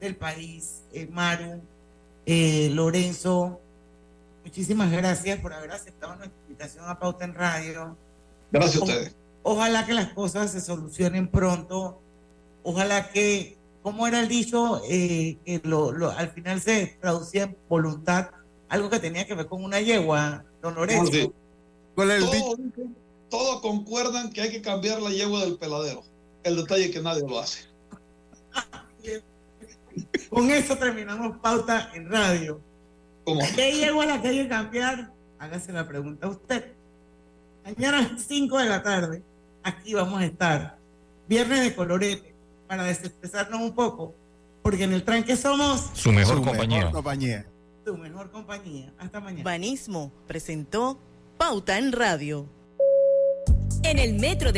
del 0.00 0.16
país. 0.16 0.82
Eh, 0.92 1.06
Maru, 1.06 1.60
eh, 2.26 2.68
Lorenzo, 2.72 3.60
muchísimas 4.44 4.90
gracias 4.90 5.38
por 5.38 5.52
haber 5.52 5.70
aceptado 5.70 6.16
nuestra 6.16 6.36
invitación 6.48 6.84
a 6.88 6.98
Pauta 6.98 7.24
en 7.24 7.34
Radio. 7.34 7.96
Gracias 8.50 8.82
a 8.82 8.84
ustedes. 8.84 9.16
Ojalá 9.44 9.86
que 9.86 9.92
las 9.92 10.12
cosas 10.12 10.50
se 10.50 10.60
solucionen 10.60 11.28
pronto. 11.28 12.00
Ojalá 12.64 13.10
que, 13.10 13.56
como 13.82 14.08
era 14.08 14.18
el 14.18 14.28
dicho, 14.28 14.82
eh, 14.88 15.38
que 15.44 15.60
lo, 15.62 15.92
lo, 15.92 16.10
al 16.10 16.30
final 16.30 16.60
se 16.60 16.98
traducía 17.00 17.44
en 17.44 17.56
voluntad, 17.68 18.30
algo 18.68 18.90
que 18.90 18.98
tenía 18.98 19.24
que 19.24 19.34
ver 19.34 19.46
con 19.46 19.62
una 19.62 19.80
yegua, 19.80 20.44
don 20.60 20.74
Lorenzo. 20.74 21.12
Sí. 21.12 21.30
¿Cuál 21.94 22.10
es 22.10 22.24
el 22.24 22.30
todos, 22.30 22.58
todos 23.30 23.60
concuerdan 23.60 24.32
que 24.32 24.40
hay 24.40 24.50
que 24.50 24.62
cambiar 24.62 25.00
la 25.00 25.10
yegua 25.10 25.42
del 25.42 25.58
peladero. 25.58 26.02
El 26.42 26.56
detalle 26.56 26.86
es 26.86 26.90
que 26.90 27.00
nadie 27.00 27.22
lo 27.22 27.38
hace. 27.38 27.73
Con 30.30 30.50
eso 30.50 30.76
terminamos 30.76 31.38
pauta 31.38 31.90
en 31.94 32.10
radio. 32.10 32.60
¿Cómo? 33.24 33.40
¿Qué 33.54 33.72
yegua 33.76 34.04
la 34.06 34.20
que 34.20 34.28
hay 34.28 34.42
que 34.42 34.48
cambiar? 34.48 35.12
Hágase 35.38 35.72
la 35.72 35.86
pregunta 35.86 36.26
a 36.26 36.30
usted. 36.30 36.72
Mañana 37.64 37.98
a 37.98 38.12
las 38.12 38.22
5 38.22 38.58
de 38.58 38.64
la 38.68 38.82
tarde, 38.82 39.22
aquí 39.62 39.94
vamos 39.94 40.20
a 40.20 40.24
estar. 40.26 40.76
Viernes 41.28 41.62
de 41.62 41.74
colorete, 41.74 42.34
para 42.66 42.84
desestresarnos 42.84 43.60
un 43.60 43.74
poco, 43.74 44.14
porque 44.62 44.84
en 44.84 44.92
el 44.92 45.04
tranque 45.04 45.36
somos 45.36 45.90
su 45.94 46.12
mejor 46.12 46.36
Su 46.38 46.42
compañía. 46.44 46.78
mejor 46.78 46.92
compañía. 46.92 47.46
tu 47.84 47.96
mejor 47.96 48.30
compañía. 48.30 48.92
Hasta 48.98 49.20
mañana. 49.20 49.44
Banismo 49.44 50.12
presentó 50.26 50.98
Pauta 51.38 51.78
en 51.78 51.92
Radio. 51.92 52.46
En 53.82 53.98
el 53.98 54.14
metro 54.14 54.48
de 54.48 54.52